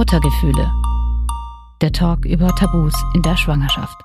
Muttergefühle. 0.00 0.72
Der 1.82 1.92
Talk 1.92 2.24
über 2.24 2.48
Tabus 2.56 2.94
in 3.12 3.20
der 3.20 3.36
Schwangerschaft. 3.36 4.02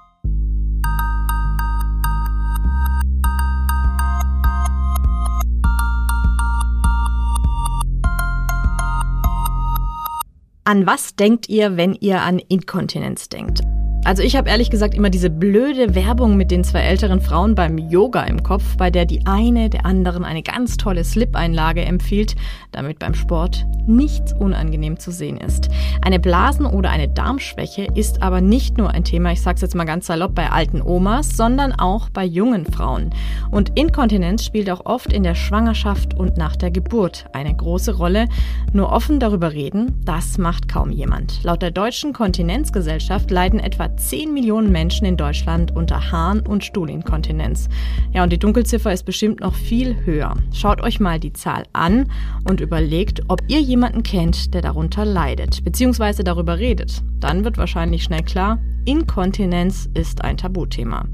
An 10.65 10.85
was 10.85 11.15
denkt 11.15 11.47
ihr, 11.47 11.77
wenn 11.77 11.93
ihr 11.93 12.21
an 12.23 12.39
Inkontinenz 12.39 13.29
denkt? 13.29 13.61
Also 14.05 14.21
ich 14.21 14.35
habe 14.35 14.49
ehrlich 14.49 14.69
gesagt 14.69 14.93
immer 14.93 15.09
diese 15.09 15.31
blöde 15.31 15.95
Werbung 15.95 16.37
mit 16.37 16.51
den 16.51 16.63
zwei 16.63 16.81
älteren 16.81 17.21
Frauen 17.21 17.55
beim 17.55 17.79
Yoga 17.79 18.21
im 18.25 18.43
Kopf, 18.43 18.77
bei 18.77 18.91
der 18.91 19.05
die 19.05 19.25
eine 19.25 19.67
der 19.71 19.83
anderen 19.83 20.23
eine 20.23 20.43
ganz 20.43 20.77
tolle 20.77 21.03
Slip-Einlage 21.03 21.81
empfiehlt, 21.81 22.35
damit 22.71 22.99
beim 22.99 23.15
Sport 23.15 23.65
nichts 23.87 24.31
unangenehm 24.31 24.99
zu 24.99 25.09
sehen 25.09 25.37
ist. 25.37 25.69
Eine 26.03 26.19
Blasen- 26.19 26.67
oder 26.67 26.91
eine 26.91 27.07
Darmschwäche 27.07 27.87
ist 27.95 28.21
aber 28.21 28.41
nicht 28.41 28.77
nur 28.77 28.91
ein 28.91 29.03
Thema, 29.03 29.31
ich 29.31 29.41
sag's 29.41 29.61
jetzt 29.61 29.73
mal 29.73 29.85
ganz 29.85 30.05
salopp, 30.05 30.35
bei 30.35 30.51
alten 30.51 30.83
Omas, 30.83 31.35
sondern 31.35 31.73
auch 31.73 32.09
bei 32.09 32.25
jungen 32.25 32.67
Frauen. 32.67 33.09
Und 33.49 33.71
Inkontinenz 33.73 34.45
spielt 34.45 34.69
auch 34.69 34.85
oft 34.85 35.11
in 35.11 35.23
der 35.23 35.33
Schwangerschaft 35.33 36.13
und 36.13 36.37
nach 36.37 36.55
der 36.55 36.69
Geburt 36.69 37.25
eine 37.33 37.55
große 37.55 37.95
Rolle. 37.95 38.27
Nur 38.71 38.91
offen 38.91 39.19
darüber 39.19 39.53
reden, 39.53 39.99
das 40.05 40.37
macht 40.37 40.67
kaum 40.67 40.91
jemand. 40.91 41.43
Laut 41.43 41.63
der 41.63 41.71
Deutschen 41.71 42.13
Kontinenzgesellschaft 42.13 43.31
leiden 43.31 43.59
etwa 43.59 43.94
10 43.97 44.33
Millionen 44.33 44.71
Menschen 44.71 45.05
in 45.05 45.17
Deutschland 45.17 45.75
unter 45.75 46.11
Harn- 46.11 46.41
und 46.41 46.63
Stuhlinkontinenz. 46.63 47.69
Ja, 48.13 48.23
und 48.23 48.31
die 48.31 48.39
Dunkelziffer 48.39 48.91
ist 48.91 49.05
bestimmt 49.05 49.39
noch 49.39 49.53
viel 49.53 49.95
höher. 50.05 50.35
Schaut 50.53 50.81
euch 50.81 50.99
mal 50.99 51.19
die 51.19 51.33
Zahl 51.33 51.63
an 51.73 52.11
und 52.47 52.61
überlegt, 52.61 53.23
ob 53.27 53.41
ihr 53.47 53.59
jemanden 53.59 54.03
kennt, 54.03 54.53
der 54.53 54.61
darunter 54.61 55.05
leidet, 55.05 55.63
beziehungsweise 55.63 56.23
darüber 56.23 56.59
redet. 56.59 57.01
Dann 57.19 57.43
wird 57.43 57.57
wahrscheinlich 57.57 58.03
schnell 58.03 58.23
klar, 58.23 58.59
Inkontinenz 58.85 59.89
ist 59.95 60.23
ein 60.23 60.37
Tabuthema. 60.37 61.05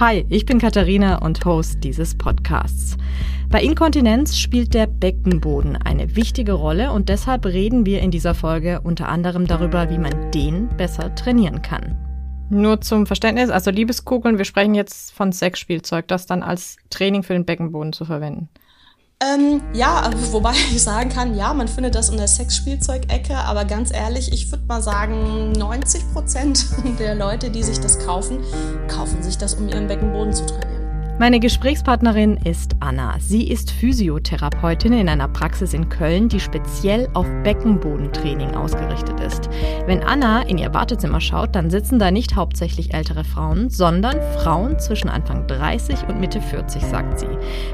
Hi, 0.00 0.24
ich 0.28 0.46
bin 0.46 0.58
Katharina 0.58 1.18
und 1.18 1.44
Host 1.44 1.84
dieses 1.84 2.16
Podcasts. 2.16 2.96
Bei 3.50 3.62
Inkontinenz 3.62 4.38
spielt 4.38 4.74
der 4.74 4.86
Beckenboden 4.86 5.76
eine 5.76 6.16
wichtige 6.16 6.52
Rolle 6.52 6.92
und 6.92 7.08
deshalb 7.08 7.46
reden 7.46 7.86
wir 7.86 8.00
in 8.00 8.10
dieser 8.10 8.34
Folge 8.34 8.80
unter 8.82 9.08
anderem 9.08 9.46
darüber, 9.46 9.90
wie 9.90 9.98
man 9.98 10.30
den 10.32 10.68
besser 10.76 11.14
trainieren 11.14 11.62
kann. 11.62 12.07
Nur 12.50 12.80
zum 12.80 13.06
Verständnis, 13.06 13.50
also 13.50 13.70
Liebeskugeln, 13.70 14.38
wir 14.38 14.44
sprechen 14.44 14.74
jetzt 14.74 15.12
von 15.12 15.32
Sexspielzeug, 15.32 16.08
das 16.08 16.26
dann 16.26 16.42
als 16.42 16.76
Training 16.90 17.22
für 17.22 17.34
den 17.34 17.44
Beckenboden 17.44 17.92
zu 17.92 18.04
verwenden. 18.04 18.48
Ähm, 19.20 19.60
ja, 19.74 20.10
wobei 20.30 20.52
ich 20.70 20.82
sagen 20.82 21.10
kann, 21.10 21.34
ja, 21.34 21.52
man 21.52 21.68
findet 21.68 21.94
das 21.94 22.08
in 22.08 22.16
der 22.16 22.28
Sexspielzeugecke, 22.28 23.36
aber 23.36 23.64
ganz 23.64 23.92
ehrlich, 23.92 24.32
ich 24.32 24.50
würde 24.50 24.64
mal 24.66 24.80
sagen, 24.80 25.52
90% 25.56 26.96
der 26.98 27.14
Leute, 27.14 27.50
die 27.50 27.62
sich 27.62 27.80
das 27.80 27.98
kaufen, 27.98 28.38
kaufen 28.86 29.22
sich 29.22 29.36
das, 29.36 29.54
um 29.54 29.68
ihren 29.68 29.88
Beckenboden 29.88 30.32
zu 30.32 30.46
trainieren. 30.46 30.77
Meine 31.20 31.40
Gesprächspartnerin 31.40 32.36
ist 32.44 32.76
Anna. 32.78 33.16
Sie 33.18 33.48
ist 33.48 33.72
Physiotherapeutin 33.72 34.92
in 34.92 35.08
einer 35.08 35.26
Praxis 35.26 35.74
in 35.74 35.88
Köln, 35.88 36.28
die 36.28 36.38
speziell 36.38 37.08
auf 37.14 37.26
Beckenbodentraining 37.42 38.54
ausgerichtet 38.54 39.18
ist. 39.18 39.50
Wenn 39.86 40.04
Anna 40.04 40.42
in 40.42 40.58
ihr 40.58 40.72
Wartezimmer 40.72 41.20
schaut, 41.20 41.56
dann 41.56 41.70
sitzen 41.70 41.98
da 41.98 42.12
nicht 42.12 42.36
hauptsächlich 42.36 42.94
ältere 42.94 43.24
Frauen, 43.24 43.68
sondern 43.68 44.20
Frauen 44.38 44.78
zwischen 44.78 45.08
Anfang 45.08 45.48
30 45.48 46.06
und 46.06 46.20
Mitte 46.20 46.40
40, 46.40 46.84
sagt 46.84 47.18
sie. 47.18 47.26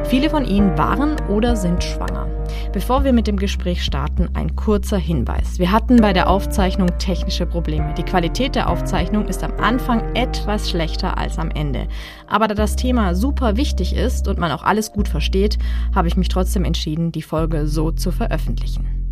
Viele 0.05 0.31
von 0.31 0.47
ihnen 0.47 0.79
waren 0.79 1.17
oder 1.29 1.55
sind 1.55 1.85
schwanger. 1.85 2.27
Bevor 2.73 3.05
wir 3.05 3.13
mit 3.13 3.27
dem 3.27 3.37
Gespräch 3.37 3.85
starten, 3.85 4.29
ein 4.33 4.57
kurzer 4.57 4.99
Hinweis. 4.99 5.59
Wir 5.59 5.71
hatten 5.71 5.97
bei 5.97 6.15
der 6.15 6.31
Aufzeichnung 6.31 6.89
technische 6.99 7.47
Probleme. 7.47 7.93
Die 7.95 8.05
Qualität 8.05 8.55
der 8.55 8.71
Aufzeichnung 8.71 9.27
ist 9.27 9.45
am 9.45 9.53
Anfang 9.61 10.15
etwas 10.15 10.71
schlechter 10.71 11.19
als 11.19 11.39
am 11.39 11.51
Ende. 11.51 11.89
Aber 12.27 12.49
da 12.49 12.55
das 12.55 12.77
Thema 12.77 13.15
super 13.15 13.34
wichtig 13.41 13.95
ist 13.95 14.29
und 14.29 14.39
man 14.39 14.53
auch 14.53 14.63
alles 14.63 14.93
gut 14.93 15.09
versteht, 15.09 15.59
habe 15.95 16.09
ich 16.09 16.17
mich 16.17 16.29
trotzdem 16.29 16.65
entschieden, 16.65 17.13
die 17.13 17.23
Folge 17.23 17.67
so 17.67 17.91
zu 17.91 18.11
veröffentlichen. 18.11 19.04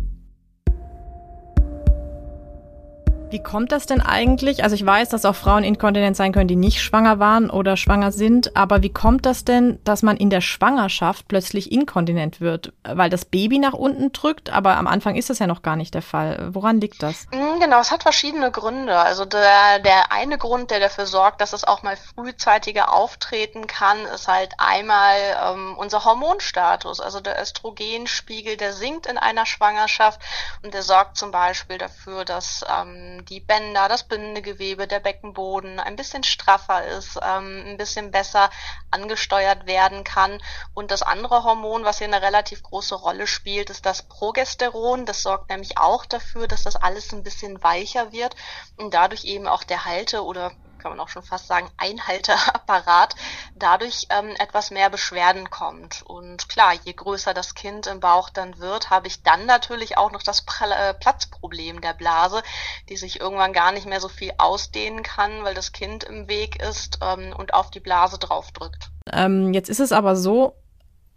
Wie 3.33 3.41
kommt 3.41 3.71
das 3.71 3.87
denn 3.87 3.99
eigentlich? 3.99 4.63
Also 4.63 4.75
ich 4.75 4.85
weiß, 4.85 5.09
dass 5.09 5.25
auch 5.25 5.33
Frauen 5.33 5.63
inkontinent 5.63 6.15
sein 6.15 6.33
können, 6.33 6.47
die 6.47 6.55
nicht 6.55 6.83
schwanger 6.83 7.17
waren 7.17 7.49
oder 7.49 7.77
schwanger 7.77 8.11
sind, 8.11 8.55
aber 8.55 8.83
wie 8.83 8.93
kommt 8.93 9.25
das 9.25 9.43
denn, 9.43 9.79
dass 9.83 10.03
man 10.03 10.17
in 10.17 10.29
der 10.29 10.39
Schwangerschaft 10.39 11.27
plötzlich 11.27 11.71
inkontinent 11.71 12.41
wird? 12.41 12.73
Weil 12.83 13.09
das 13.09 13.25
Baby 13.25 13.57
nach 13.57 13.73
unten 13.73 14.11
drückt, 14.11 14.51
aber 14.51 14.77
am 14.77 14.85
Anfang 14.85 15.15
ist 15.15 15.31
das 15.31 15.39
ja 15.39 15.47
noch 15.47 15.63
gar 15.63 15.75
nicht 15.75 15.95
der 15.95 16.03
Fall. 16.03 16.49
Woran 16.51 16.79
liegt 16.79 17.01
das? 17.01 17.25
Mm, 17.31 17.59
genau, 17.59 17.79
es 17.79 17.89
hat 17.89 18.03
verschiedene 18.03 18.51
Gründe. 18.51 18.95
Also 18.95 19.25
der, 19.25 19.79
der 19.79 20.11
eine 20.11 20.37
Grund, 20.37 20.69
der 20.69 20.79
dafür 20.79 21.07
sorgt, 21.07 21.41
dass 21.41 21.53
es 21.53 21.63
auch 21.63 21.81
mal 21.81 21.97
frühzeitiger 21.97 22.93
auftreten 22.93 23.65
kann, 23.65 23.97
ist 24.13 24.27
halt 24.27 24.51
einmal 24.59 25.15
ähm, 25.43 25.75
unser 25.79 26.05
Hormonstatus. 26.05 26.99
Also 26.99 27.19
der 27.19 27.41
Östrogenspiegel, 27.41 28.57
der 28.57 28.73
sinkt 28.73 29.07
in 29.07 29.17
einer 29.17 29.47
Schwangerschaft 29.47 30.21
und 30.61 30.75
der 30.75 30.83
sorgt 30.83 31.17
zum 31.17 31.31
Beispiel 31.31 31.79
dafür, 31.79 32.25
dass 32.25 32.63
ähm, 32.69 33.22
die 33.29 33.39
Bänder, 33.39 33.87
das 33.87 34.07
Bindegewebe, 34.07 34.87
der 34.87 34.99
Beckenboden 34.99 35.79
ein 35.79 35.95
bisschen 35.95 36.23
straffer 36.23 36.85
ist, 36.85 37.19
ähm, 37.21 37.63
ein 37.65 37.77
bisschen 37.77 38.11
besser 38.11 38.49
angesteuert 38.91 39.65
werden 39.65 40.03
kann. 40.03 40.41
Und 40.73 40.91
das 40.91 41.01
andere 41.01 41.43
Hormon, 41.43 41.83
was 41.83 41.97
hier 41.99 42.07
eine 42.07 42.21
relativ 42.21 42.63
große 42.63 42.95
Rolle 42.95 43.27
spielt, 43.27 43.69
ist 43.69 43.85
das 43.85 44.03
Progesteron. 44.03 45.05
Das 45.05 45.21
sorgt 45.23 45.49
nämlich 45.49 45.77
auch 45.77 46.05
dafür, 46.05 46.47
dass 46.47 46.63
das 46.63 46.75
alles 46.75 47.11
ein 47.13 47.23
bisschen 47.23 47.63
weicher 47.63 48.11
wird 48.11 48.35
und 48.77 48.93
dadurch 48.93 49.25
eben 49.25 49.47
auch 49.47 49.63
der 49.63 49.85
Halte 49.85 50.23
oder 50.23 50.51
kann 50.83 50.91
man 50.91 50.99
auch 50.99 51.09
schon 51.09 51.23
fast 51.23 51.47
sagen, 51.47 51.69
Einhalteapparat 51.77 53.15
dadurch 53.55 54.07
ähm, 54.09 54.35
etwas 54.37 54.69
mehr 54.69 54.89
Beschwerden 54.89 55.49
kommt. 55.49 56.03
Und 56.05 56.49
klar, 56.49 56.73
je 56.83 56.91
größer 56.91 57.33
das 57.33 57.55
Kind 57.55 57.87
im 57.87 58.01
Bauch 58.01 58.29
dann 58.29 58.59
wird, 58.59 58.89
habe 58.89 59.07
ich 59.07 59.23
dann 59.23 59.45
natürlich 59.45 59.97
auch 59.97 60.11
noch 60.11 60.21
das 60.21 60.43
äh, 60.61 60.93
Platzproblem 60.93 61.79
der 61.79 61.93
Blase, 61.93 62.43
die 62.89 62.97
sich 62.97 63.21
irgendwann 63.21 63.53
gar 63.53 63.71
nicht 63.71 63.87
mehr 63.87 64.01
so 64.01 64.09
viel 64.09 64.33
ausdehnen 64.37 65.03
kann, 65.03 65.43
weil 65.43 65.53
das 65.53 65.71
Kind 65.71 66.03
im 66.03 66.27
Weg 66.27 66.61
ist 66.61 66.99
ähm, 67.01 67.33
und 67.35 67.53
auf 67.53 67.71
die 67.71 67.79
Blase 67.79 68.19
draufdrückt. 68.19 68.89
Ähm, 69.11 69.53
jetzt 69.53 69.69
ist 69.69 69.79
es 69.79 69.93
aber 69.93 70.17
so, 70.17 70.62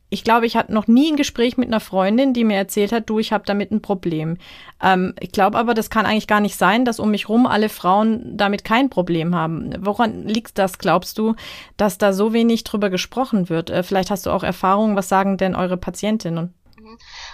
ich 0.08 0.22
glaube, 0.22 0.46
ich 0.46 0.56
hatte 0.56 0.72
noch 0.72 0.86
nie 0.86 1.10
ein 1.10 1.16
Gespräch 1.16 1.56
mit 1.56 1.68
einer 1.68 1.80
Freundin, 1.80 2.32
die 2.32 2.44
mir 2.44 2.56
erzählt 2.56 2.92
hat, 2.92 3.08
du, 3.10 3.18
ich 3.18 3.32
habe 3.32 3.44
damit 3.44 3.72
ein 3.72 3.82
Problem. 3.82 4.38
Ähm, 4.82 5.14
ich 5.20 5.32
glaube 5.32 5.58
aber, 5.58 5.74
das 5.74 5.90
kann 5.90 6.06
eigentlich 6.06 6.28
gar 6.28 6.40
nicht 6.40 6.56
sein, 6.56 6.84
dass 6.84 7.00
um 7.00 7.10
mich 7.10 7.28
rum 7.28 7.46
alle 7.46 7.68
Frauen 7.68 8.36
damit 8.36 8.64
kein 8.64 8.88
Problem 8.88 9.34
haben. 9.34 9.74
Woran 9.80 10.26
liegt 10.28 10.58
das, 10.58 10.78
glaubst 10.78 11.18
du, 11.18 11.34
dass 11.76 11.98
da 11.98 12.12
so 12.12 12.32
wenig 12.32 12.62
drüber 12.64 12.88
gesprochen 12.90 13.48
wird? 13.48 13.70
Äh, 13.70 13.82
vielleicht 13.82 14.10
hast 14.10 14.26
du 14.26 14.30
auch 14.30 14.44
Erfahrungen, 14.44 14.96
was 14.96 15.08
sagen 15.08 15.38
denn 15.38 15.56
eure 15.56 15.76
Patientinnen? 15.76 16.54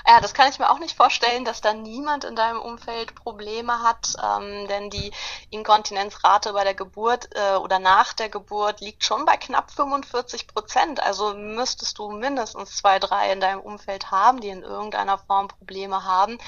Ja, 0.07 0.21
das 0.21 0.35
kann 0.35 0.49
ich 0.49 0.59
mir 0.59 0.71
auch 0.71 0.79
nicht 0.79 0.97
vorstellen, 0.97 1.45
dass 1.45 1.61
da 1.61 1.73
niemand 1.73 2.25
in 2.25 2.37
deinem 2.37 2.61
Umfeld 2.61 3.15
Probleme 3.15 3.83
hat, 3.83 4.15
ähm, 4.23 4.67
denn 4.69 4.91
die 4.91 5.13
Inkontinenzrate 5.51 6.53
bei 6.53 6.65
der 6.65 6.75
Geburt 6.75 7.29
äh, 7.35 7.57
oder 7.57 7.79
nach 7.79 8.13
der 8.13 8.29
Geburt 8.29 8.81
liegt 8.81 9.05
schon 9.05 9.25
bei 9.25 9.37
knapp 9.37 9.71
45 9.71 10.49
Prozent. 10.49 11.03
Also 11.03 11.35
müsstest 11.35 11.99
du 11.99 12.11
mindestens 12.11 12.77
zwei, 12.77 12.99
drei 12.99 13.33
in 13.33 13.41
deinem 13.41 13.61
Umfeld 13.61 14.11
haben, 14.11 14.41
die 14.41 14.49
in 14.49 14.63
irgendeiner 14.63 15.19
Form 15.19 15.49
Probleme 15.49 16.05
haben. 16.05 16.39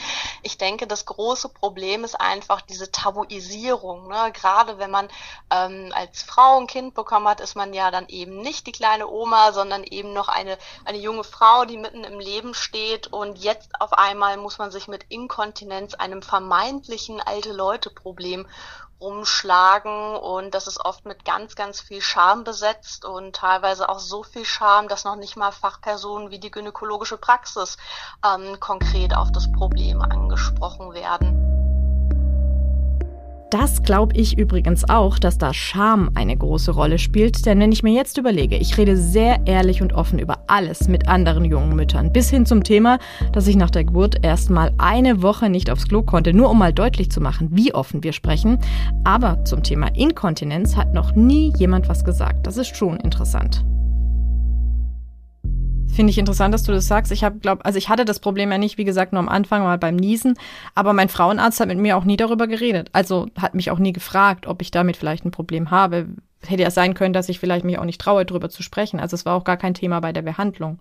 Ich 0.42 0.58
denke, 0.58 0.86
das 0.86 1.06
große 1.06 1.48
Problem 1.48 2.04
ist 2.04 2.20
einfach 2.20 2.60
diese 2.60 2.90
Tabuisierung. 2.90 4.08
Ne? 4.08 4.32
Gerade 4.32 4.78
wenn 4.78 4.90
man 4.90 5.08
ähm, 5.50 5.92
als 5.94 6.22
Frau 6.22 6.58
ein 6.58 6.66
Kind 6.66 6.94
bekommen 6.94 7.28
hat, 7.28 7.40
ist 7.40 7.54
man 7.54 7.72
ja 7.74 7.90
dann 7.90 8.08
eben 8.08 8.38
nicht 8.38 8.66
die 8.66 8.72
kleine 8.72 9.08
Oma, 9.08 9.52
sondern 9.52 9.84
eben 9.84 10.12
noch 10.12 10.28
eine, 10.28 10.58
eine 10.84 10.98
junge 10.98 11.24
Frau, 11.24 11.64
die 11.64 11.76
mitten 11.76 12.04
im 12.04 12.18
Leben 12.18 12.54
steht 12.54 12.93
und 13.12 13.38
jetzt 13.38 13.80
auf 13.80 13.92
einmal 13.92 14.36
muss 14.36 14.58
man 14.58 14.70
sich 14.70 14.88
mit 14.88 15.04
Inkontinenz, 15.08 15.94
einem 15.94 16.22
vermeintlichen 16.22 17.20
alte 17.20 17.52
Leute 17.52 17.90
Problem 17.90 18.46
rumschlagen 19.00 20.16
und 20.16 20.54
das 20.54 20.66
ist 20.66 20.80
oft 20.84 21.04
mit 21.04 21.24
ganz, 21.24 21.56
ganz 21.56 21.80
viel 21.80 22.00
Scham 22.00 22.44
besetzt 22.44 23.04
und 23.04 23.36
teilweise 23.36 23.88
auch 23.88 23.98
so 23.98 24.22
viel 24.22 24.44
Scham, 24.44 24.88
dass 24.88 25.04
noch 25.04 25.16
nicht 25.16 25.36
mal 25.36 25.52
Fachpersonen 25.52 26.30
wie 26.30 26.38
die 26.38 26.50
gynäkologische 26.50 27.18
Praxis 27.18 27.76
ähm, 28.24 28.58
konkret 28.60 29.14
auf 29.14 29.30
das 29.32 29.50
Problem 29.52 30.00
angesprochen 30.00 30.94
werden. 30.94 31.63
Das 33.54 33.84
glaube 33.84 34.16
ich 34.16 34.36
übrigens 34.36 34.82
auch, 34.88 35.16
dass 35.16 35.38
da 35.38 35.54
Scham 35.54 36.10
eine 36.16 36.36
große 36.36 36.72
Rolle 36.72 36.98
spielt, 36.98 37.46
denn 37.46 37.60
wenn 37.60 37.70
ich 37.70 37.84
mir 37.84 37.92
jetzt 37.92 38.18
überlege, 38.18 38.56
ich 38.56 38.76
rede 38.76 38.96
sehr 38.96 39.46
ehrlich 39.46 39.80
und 39.80 39.92
offen 39.92 40.18
über 40.18 40.38
alles 40.48 40.88
mit 40.88 41.06
anderen 41.06 41.44
jungen 41.44 41.76
Müttern, 41.76 42.12
bis 42.12 42.28
hin 42.30 42.46
zum 42.46 42.64
Thema, 42.64 42.98
dass 43.30 43.46
ich 43.46 43.54
nach 43.54 43.70
der 43.70 43.84
Geburt 43.84 44.16
erst 44.22 44.50
mal 44.50 44.72
eine 44.78 45.22
Woche 45.22 45.50
nicht 45.50 45.70
aufs 45.70 45.86
Klo 45.86 46.02
konnte, 46.02 46.32
nur 46.32 46.50
um 46.50 46.58
mal 46.58 46.72
deutlich 46.72 47.12
zu 47.12 47.20
machen, 47.20 47.48
wie 47.52 47.72
offen 47.72 48.02
wir 48.02 48.12
sprechen. 48.12 48.58
Aber 49.04 49.44
zum 49.44 49.62
Thema 49.62 49.86
Inkontinenz 49.94 50.74
hat 50.74 50.92
noch 50.92 51.14
nie 51.14 51.52
jemand 51.56 51.88
was 51.88 52.04
gesagt. 52.04 52.48
Das 52.48 52.56
ist 52.56 52.76
schon 52.76 52.96
interessant. 52.96 53.64
Finde 55.94 56.10
ich 56.10 56.18
interessant, 56.18 56.52
dass 56.52 56.64
du 56.64 56.72
das 56.72 56.88
sagst. 56.88 57.12
Ich 57.12 57.22
habe, 57.22 57.38
glaube, 57.38 57.64
also 57.64 57.78
ich 57.78 57.88
hatte 57.88 58.04
das 58.04 58.18
Problem 58.18 58.50
ja 58.50 58.58
nicht, 58.58 58.78
wie 58.78 58.84
gesagt, 58.84 59.12
nur 59.12 59.20
am 59.20 59.28
Anfang 59.28 59.62
mal 59.62 59.78
beim 59.78 59.94
Niesen, 59.94 60.34
aber 60.74 60.92
mein 60.92 61.08
Frauenarzt 61.08 61.60
hat 61.60 61.68
mit 61.68 61.78
mir 61.78 61.96
auch 61.96 62.04
nie 62.04 62.16
darüber 62.16 62.48
geredet. 62.48 62.90
Also 62.92 63.28
hat 63.38 63.54
mich 63.54 63.70
auch 63.70 63.78
nie 63.78 63.92
gefragt, 63.92 64.48
ob 64.48 64.60
ich 64.60 64.72
damit 64.72 64.96
vielleicht 64.96 65.24
ein 65.24 65.30
Problem 65.30 65.70
habe. 65.70 66.08
Hätte 66.44 66.64
ja 66.64 66.70
sein 66.70 66.94
können, 66.94 67.12
dass 67.12 67.28
ich 67.28 67.38
vielleicht 67.38 67.64
mich 67.64 67.78
auch 67.78 67.84
nicht 67.84 68.00
traue, 68.00 68.26
darüber 68.26 68.50
zu 68.50 68.64
sprechen. 68.64 68.98
Also 68.98 69.14
es 69.14 69.24
war 69.24 69.36
auch 69.36 69.44
gar 69.44 69.56
kein 69.56 69.74
Thema 69.74 70.00
bei 70.00 70.12
der 70.12 70.22
Behandlung 70.22 70.80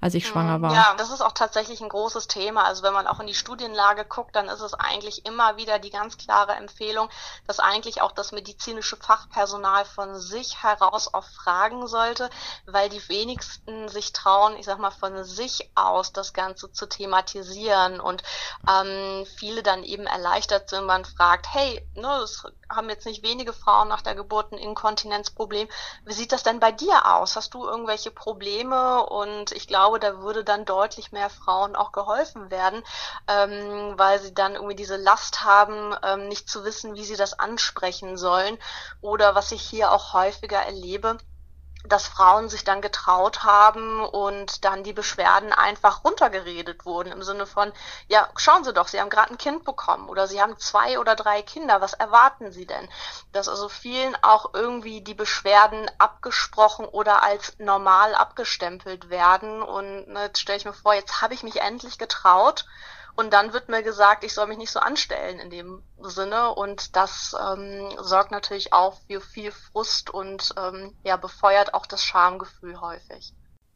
als 0.00 0.14
ich 0.14 0.26
schwanger 0.26 0.58
mhm. 0.58 0.62
war. 0.62 0.74
Ja, 0.74 0.94
das 0.96 1.10
ist 1.10 1.20
auch 1.20 1.32
tatsächlich 1.32 1.80
ein 1.80 1.88
großes 1.88 2.26
Thema. 2.26 2.64
Also 2.64 2.82
wenn 2.82 2.92
man 2.92 3.06
auch 3.06 3.20
in 3.20 3.26
die 3.26 3.34
Studienlage 3.34 4.04
guckt, 4.04 4.34
dann 4.34 4.48
ist 4.48 4.60
es 4.60 4.74
eigentlich 4.74 5.26
immer 5.26 5.56
wieder 5.56 5.78
die 5.78 5.90
ganz 5.90 6.16
klare 6.16 6.52
Empfehlung, 6.52 7.08
dass 7.46 7.60
eigentlich 7.60 8.00
auch 8.00 8.12
das 8.12 8.32
medizinische 8.32 8.96
Fachpersonal 8.96 9.84
von 9.84 10.18
sich 10.18 10.62
heraus 10.62 11.12
auch 11.12 11.24
fragen 11.24 11.86
sollte, 11.86 12.30
weil 12.66 12.88
die 12.88 13.06
wenigsten 13.08 13.88
sich 13.88 14.12
trauen, 14.12 14.56
ich 14.56 14.66
sag 14.66 14.78
mal, 14.78 14.90
von 14.90 15.24
sich 15.24 15.70
aus 15.74 16.12
das 16.12 16.32
Ganze 16.32 16.72
zu 16.72 16.86
thematisieren 16.86 18.00
und 18.00 18.22
ähm, 18.68 19.26
viele 19.36 19.62
dann 19.62 19.84
eben 19.84 20.06
erleichtert 20.06 20.70
sind, 20.70 20.86
man 20.86 21.04
fragt, 21.04 21.46
hey, 21.52 21.86
ne, 21.94 22.20
es 22.22 22.44
haben 22.70 22.88
jetzt 22.88 23.06
nicht 23.06 23.22
wenige 23.22 23.52
Frauen 23.52 23.88
nach 23.88 24.02
der 24.02 24.14
Geburt 24.14 24.52
ein 24.52 24.58
Inkontinenzproblem. 24.58 25.68
Wie 26.04 26.12
sieht 26.12 26.32
das 26.32 26.42
denn 26.42 26.60
bei 26.60 26.72
dir 26.72 27.14
aus? 27.14 27.36
Hast 27.36 27.54
du 27.54 27.66
irgendwelche 27.66 28.10
Probleme? 28.10 29.04
Und 29.06 29.52
ich 29.52 29.66
glaube, 29.66 29.89
glaube, 29.90 30.00
da 30.00 30.22
würde 30.22 30.44
dann 30.44 30.64
deutlich 30.64 31.12
mehr 31.12 31.30
Frauen 31.30 31.74
auch 31.74 31.92
geholfen 31.92 32.50
werden, 32.50 32.82
ähm, 33.26 33.94
weil 33.96 34.20
sie 34.20 34.32
dann 34.32 34.54
irgendwie 34.54 34.76
diese 34.76 34.96
Last 34.96 35.44
haben, 35.44 35.94
ähm, 36.04 36.28
nicht 36.28 36.48
zu 36.48 36.64
wissen, 36.64 36.94
wie 36.94 37.04
sie 37.04 37.16
das 37.16 37.38
ansprechen 37.38 38.16
sollen. 38.16 38.58
Oder 39.00 39.34
was 39.34 39.52
ich 39.52 39.62
hier 39.62 39.92
auch 39.92 40.12
häufiger 40.12 40.58
erlebe, 40.58 41.18
dass 41.84 42.06
Frauen 42.06 42.48
sich 42.48 42.64
dann 42.64 42.82
getraut 42.82 43.42
haben 43.42 44.04
und 44.04 44.64
dann 44.64 44.84
die 44.84 44.92
Beschwerden 44.92 45.52
einfach 45.52 46.04
runtergeredet 46.04 46.84
wurden. 46.84 47.12
Im 47.12 47.22
Sinne 47.22 47.46
von, 47.46 47.72
ja, 48.08 48.28
schauen 48.36 48.64
Sie 48.64 48.72
doch, 48.72 48.88
Sie 48.88 49.00
haben 49.00 49.08
gerade 49.08 49.32
ein 49.32 49.38
Kind 49.38 49.64
bekommen 49.64 50.08
oder 50.08 50.26
Sie 50.26 50.42
haben 50.42 50.58
zwei 50.58 50.98
oder 50.98 51.16
drei 51.16 51.42
Kinder, 51.42 51.80
was 51.80 51.94
erwarten 51.94 52.52
Sie 52.52 52.66
denn? 52.66 52.88
Dass 53.32 53.48
also 53.48 53.68
vielen 53.68 54.16
auch 54.22 54.52
irgendwie 54.52 55.00
die 55.00 55.14
Beschwerden 55.14 55.90
abgesprochen 55.98 56.84
oder 56.84 57.22
als 57.22 57.58
normal 57.58 58.14
abgestempelt 58.14 59.08
werden. 59.08 59.62
Und 59.62 60.08
ne, 60.08 60.24
jetzt 60.24 60.40
stelle 60.40 60.58
ich 60.58 60.64
mir 60.66 60.74
vor, 60.74 60.94
jetzt 60.94 61.22
habe 61.22 61.34
ich 61.34 61.42
mich 61.42 61.60
endlich 61.60 61.98
getraut 61.98 62.66
und 63.16 63.32
dann 63.32 63.52
wird 63.52 63.68
mir 63.68 63.82
gesagt, 63.82 64.24
ich 64.24 64.34
soll 64.34 64.46
mich 64.46 64.58
nicht 64.58 64.70
so 64.70 64.80
anstellen 64.80 65.38
in 65.38 65.50
dem 65.50 65.82
Sinne. 66.00 66.54
Und 66.54 66.96
das 66.96 67.34
ähm, 67.38 67.90
sorgt 67.98 68.30
natürlich 68.30 68.72
auch 68.72 68.98
für 69.06 69.20
viel 69.20 69.52
Frust 69.52 70.10
und 70.10 70.54
ähm, 70.56 70.96
ja, 71.04 71.16
befeuert 71.16 71.74
auch 71.74 71.86
das 71.86 72.04
Schamgefühl 72.04 72.80
häufig. 72.80 73.32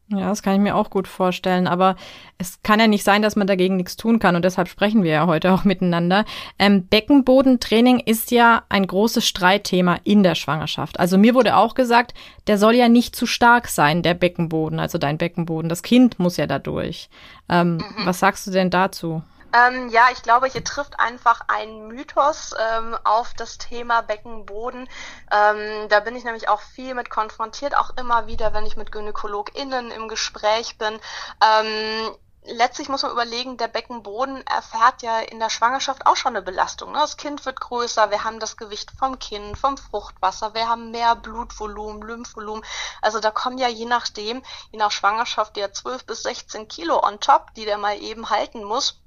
Ja, 0.08 0.28
das 0.28 0.42
kann 0.42 0.54
ich 0.54 0.60
mir 0.60 0.76
auch 0.76 0.90
gut 0.90 1.08
vorstellen. 1.08 1.66
Aber 1.66 1.96
es 2.36 2.62
kann 2.62 2.78
ja 2.78 2.86
nicht 2.86 3.04
sein, 3.04 3.22
dass 3.22 3.36
man 3.36 3.46
dagegen 3.46 3.76
nichts 3.76 3.96
tun 3.96 4.18
kann. 4.18 4.36
Und 4.36 4.44
deshalb 4.44 4.68
sprechen 4.68 5.02
wir 5.02 5.10
ja 5.10 5.26
heute 5.26 5.52
auch 5.52 5.64
miteinander. 5.64 6.24
Ähm, 6.58 6.86
Beckenbodentraining 6.86 8.00
ist 8.00 8.30
ja 8.30 8.64
ein 8.68 8.86
großes 8.86 9.26
Streitthema 9.26 9.98
in 10.04 10.22
der 10.22 10.34
Schwangerschaft. 10.34 11.00
Also 11.00 11.16
mir 11.16 11.34
wurde 11.34 11.56
auch 11.56 11.74
gesagt, 11.74 12.12
der 12.46 12.58
soll 12.58 12.74
ja 12.74 12.88
nicht 12.88 13.16
zu 13.16 13.26
stark 13.26 13.68
sein, 13.68 14.02
der 14.02 14.14
Beckenboden, 14.14 14.78
also 14.78 14.98
dein 14.98 15.16
Beckenboden. 15.16 15.68
Das 15.68 15.82
Kind 15.82 16.18
muss 16.18 16.36
ja 16.36 16.46
dadurch. 16.46 17.08
Ähm, 17.48 17.76
mhm. 17.76 17.84
Was 18.04 18.20
sagst 18.20 18.46
du 18.46 18.50
denn 18.50 18.70
dazu? 18.70 19.22
Ähm, 19.54 19.88
ja, 19.88 20.08
ich 20.10 20.22
glaube, 20.22 20.48
hier 20.48 20.64
trifft 20.64 20.98
einfach 20.98 21.42
ein 21.46 21.86
Mythos 21.86 22.54
ähm, 22.58 22.96
auf 23.04 23.34
das 23.34 23.56
Thema 23.56 24.02
Beckenboden. 24.02 24.88
Ähm, 25.30 25.88
da 25.88 26.00
bin 26.00 26.16
ich 26.16 26.24
nämlich 26.24 26.48
auch 26.48 26.60
viel 26.60 26.94
mit 26.94 27.08
konfrontiert, 27.08 27.76
auch 27.76 27.90
immer 27.96 28.26
wieder, 28.26 28.52
wenn 28.52 28.66
ich 28.66 28.76
mit 28.76 28.90
GynäkologInnen 28.90 29.92
im 29.92 30.08
Gespräch 30.08 30.76
bin. 30.78 30.98
Ähm, 31.40 32.16
letztlich 32.42 32.88
muss 32.88 33.02
man 33.02 33.12
überlegen, 33.12 33.56
der 33.56 33.68
Beckenboden 33.68 34.44
erfährt 34.46 35.02
ja 35.02 35.20
in 35.20 35.38
der 35.38 35.50
Schwangerschaft 35.50 36.04
auch 36.04 36.16
schon 36.16 36.34
eine 36.34 36.42
Belastung. 36.42 36.90
Ne? 36.90 36.98
Das 36.98 37.16
Kind 37.16 37.46
wird 37.46 37.60
größer, 37.60 38.10
wir 38.10 38.24
haben 38.24 38.40
das 38.40 38.56
Gewicht 38.56 38.90
vom 38.98 39.20
Kind, 39.20 39.56
vom 39.56 39.78
Fruchtwasser, 39.78 40.54
wir 40.54 40.68
haben 40.68 40.90
mehr 40.90 41.14
Blutvolumen, 41.14 42.02
Lymphvolumen. 42.02 42.64
Also 43.02 43.20
da 43.20 43.30
kommen 43.30 43.58
ja 43.58 43.68
je 43.68 43.86
nachdem, 43.86 44.42
je 44.72 44.78
nach 44.78 44.90
Schwangerschaft 44.90 45.56
ja 45.56 45.72
12 45.72 46.06
bis 46.06 46.24
16 46.24 46.66
Kilo 46.68 47.02
on 47.02 47.20
top, 47.20 47.54
die 47.54 47.64
der 47.64 47.78
mal 47.78 47.96
eben 48.02 48.30
halten 48.30 48.64
muss. 48.64 49.00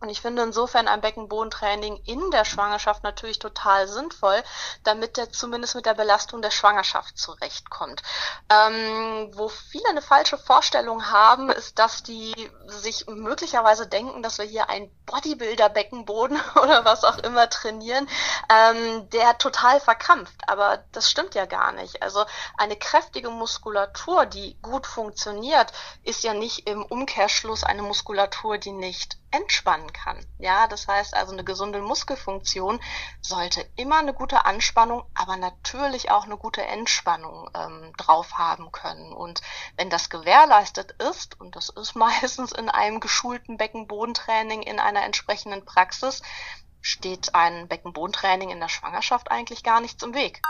Und 0.00 0.08
ich 0.08 0.22
finde 0.22 0.42
insofern 0.42 0.88
ein 0.88 1.02
Beckenbodentraining 1.02 2.02
in 2.06 2.30
der 2.30 2.46
Schwangerschaft 2.46 3.02
natürlich 3.02 3.38
total 3.38 3.86
sinnvoll, 3.86 4.42
damit 4.82 5.18
der 5.18 5.30
zumindest 5.30 5.74
mit 5.74 5.84
der 5.84 5.92
Belastung 5.92 6.40
der 6.40 6.50
Schwangerschaft 6.50 7.18
zurechtkommt. 7.18 8.02
Ähm, 8.48 9.30
wo 9.34 9.48
viele 9.48 9.88
eine 9.90 10.00
falsche 10.00 10.38
Vorstellung 10.38 11.10
haben, 11.10 11.50
ist, 11.50 11.78
dass 11.78 12.02
die 12.02 12.32
sich 12.66 13.06
möglicherweise 13.08 13.86
denken, 13.86 14.22
dass 14.22 14.38
wir 14.38 14.46
hier 14.46 14.70
einen 14.70 14.90
Bodybuilder-Beckenboden 15.04 16.40
oder 16.62 16.86
was 16.86 17.04
auch 17.04 17.18
immer 17.18 17.50
trainieren, 17.50 18.08
ähm, 18.48 19.10
der 19.10 19.36
total 19.36 19.80
verkrampft. 19.80 20.48
Aber 20.48 20.82
das 20.92 21.10
stimmt 21.10 21.34
ja 21.34 21.44
gar 21.44 21.72
nicht. 21.72 22.02
Also 22.02 22.24
eine 22.56 22.76
kräftige 22.76 23.28
Muskulatur, 23.28 24.24
die 24.24 24.56
gut 24.62 24.86
funktioniert, 24.86 25.72
ist 26.04 26.24
ja 26.24 26.32
nicht 26.32 26.66
im 26.66 26.86
Umkehrschluss 26.86 27.64
eine 27.64 27.82
Muskulatur, 27.82 28.56
die 28.56 28.72
nicht 28.72 29.19
entspannen 29.30 29.92
kann. 29.92 30.24
Ja, 30.38 30.66
das 30.66 30.88
heißt 30.88 31.14
also 31.14 31.32
eine 31.32 31.44
gesunde 31.44 31.80
Muskelfunktion 31.80 32.80
sollte 33.20 33.68
immer 33.76 33.98
eine 33.98 34.12
gute 34.12 34.44
Anspannung, 34.44 35.04
aber 35.14 35.36
natürlich 35.36 36.10
auch 36.10 36.24
eine 36.24 36.36
gute 36.36 36.62
Entspannung 36.62 37.48
ähm, 37.54 37.92
drauf 37.96 38.38
haben 38.38 38.72
können. 38.72 39.12
Und 39.12 39.40
wenn 39.76 39.90
das 39.90 40.10
gewährleistet 40.10 40.92
ist, 40.92 41.40
und 41.40 41.56
das 41.56 41.68
ist 41.68 41.94
meistens 41.96 42.52
in 42.52 42.68
einem 42.68 43.00
geschulten 43.00 43.56
Beckenbodentraining 43.56 44.62
in 44.62 44.80
einer 44.80 45.04
entsprechenden 45.04 45.64
Praxis, 45.64 46.22
steht 46.82 47.34
ein 47.34 47.68
Beckenbodentraining 47.68 48.50
in 48.50 48.60
der 48.60 48.68
Schwangerschaft 48.68 49.30
eigentlich 49.30 49.62
gar 49.62 49.80
nichts 49.80 50.02
im 50.02 50.14
Weg. 50.14 50.40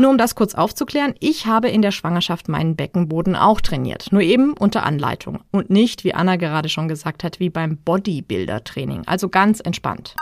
Nur 0.00 0.10
um 0.10 0.18
das 0.18 0.36
kurz 0.36 0.54
aufzuklären, 0.54 1.14
ich 1.18 1.46
habe 1.46 1.68
in 1.68 1.82
der 1.82 1.90
Schwangerschaft 1.90 2.48
meinen 2.48 2.76
Beckenboden 2.76 3.34
auch 3.34 3.60
trainiert, 3.60 4.12
nur 4.12 4.22
eben 4.22 4.52
unter 4.52 4.84
Anleitung 4.84 5.40
und 5.50 5.70
nicht, 5.70 6.04
wie 6.04 6.14
Anna 6.14 6.36
gerade 6.36 6.68
schon 6.68 6.86
gesagt 6.86 7.24
hat, 7.24 7.40
wie 7.40 7.50
beim 7.50 7.78
Bodybuilder-Training, 7.78 9.02
also 9.06 9.28
ganz 9.28 9.58
entspannt. 9.58 10.14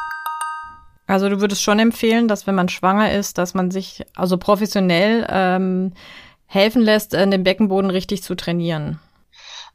Also 1.07 1.29
du 1.29 1.43
würdest 1.43 1.63
schon 1.63 1.79
empfehlen, 1.79 2.27
dass 2.27 2.47
wenn 2.47 2.55
man 2.55 2.71
schwanger 2.71 3.13
ist, 3.13 3.37
dass 3.37 3.53
man 3.53 3.71
sich 3.71 4.03
also 4.17 4.39
professionell 4.39 5.27
ähm, 5.29 5.93
helfen 6.47 6.81
lässt, 6.81 7.13
äh, 7.13 7.29
den 7.29 7.45
Beckenboden 7.45 7.91
richtig 7.91 8.23
zu 8.23 8.35
trainieren. 8.35 8.99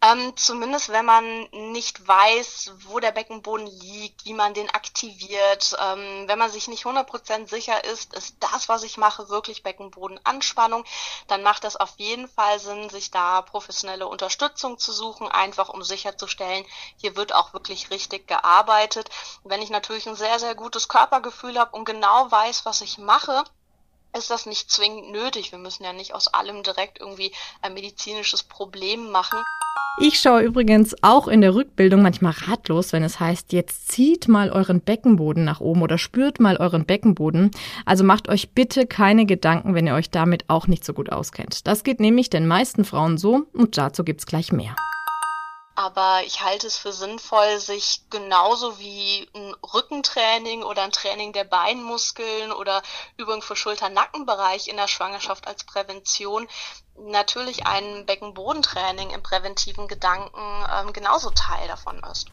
Ähm, 0.03 0.35
zumindest 0.35 0.89
wenn 0.89 1.05
man 1.05 1.43
nicht 1.51 2.07
weiß, 2.07 2.73
wo 2.87 2.99
der 2.99 3.11
Beckenboden 3.11 3.67
liegt, 3.67 4.25
wie 4.25 4.33
man 4.33 4.55
den 4.55 4.69
aktiviert. 4.71 5.75
Ähm, 5.79 6.27
wenn 6.27 6.39
man 6.39 6.49
sich 6.49 6.67
nicht 6.67 6.85
100% 6.85 7.47
sicher 7.47 7.83
ist, 7.83 8.13
ist 8.15 8.35
das, 8.39 8.67
was 8.67 8.81
ich 8.83 8.97
mache, 8.97 9.29
wirklich 9.29 9.61
Beckenbodenanspannung, 9.61 10.85
dann 11.27 11.43
macht 11.43 11.65
es 11.65 11.75
auf 11.75 11.93
jeden 11.97 12.27
Fall 12.27 12.59
Sinn, 12.59 12.89
sich 12.89 13.11
da 13.11 13.43
professionelle 13.43 14.07
Unterstützung 14.07 14.79
zu 14.79 14.91
suchen, 14.91 15.27
einfach 15.27 15.69
um 15.69 15.83
sicherzustellen, 15.83 16.65
hier 16.97 17.15
wird 17.15 17.33
auch 17.35 17.53
wirklich 17.53 17.91
richtig 17.91 18.27
gearbeitet. 18.27 19.09
Wenn 19.43 19.61
ich 19.61 19.69
natürlich 19.69 20.07
ein 20.07 20.15
sehr, 20.15 20.39
sehr 20.39 20.55
gutes 20.55 20.87
Körpergefühl 20.87 21.59
habe 21.59 21.75
und 21.75 21.85
genau 21.85 22.31
weiß, 22.31 22.65
was 22.65 22.81
ich 22.81 22.97
mache, 22.97 23.43
ist 24.17 24.29
das 24.29 24.45
nicht 24.45 24.69
zwingend 24.69 25.11
nötig. 25.11 25.51
Wir 25.51 25.59
müssen 25.59 25.83
ja 25.83 25.93
nicht 25.93 26.13
aus 26.13 26.27
allem 26.27 26.63
direkt 26.63 26.99
irgendwie 26.99 27.31
ein 27.61 27.73
medizinisches 27.73 28.43
Problem 28.43 29.11
machen. 29.11 29.39
Ich 29.99 30.19
schaue 30.19 30.41
übrigens 30.41 30.95
auch 31.01 31.27
in 31.27 31.41
der 31.41 31.53
Rückbildung 31.53 32.01
manchmal 32.01 32.31
ratlos, 32.31 32.93
wenn 32.93 33.03
es 33.03 33.19
heißt, 33.19 33.51
jetzt 33.51 33.89
zieht 33.89 34.29
mal 34.29 34.49
euren 34.49 34.79
Beckenboden 34.79 35.43
nach 35.43 35.59
oben 35.59 35.81
oder 35.81 35.97
spürt 35.97 36.39
mal 36.39 36.57
euren 36.57 36.85
Beckenboden. 36.85 37.51
Also 37.85 38.03
macht 38.03 38.29
euch 38.29 38.51
bitte 38.51 38.87
keine 38.87 39.25
Gedanken, 39.25 39.75
wenn 39.75 39.87
ihr 39.87 39.93
euch 39.93 40.09
damit 40.09 40.45
auch 40.47 40.67
nicht 40.67 40.85
so 40.85 40.93
gut 40.93 41.11
auskennt. 41.11 41.67
Das 41.67 41.83
geht 41.83 41.99
nämlich 41.99 42.29
den 42.29 42.47
meisten 42.47 42.85
Frauen 42.85 43.17
so 43.17 43.45
und 43.53 43.77
dazu 43.77 44.03
gibt's 44.03 44.25
gleich 44.25 44.51
mehr. 44.51 44.75
Aber 45.75 46.21
ich 46.25 46.41
halte 46.41 46.67
es 46.67 46.77
für 46.77 46.91
sinnvoll, 46.91 47.59
sich 47.59 48.01
genauso 48.09 48.77
wie 48.77 49.29
ein 49.33 49.53
Rückentraining 49.73 50.63
oder 50.63 50.83
ein 50.83 50.91
Training 50.91 51.31
der 51.31 51.45
Beinmuskeln 51.45 52.51
oder 52.51 52.81
Übung 53.17 53.41
für 53.41 53.55
Schulter-Nackenbereich 53.55 54.67
in 54.67 54.75
der 54.75 54.89
Schwangerschaft 54.89 55.47
als 55.47 55.63
Prävention 55.63 56.47
natürlich 56.97 57.65
ein 57.65 58.05
Beckenbodentraining 58.05 59.11
im 59.11 59.23
präventiven 59.23 59.87
Gedanken 59.87 60.39
ähm, 60.39 60.93
genauso 60.93 61.29
Teil 61.31 61.67
davon 61.67 62.01
ist. 62.11 62.27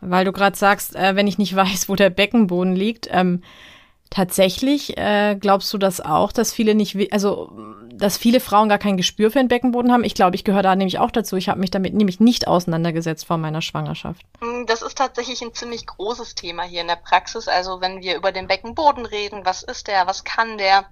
Weil 0.00 0.24
du 0.24 0.32
gerade 0.32 0.56
sagst, 0.56 0.96
äh, 0.96 1.14
wenn 1.14 1.28
ich 1.28 1.38
nicht 1.38 1.54
weiß, 1.56 1.88
wo 1.88 1.94
der 1.94 2.10
Beckenboden 2.10 2.74
liegt, 2.74 3.08
ähm, 3.10 3.42
tatsächlich 4.12 4.96
äh, 4.96 5.36
glaubst 5.36 5.72
du 5.72 5.78
das 5.78 6.00
auch, 6.00 6.32
dass 6.32 6.52
viele 6.52 6.74
nicht, 6.74 6.96
also 7.12 7.50
dass 7.94 8.16
viele 8.16 8.40
Frauen 8.40 8.68
gar 8.68 8.78
kein 8.78 8.96
Gespür 8.96 9.30
für 9.30 9.38
den 9.38 9.48
Beckenboden 9.48 9.90
haben? 9.90 10.04
Ich 10.04 10.14
glaube, 10.14 10.36
ich 10.36 10.44
gehöre 10.44 10.62
da 10.62 10.76
nämlich 10.76 10.98
auch 10.98 11.10
dazu. 11.10 11.36
Ich 11.36 11.48
habe 11.48 11.60
mich 11.60 11.70
damit 11.70 11.94
nämlich 11.94 12.20
nicht 12.20 12.46
auseinandergesetzt 12.46 13.26
vor 13.26 13.38
meiner 13.38 13.62
Schwangerschaft. 13.62 14.22
Mm, 14.40 14.66
das 14.66 14.82
ist 14.82 14.98
tatsächlich 14.98 15.42
ein 15.42 15.54
ziemlich 15.54 15.86
großes 15.86 16.34
Thema 16.34 16.62
hier 16.62 16.82
in 16.82 16.88
der 16.88 16.96
Praxis. 16.96 17.48
Also 17.48 17.80
wenn 17.80 18.02
wir 18.02 18.16
über 18.16 18.32
den 18.32 18.46
Beckenboden 18.46 19.06
reden, 19.06 19.44
was 19.44 19.62
ist 19.62 19.88
der, 19.88 20.06
was 20.06 20.24
kann 20.24 20.58
der? 20.58 20.86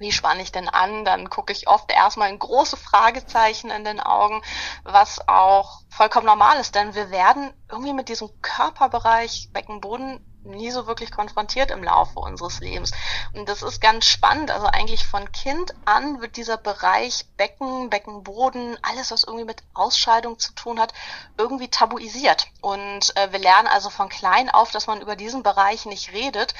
wie 0.00 0.12
spanne 0.12 0.42
ich 0.42 0.50
denn 0.50 0.68
an? 0.68 1.04
Dann 1.04 1.28
gucke 1.28 1.52
ich 1.52 1.68
oft 1.68 1.92
erstmal 1.92 2.28
ein 2.28 2.38
große 2.38 2.78
Fragezeichen 2.78 3.70
in 3.70 3.84
den 3.84 4.00
Augen, 4.00 4.42
was 4.82 5.20
auch 5.28 5.82
vollkommen 5.90 6.26
normal 6.26 6.58
ist, 6.58 6.74
denn 6.74 6.94
wir 6.94 7.10
werden 7.10 7.52
irgendwie 7.70 7.92
mit 7.92 8.08
diesem 8.08 8.30
Körperbereich 8.40 9.50
Beckenboden 9.52 10.24
nie 10.44 10.70
so 10.70 10.86
wirklich 10.86 11.10
konfrontiert 11.10 11.70
im 11.70 11.82
Laufe 11.82 12.18
unseres 12.18 12.60
Lebens. 12.60 12.92
Und 13.32 13.48
das 13.48 13.62
ist 13.62 13.80
ganz 13.80 14.06
spannend. 14.06 14.50
Also 14.50 14.66
eigentlich 14.66 15.06
von 15.06 15.30
Kind 15.32 15.74
an 15.84 16.20
wird 16.20 16.36
dieser 16.36 16.56
Bereich 16.56 17.26
Becken, 17.36 17.90
Beckenboden, 17.90 18.78
alles, 18.82 19.10
was 19.10 19.24
irgendwie 19.24 19.44
mit 19.44 19.62
Ausscheidung 19.74 20.38
zu 20.38 20.52
tun 20.54 20.80
hat, 20.80 20.92
irgendwie 21.38 21.68
tabuisiert. 21.68 22.46
Und 22.60 23.16
äh, 23.16 23.32
wir 23.32 23.38
lernen 23.38 23.68
also 23.68 23.90
von 23.90 24.08
klein 24.08 24.50
auf, 24.50 24.70
dass 24.70 24.86
man 24.86 25.00
über 25.00 25.16
diesen 25.16 25.42
Bereich 25.42 25.86
nicht 25.86 26.12
redet. 26.12 26.54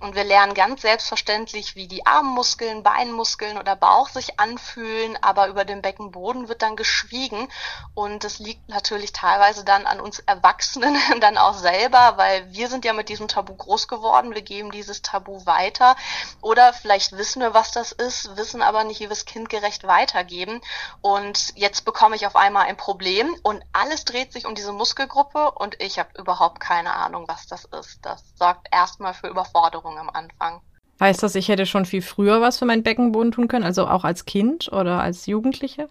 Und 0.00 0.14
wir 0.14 0.24
lernen 0.24 0.54
ganz 0.54 0.82
selbstverständlich, 0.82 1.76
wie 1.76 1.88
die 1.88 2.06
Armmuskeln, 2.06 2.82
Beinmuskeln 2.82 3.58
oder 3.58 3.76
Bauch 3.76 4.08
sich 4.08 4.38
anfühlen, 4.38 5.18
aber 5.22 5.48
über 5.48 5.64
den 5.64 5.82
Beckenboden 5.82 6.48
wird 6.48 6.62
dann 6.62 6.76
geschwiegen. 6.76 7.48
Und 7.94 8.24
das 8.24 8.38
liegt 8.38 8.68
natürlich 8.68 9.12
teilweise 9.12 9.64
dann 9.64 9.86
an 9.86 10.00
uns 10.00 10.20
Erwachsenen 10.20 10.96
dann 11.20 11.38
auch 11.38 11.54
selber, 11.54 12.14
weil 12.16 12.52
wir 12.52 12.68
sind 12.68 12.84
ja 12.84 12.92
mit 12.92 13.08
diesem 13.08 13.23
Tabu 13.28 13.54
groß 13.54 13.88
geworden, 13.88 14.34
wir 14.34 14.42
geben 14.42 14.70
dieses 14.70 15.02
Tabu 15.02 15.44
weiter. 15.46 15.96
Oder 16.40 16.72
vielleicht 16.72 17.12
wissen 17.12 17.40
wir, 17.40 17.54
was 17.54 17.70
das 17.70 17.92
ist, 17.92 18.36
wissen 18.36 18.62
aber 18.62 18.84
nicht, 18.84 19.00
wie 19.00 19.04
wir 19.04 19.12
es 19.12 19.24
kindgerecht 19.24 19.84
weitergeben. 19.84 20.60
Und 21.00 21.52
jetzt 21.56 21.84
bekomme 21.84 22.16
ich 22.16 22.26
auf 22.26 22.36
einmal 22.36 22.66
ein 22.66 22.76
Problem 22.76 23.34
und 23.42 23.62
alles 23.72 24.04
dreht 24.04 24.32
sich 24.32 24.46
um 24.46 24.54
diese 24.54 24.72
Muskelgruppe 24.72 25.50
und 25.52 25.80
ich 25.80 25.98
habe 25.98 26.10
überhaupt 26.18 26.60
keine 26.60 26.94
Ahnung, 26.94 27.24
was 27.28 27.46
das 27.46 27.64
ist. 27.64 27.98
Das 28.02 28.22
sorgt 28.36 28.68
erstmal 28.72 29.14
für 29.14 29.28
Überforderung 29.28 29.98
am 29.98 30.10
Anfang. 30.10 30.60
Heißt 31.00 31.22
das, 31.22 31.34
ich 31.34 31.48
hätte 31.48 31.66
schon 31.66 31.86
viel 31.86 32.02
früher 32.02 32.40
was 32.40 32.58
für 32.58 32.66
meinen 32.66 32.84
Beckenboden 32.84 33.32
tun 33.32 33.48
können, 33.48 33.64
also 33.64 33.86
auch 33.86 34.04
als 34.04 34.26
Kind 34.26 34.70
oder 34.72 35.00
als 35.00 35.26
Jugendliche? 35.26 35.88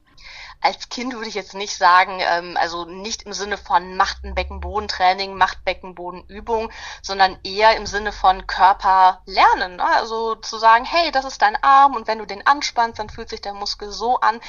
Als 0.64 0.88
Kind 0.88 1.14
würde 1.14 1.28
ich 1.28 1.36
jetzt 1.36 1.54
nicht 1.54 1.76
sagen, 1.76 2.20
ähm, 2.22 2.58
also 2.60 2.86
nicht 2.86 3.24
im 3.24 3.34
Sinne 3.34 3.58
von 3.58 3.98
macht 3.98 4.24
ein 4.24 4.34
Beckenbodentraining, 4.34 5.36
macht 5.36 5.66
Beckenbodenübung, 5.66 6.72
sondern 7.02 7.38
eher 7.44 7.76
im 7.76 7.86
Sinne 7.86 8.14
von 8.14 8.48
Körper 8.48 9.22
lernen. 9.26 9.76
Ne? 9.76 9.86
Also 9.86 10.36
zu 10.36 10.58
sagen, 10.58 10.86
hey, 10.86 11.12
das 11.12 11.26
ist 11.26 11.42
dein 11.42 11.62
Arm 11.62 11.96
und 11.96 12.08
wenn 12.08 12.20
du 12.20 12.26
den 12.26 12.48
anspannst, 12.48 12.98
dann 12.98 13.10
fühlt 13.10 13.30
sich 13.30 13.42
der 13.42 13.54
Muskel 13.54 13.92
so 13.92 14.20
an 14.22 14.40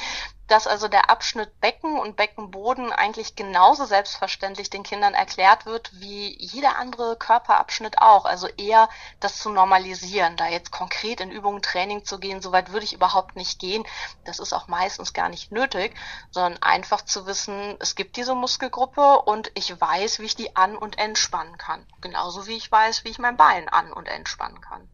dass 0.46 0.66
also 0.66 0.88
der 0.88 1.10
Abschnitt 1.10 1.60
Becken 1.60 1.98
und 1.98 2.16
Beckenboden 2.16 2.92
eigentlich 2.92 3.34
genauso 3.34 3.86
selbstverständlich 3.86 4.68
den 4.68 4.82
Kindern 4.82 5.14
erklärt 5.14 5.64
wird 5.64 5.90
wie 6.00 6.36
jeder 6.38 6.76
andere 6.76 7.16
Körperabschnitt 7.16 7.98
auch. 7.98 8.24
Also 8.26 8.48
eher 8.48 8.88
das 9.20 9.38
zu 9.38 9.50
normalisieren, 9.50 10.36
da 10.36 10.48
jetzt 10.48 10.70
konkret 10.70 11.20
in 11.20 11.30
Übungen 11.30 11.62
Training 11.62 12.04
zu 12.04 12.18
gehen, 12.18 12.42
soweit 12.42 12.72
würde 12.72 12.84
ich 12.84 12.92
überhaupt 12.92 13.36
nicht 13.36 13.58
gehen. 13.58 13.84
Das 14.24 14.38
ist 14.38 14.52
auch 14.52 14.68
meistens 14.68 15.12
gar 15.14 15.28
nicht 15.28 15.50
nötig, 15.50 15.94
sondern 16.30 16.62
einfach 16.62 17.02
zu 17.02 17.26
wissen, 17.26 17.76
es 17.80 17.94
gibt 17.94 18.16
diese 18.16 18.34
Muskelgruppe 18.34 19.22
und 19.22 19.50
ich 19.54 19.80
weiß, 19.80 20.18
wie 20.18 20.26
ich 20.26 20.36
die 20.36 20.56
an- 20.56 20.76
und 20.76 20.98
entspannen 20.98 21.56
kann. 21.56 21.86
Genauso 22.00 22.46
wie 22.46 22.56
ich 22.56 22.70
weiß, 22.70 23.04
wie 23.04 23.10
ich 23.10 23.18
mein 23.18 23.36
Bein 23.36 23.68
an- 23.68 23.92
und 23.92 24.06
entspannen 24.06 24.60
kann. 24.60 24.88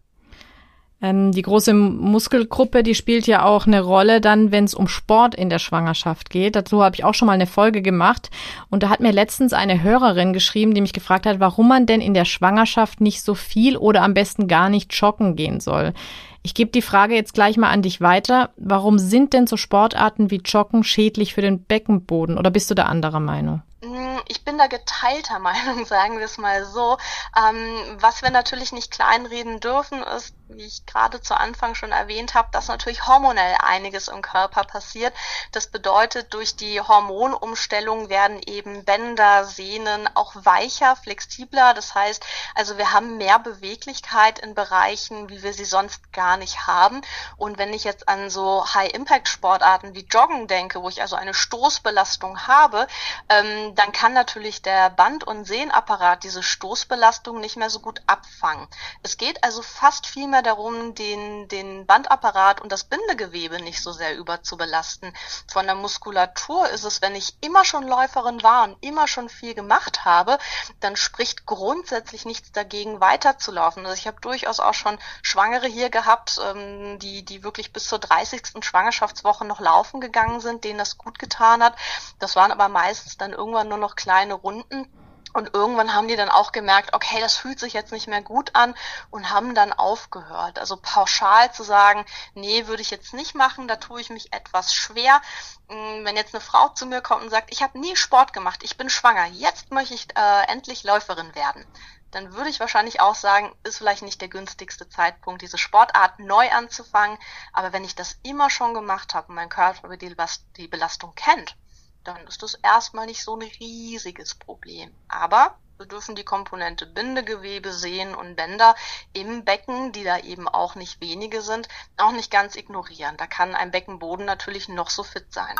Ähm, 1.02 1.32
die 1.32 1.42
große 1.42 1.72
Muskelgruppe, 1.72 2.82
die 2.82 2.94
spielt 2.94 3.26
ja 3.26 3.44
auch 3.44 3.66
eine 3.66 3.80
Rolle 3.80 4.20
dann, 4.20 4.52
wenn 4.52 4.64
es 4.64 4.74
um 4.74 4.86
Sport 4.86 5.34
in 5.34 5.48
der 5.48 5.58
Schwangerschaft 5.58 6.28
geht. 6.28 6.56
Dazu 6.56 6.82
habe 6.82 6.96
ich 6.96 7.04
auch 7.04 7.14
schon 7.14 7.26
mal 7.26 7.32
eine 7.32 7.46
Folge 7.46 7.80
gemacht. 7.80 8.30
Und 8.68 8.82
da 8.82 8.90
hat 8.90 9.00
mir 9.00 9.12
letztens 9.12 9.52
eine 9.52 9.82
Hörerin 9.82 10.32
geschrieben, 10.32 10.74
die 10.74 10.82
mich 10.82 10.92
gefragt 10.92 11.26
hat, 11.26 11.40
warum 11.40 11.68
man 11.68 11.86
denn 11.86 12.00
in 12.00 12.14
der 12.14 12.26
Schwangerschaft 12.26 13.00
nicht 13.00 13.22
so 13.22 13.34
viel 13.34 13.76
oder 13.76 14.02
am 14.02 14.14
besten 14.14 14.46
gar 14.46 14.68
nicht 14.68 14.92
joggen 14.92 15.36
gehen 15.36 15.60
soll. 15.60 15.94
Ich 16.42 16.54
gebe 16.54 16.70
die 16.70 16.82
Frage 16.82 17.14
jetzt 17.14 17.34
gleich 17.34 17.58
mal 17.58 17.70
an 17.70 17.82
dich 17.82 18.00
weiter. 18.00 18.50
Warum 18.56 18.98
sind 18.98 19.34
denn 19.34 19.46
so 19.46 19.56
Sportarten 19.56 20.30
wie 20.30 20.40
Joggen 20.42 20.84
schädlich 20.84 21.34
für 21.34 21.42
den 21.42 21.64
Beckenboden? 21.64 22.38
Oder 22.38 22.50
bist 22.50 22.70
du 22.70 22.74
da 22.74 22.84
anderer 22.84 23.20
Meinung? 23.20 23.62
Hm, 23.82 24.20
ich 24.26 24.42
bin 24.44 24.56
da 24.56 24.66
geteilter 24.66 25.38
Meinung, 25.40 25.84
sagen 25.84 26.18
wir 26.18 26.24
es 26.24 26.38
mal 26.38 26.64
so. 26.64 26.96
Ähm, 27.36 27.98
was 28.00 28.22
wir 28.22 28.30
natürlich 28.30 28.72
nicht 28.72 28.90
kleinreden 28.90 29.60
dürfen, 29.60 30.02
ist, 30.16 30.34
wie 30.56 30.66
ich 30.66 30.86
gerade 30.86 31.20
zu 31.20 31.34
Anfang 31.36 31.74
schon 31.74 31.92
erwähnt 31.92 32.34
habe, 32.34 32.48
dass 32.52 32.68
natürlich 32.68 33.06
hormonell 33.06 33.56
einiges 33.60 34.08
im 34.08 34.22
Körper 34.22 34.64
passiert. 34.64 35.14
Das 35.52 35.66
bedeutet, 35.68 36.32
durch 36.34 36.56
die 36.56 36.80
Hormonumstellung 36.80 38.08
werden 38.08 38.40
eben 38.46 38.84
Bänder, 38.84 39.44
Sehnen 39.44 40.08
auch 40.14 40.32
weicher, 40.34 40.96
flexibler. 40.96 41.74
Das 41.74 41.94
heißt, 41.94 42.24
also 42.54 42.78
wir 42.78 42.92
haben 42.92 43.16
mehr 43.16 43.38
Beweglichkeit 43.38 44.38
in 44.38 44.54
Bereichen, 44.54 45.28
wie 45.28 45.42
wir 45.42 45.52
sie 45.52 45.64
sonst 45.64 46.12
gar 46.12 46.36
nicht 46.36 46.66
haben. 46.66 47.02
Und 47.36 47.58
wenn 47.58 47.72
ich 47.72 47.84
jetzt 47.84 48.08
an 48.08 48.30
so 48.30 48.64
High-Impact-Sportarten 48.74 49.94
wie 49.94 50.06
Joggen 50.06 50.48
denke, 50.48 50.82
wo 50.82 50.88
ich 50.88 51.00
also 51.00 51.16
eine 51.16 51.34
Stoßbelastung 51.34 52.46
habe, 52.46 52.86
ähm, 53.28 53.74
dann 53.74 53.92
kann 53.92 54.12
natürlich 54.12 54.62
der 54.62 54.90
Band- 54.90 55.24
und 55.24 55.44
Sehnapparat 55.44 56.24
diese 56.24 56.42
Stoßbelastung 56.42 57.40
nicht 57.40 57.56
mehr 57.56 57.70
so 57.70 57.80
gut 57.80 58.02
abfangen. 58.06 58.66
Es 59.02 59.16
geht 59.16 59.42
also 59.44 59.62
fast 59.62 60.06
vielmehr 60.40 60.42
darum, 60.42 60.94
den, 60.94 61.48
den 61.48 61.86
Bandapparat 61.86 62.60
und 62.60 62.72
das 62.72 62.84
Bindegewebe 62.84 63.60
nicht 63.60 63.82
so 63.82 63.92
sehr 63.92 64.16
überzubelasten. 64.16 65.12
Von 65.50 65.66
der 65.66 65.74
Muskulatur 65.74 66.68
ist 66.70 66.84
es, 66.84 67.02
wenn 67.02 67.14
ich 67.14 67.36
immer 67.40 67.64
schon 67.64 67.86
Läuferin 67.86 68.42
war 68.42 68.64
und 68.64 68.76
immer 68.80 69.06
schon 69.06 69.28
viel 69.28 69.54
gemacht 69.54 70.04
habe, 70.04 70.38
dann 70.80 70.96
spricht 70.96 71.46
grundsätzlich 71.46 72.24
nichts 72.24 72.52
dagegen, 72.52 73.00
weiterzulaufen. 73.00 73.84
Also 73.84 73.98
ich 73.98 74.06
habe 74.06 74.20
durchaus 74.20 74.60
auch 74.60 74.74
schon 74.74 74.98
Schwangere 75.22 75.66
hier 75.66 75.90
gehabt, 75.90 76.40
ähm, 76.42 76.98
die, 76.98 77.24
die 77.24 77.42
wirklich 77.42 77.72
bis 77.72 77.86
zur 77.86 77.98
30. 77.98 78.64
Schwangerschaftswoche 78.64 79.44
noch 79.44 79.60
laufen 79.60 80.00
gegangen 80.00 80.40
sind, 80.40 80.64
denen 80.64 80.78
das 80.78 80.96
gut 80.96 81.18
getan 81.18 81.62
hat. 81.62 81.74
Das 82.18 82.36
waren 82.36 82.52
aber 82.52 82.68
meistens 82.68 83.16
dann 83.16 83.32
irgendwann 83.32 83.68
nur 83.68 83.78
noch 83.78 83.96
kleine 83.96 84.34
Runden. 84.34 84.86
Und 85.32 85.54
irgendwann 85.54 85.94
haben 85.94 86.08
die 86.08 86.16
dann 86.16 86.28
auch 86.28 86.50
gemerkt, 86.50 86.92
okay, 86.92 87.20
das 87.20 87.36
fühlt 87.36 87.60
sich 87.60 87.72
jetzt 87.72 87.92
nicht 87.92 88.08
mehr 88.08 88.22
gut 88.22 88.50
an 88.54 88.74
und 89.10 89.30
haben 89.30 89.54
dann 89.54 89.72
aufgehört. 89.72 90.58
Also 90.58 90.76
pauschal 90.76 91.52
zu 91.52 91.62
sagen, 91.62 92.04
nee, 92.34 92.66
würde 92.66 92.82
ich 92.82 92.90
jetzt 92.90 93.14
nicht 93.14 93.34
machen, 93.34 93.68
da 93.68 93.76
tue 93.76 94.00
ich 94.00 94.10
mich 94.10 94.32
etwas 94.32 94.74
schwer. 94.74 95.20
Mm, 95.68 96.04
wenn 96.04 96.16
jetzt 96.16 96.34
eine 96.34 96.40
Frau 96.40 96.68
zu 96.70 96.86
mir 96.86 97.00
kommt 97.00 97.22
und 97.22 97.30
sagt, 97.30 97.52
ich 97.52 97.62
habe 97.62 97.78
nie 97.78 97.94
Sport 97.94 98.32
gemacht, 98.32 98.62
ich 98.64 98.76
bin 98.76 98.90
schwanger, 98.90 99.26
jetzt 99.26 99.70
möchte 99.70 99.94
ich 99.94 100.08
äh, 100.16 100.42
endlich 100.48 100.82
Läuferin 100.82 101.34
werden, 101.34 101.64
dann 102.10 102.34
würde 102.34 102.50
ich 102.50 102.58
wahrscheinlich 102.58 103.00
auch 103.00 103.14
sagen, 103.14 103.54
ist 103.62 103.78
vielleicht 103.78 104.02
nicht 104.02 104.20
der 104.20 104.28
günstigste 104.28 104.88
Zeitpunkt, 104.88 105.42
diese 105.42 105.58
Sportart 105.58 106.18
neu 106.18 106.50
anzufangen. 106.50 107.18
Aber 107.52 107.72
wenn 107.72 107.84
ich 107.84 107.94
das 107.94 108.18
immer 108.24 108.50
schon 108.50 108.74
gemacht 108.74 109.14
habe 109.14 109.28
und 109.28 109.36
mein 109.36 109.48
Körper 109.48 109.96
die 109.96 110.68
Belastung 110.68 111.14
kennt, 111.14 111.56
dann 112.04 112.26
ist 112.26 112.42
das 112.42 112.54
erstmal 112.54 113.06
nicht 113.06 113.22
so 113.22 113.36
ein 113.36 113.48
riesiges 113.60 114.34
Problem. 114.34 114.90
Aber 115.08 115.56
wir 115.78 115.86
dürfen 115.86 116.14
die 116.14 116.24
Komponente 116.24 116.86
Bindegewebe, 116.86 117.72
Sehnen 117.72 118.14
und 118.14 118.36
Bänder 118.36 118.74
im 119.14 119.44
Becken, 119.44 119.92
die 119.92 120.04
da 120.04 120.18
eben 120.18 120.46
auch 120.46 120.74
nicht 120.74 121.00
wenige 121.00 121.40
sind, 121.40 121.68
auch 121.96 122.12
nicht 122.12 122.30
ganz 122.30 122.54
ignorieren. 122.54 123.16
Da 123.16 123.26
kann 123.26 123.54
ein 123.54 123.70
Beckenboden 123.70 124.26
natürlich 124.26 124.68
noch 124.68 124.90
so 124.90 125.02
fit 125.02 125.32
sein. 125.32 125.54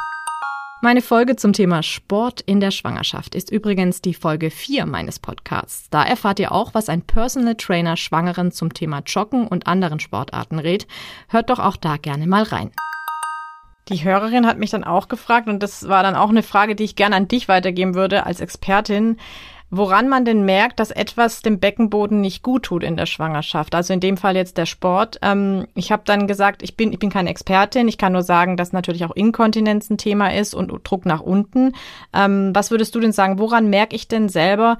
Meine 0.82 1.02
Folge 1.02 1.36
zum 1.36 1.52
Thema 1.52 1.82
Sport 1.82 2.40
in 2.40 2.58
der 2.58 2.70
Schwangerschaft 2.70 3.34
ist 3.34 3.50
übrigens 3.50 4.00
die 4.00 4.14
Folge 4.14 4.50
4 4.50 4.86
meines 4.86 5.18
Podcasts. 5.18 5.90
Da 5.90 6.02
erfahrt 6.02 6.38
ihr 6.38 6.52
auch, 6.52 6.72
was 6.72 6.88
ein 6.88 7.02
Personal 7.02 7.54
Trainer 7.54 7.98
Schwangeren 7.98 8.50
zum 8.50 8.72
Thema 8.72 9.00
Joggen 9.00 9.46
und 9.46 9.66
anderen 9.66 10.00
Sportarten 10.00 10.58
rät. 10.58 10.86
Hört 11.28 11.50
doch 11.50 11.58
auch 11.58 11.76
da 11.76 11.98
gerne 11.98 12.26
mal 12.26 12.44
rein. 12.44 12.72
Die 13.90 14.04
Hörerin 14.04 14.46
hat 14.46 14.56
mich 14.56 14.70
dann 14.70 14.84
auch 14.84 15.08
gefragt, 15.08 15.48
und 15.48 15.62
das 15.62 15.88
war 15.88 16.04
dann 16.04 16.14
auch 16.14 16.30
eine 16.30 16.44
Frage, 16.44 16.76
die 16.76 16.84
ich 16.84 16.94
gerne 16.94 17.16
an 17.16 17.26
dich 17.26 17.48
weitergeben 17.48 17.96
würde 17.96 18.24
als 18.24 18.40
Expertin, 18.40 19.16
woran 19.68 20.08
man 20.08 20.24
denn 20.24 20.44
merkt, 20.44 20.78
dass 20.78 20.92
etwas 20.92 21.42
dem 21.42 21.58
Beckenboden 21.58 22.20
nicht 22.20 22.44
gut 22.44 22.64
tut 22.64 22.84
in 22.84 22.96
der 22.96 23.06
Schwangerschaft. 23.06 23.74
Also 23.74 23.92
in 23.92 23.98
dem 23.98 24.16
Fall 24.16 24.36
jetzt 24.36 24.58
der 24.58 24.66
Sport. 24.66 25.18
Ähm, 25.22 25.66
ich 25.74 25.90
habe 25.90 26.02
dann 26.04 26.28
gesagt, 26.28 26.62
ich 26.62 26.76
bin, 26.76 26.92
ich 26.92 27.00
bin 27.00 27.10
keine 27.10 27.30
Expertin. 27.30 27.88
Ich 27.88 27.98
kann 27.98 28.12
nur 28.12 28.22
sagen, 28.22 28.56
dass 28.56 28.72
natürlich 28.72 29.04
auch 29.04 29.14
Inkontinenz 29.14 29.90
ein 29.90 29.98
Thema 29.98 30.32
ist 30.32 30.54
und 30.54 30.72
Druck 30.88 31.04
nach 31.04 31.20
unten. 31.20 31.72
Ähm, 32.12 32.52
was 32.54 32.70
würdest 32.70 32.94
du 32.94 33.00
denn 33.00 33.12
sagen? 33.12 33.40
Woran 33.40 33.70
merke 33.70 33.96
ich 33.96 34.06
denn 34.06 34.28
selber, 34.28 34.78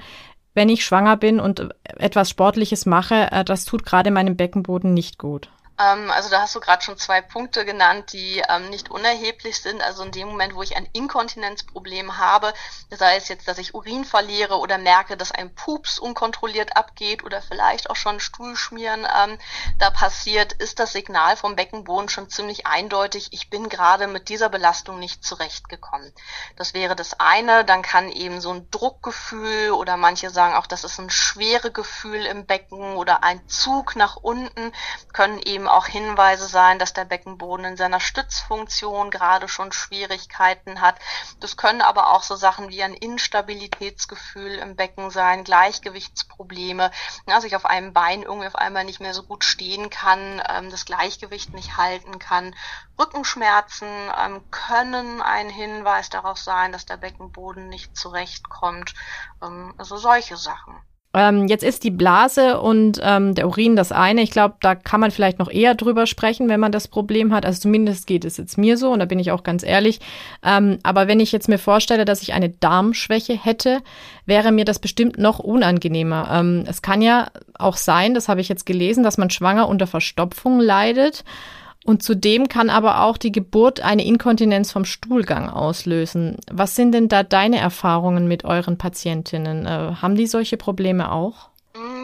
wenn 0.54 0.68
ich 0.68 0.84
schwanger 0.84 1.16
bin 1.16 1.40
und 1.40 1.68
etwas 1.84 2.30
Sportliches 2.30 2.86
mache, 2.86 3.30
äh, 3.32 3.44
das 3.44 3.64
tut 3.64 3.84
gerade 3.84 4.12
meinem 4.12 4.36
Beckenboden 4.36 4.94
nicht 4.94 5.18
gut? 5.18 5.50
Ähm, 5.80 6.10
also 6.10 6.28
da 6.28 6.42
hast 6.42 6.54
du 6.54 6.60
gerade 6.60 6.82
schon 6.82 6.98
zwei 6.98 7.20
Punkte 7.20 7.64
genannt, 7.64 8.12
die 8.12 8.42
ähm, 8.48 8.68
nicht 8.70 8.90
unerheblich 8.90 9.60
sind. 9.60 9.80
Also 9.80 10.02
in 10.02 10.12
dem 10.12 10.28
Moment, 10.28 10.54
wo 10.54 10.62
ich 10.62 10.76
ein 10.76 10.88
Inkontinenzproblem 10.92 12.18
habe, 12.18 12.52
sei 12.90 13.16
es 13.16 13.28
jetzt, 13.28 13.48
dass 13.48 13.58
ich 13.58 13.74
Urin 13.74 14.04
verliere 14.04 14.58
oder 14.58 14.78
merke, 14.78 15.16
dass 15.16 15.32
ein 15.32 15.54
Pups 15.54 15.98
unkontrolliert 15.98 16.76
abgeht 16.76 17.24
oder 17.24 17.40
vielleicht 17.40 17.88
auch 17.88 17.96
schon 17.96 18.20
Stuhlschmieren 18.20 19.06
ähm, 19.16 19.38
da 19.78 19.90
passiert, 19.90 20.52
ist 20.54 20.78
das 20.78 20.92
Signal 20.92 21.36
vom 21.36 21.56
Beckenboden 21.56 22.08
schon 22.08 22.28
ziemlich 22.28 22.66
eindeutig. 22.66 23.28
Ich 23.30 23.48
bin 23.48 23.68
gerade 23.68 24.06
mit 24.06 24.28
dieser 24.28 24.48
Belastung 24.48 24.98
nicht 24.98 25.24
zurechtgekommen. 25.24 26.12
Das 26.56 26.74
wäre 26.74 26.96
das 26.96 27.18
eine. 27.18 27.64
Dann 27.64 27.82
kann 27.82 28.10
eben 28.10 28.40
so 28.40 28.52
ein 28.52 28.70
Druckgefühl 28.70 29.70
oder 29.70 29.96
manche 29.96 30.30
sagen 30.30 30.54
auch, 30.54 30.66
das 30.66 30.84
ist 30.84 30.98
ein 30.98 31.10
schwere 31.10 31.70
Gefühl 31.70 32.26
im 32.26 32.44
Becken 32.44 32.96
oder 32.96 33.24
ein 33.24 33.48
Zug 33.48 33.96
nach 33.96 34.16
unten 34.16 34.72
können 35.12 35.38
eben 35.38 35.68
auch 35.72 35.86
Hinweise 35.86 36.46
sein, 36.46 36.78
dass 36.78 36.92
der 36.92 37.04
Beckenboden 37.04 37.64
in 37.64 37.76
seiner 37.76 38.00
Stützfunktion 38.00 39.10
gerade 39.10 39.48
schon 39.48 39.72
Schwierigkeiten 39.72 40.80
hat. 40.80 40.96
Das 41.40 41.56
können 41.56 41.82
aber 41.82 42.12
auch 42.12 42.22
so 42.22 42.36
Sachen 42.36 42.68
wie 42.68 42.82
ein 42.82 42.94
Instabilitätsgefühl 42.94 44.54
im 44.56 44.76
Becken 44.76 45.10
sein, 45.10 45.44
Gleichgewichtsprobleme, 45.44 46.90
dass 47.26 47.44
ich 47.44 47.56
auf 47.56 47.64
einem 47.64 47.92
Bein 47.92 48.22
irgendwie 48.22 48.46
auf 48.46 48.56
einmal 48.56 48.84
nicht 48.84 49.00
mehr 49.00 49.14
so 49.14 49.22
gut 49.22 49.44
stehen 49.44 49.90
kann, 49.90 50.42
ähm, 50.48 50.70
das 50.70 50.84
Gleichgewicht 50.84 51.54
nicht 51.54 51.76
halten 51.76 52.18
kann. 52.18 52.54
Rückenschmerzen 52.98 53.88
ähm, 54.18 54.50
können 54.50 55.22
ein 55.22 55.48
Hinweis 55.48 56.10
darauf 56.10 56.38
sein, 56.38 56.72
dass 56.72 56.86
der 56.86 56.96
Beckenboden 56.96 57.68
nicht 57.68 57.96
zurechtkommt. 57.96 58.94
Ähm, 59.42 59.74
also 59.78 59.96
solche 59.96 60.36
Sachen. 60.36 60.80
Ähm, 61.12 61.48
jetzt 61.48 61.64
ist 61.64 61.82
die 61.82 61.90
Blase 61.90 62.60
und 62.60 63.00
ähm, 63.02 63.34
der 63.34 63.48
Urin 63.48 63.74
das 63.74 63.90
eine. 63.90 64.22
Ich 64.22 64.30
glaube, 64.30 64.54
da 64.60 64.76
kann 64.76 65.00
man 65.00 65.10
vielleicht 65.10 65.40
noch 65.40 65.50
eher 65.50 65.74
drüber 65.74 66.06
sprechen, 66.06 66.48
wenn 66.48 66.60
man 66.60 66.70
das 66.70 66.86
Problem 66.86 67.34
hat. 67.34 67.44
Also 67.44 67.62
zumindest 67.62 68.06
geht 68.06 68.24
es 68.24 68.36
jetzt 68.36 68.56
mir 68.58 68.76
so 68.76 68.92
und 68.92 69.00
da 69.00 69.06
bin 69.06 69.18
ich 69.18 69.32
auch 69.32 69.42
ganz 69.42 69.64
ehrlich. 69.64 69.98
Ähm, 70.44 70.78
aber 70.84 71.08
wenn 71.08 71.18
ich 71.18 71.32
jetzt 71.32 71.48
mir 71.48 71.58
vorstelle, 71.58 72.04
dass 72.04 72.22
ich 72.22 72.32
eine 72.32 72.48
Darmschwäche 72.48 73.32
hätte, 73.32 73.80
wäre 74.24 74.52
mir 74.52 74.64
das 74.64 74.78
bestimmt 74.78 75.18
noch 75.18 75.40
unangenehmer. 75.40 76.28
Ähm, 76.32 76.64
es 76.68 76.80
kann 76.80 77.02
ja 77.02 77.28
auch 77.58 77.76
sein, 77.76 78.14
das 78.14 78.28
habe 78.28 78.40
ich 78.40 78.48
jetzt 78.48 78.64
gelesen, 78.64 79.02
dass 79.02 79.18
man 79.18 79.30
schwanger 79.30 79.68
unter 79.68 79.88
Verstopfung 79.88 80.60
leidet. 80.60 81.24
Und 81.84 82.02
zudem 82.02 82.48
kann 82.48 82.68
aber 82.68 83.02
auch 83.02 83.16
die 83.16 83.32
Geburt 83.32 83.80
eine 83.80 84.04
Inkontinenz 84.04 84.70
vom 84.70 84.84
Stuhlgang 84.84 85.48
auslösen. 85.48 86.36
Was 86.50 86.76
sind 86.76 86.92
denn 86.92 87.08
da 87.08 87.22
deine 87.22 87.58
Erfahrungen 87.58 88.28
mit 88.28 88.44
euren 88.44 88.76
Patientinnen? 88.76 89.66
Äh, 89.66 89.94
haben 90.02 90.14
die 90.14 90.26
solche 90.26 90.56
Probleme 90.56 91.10
auch? 91.10 91.48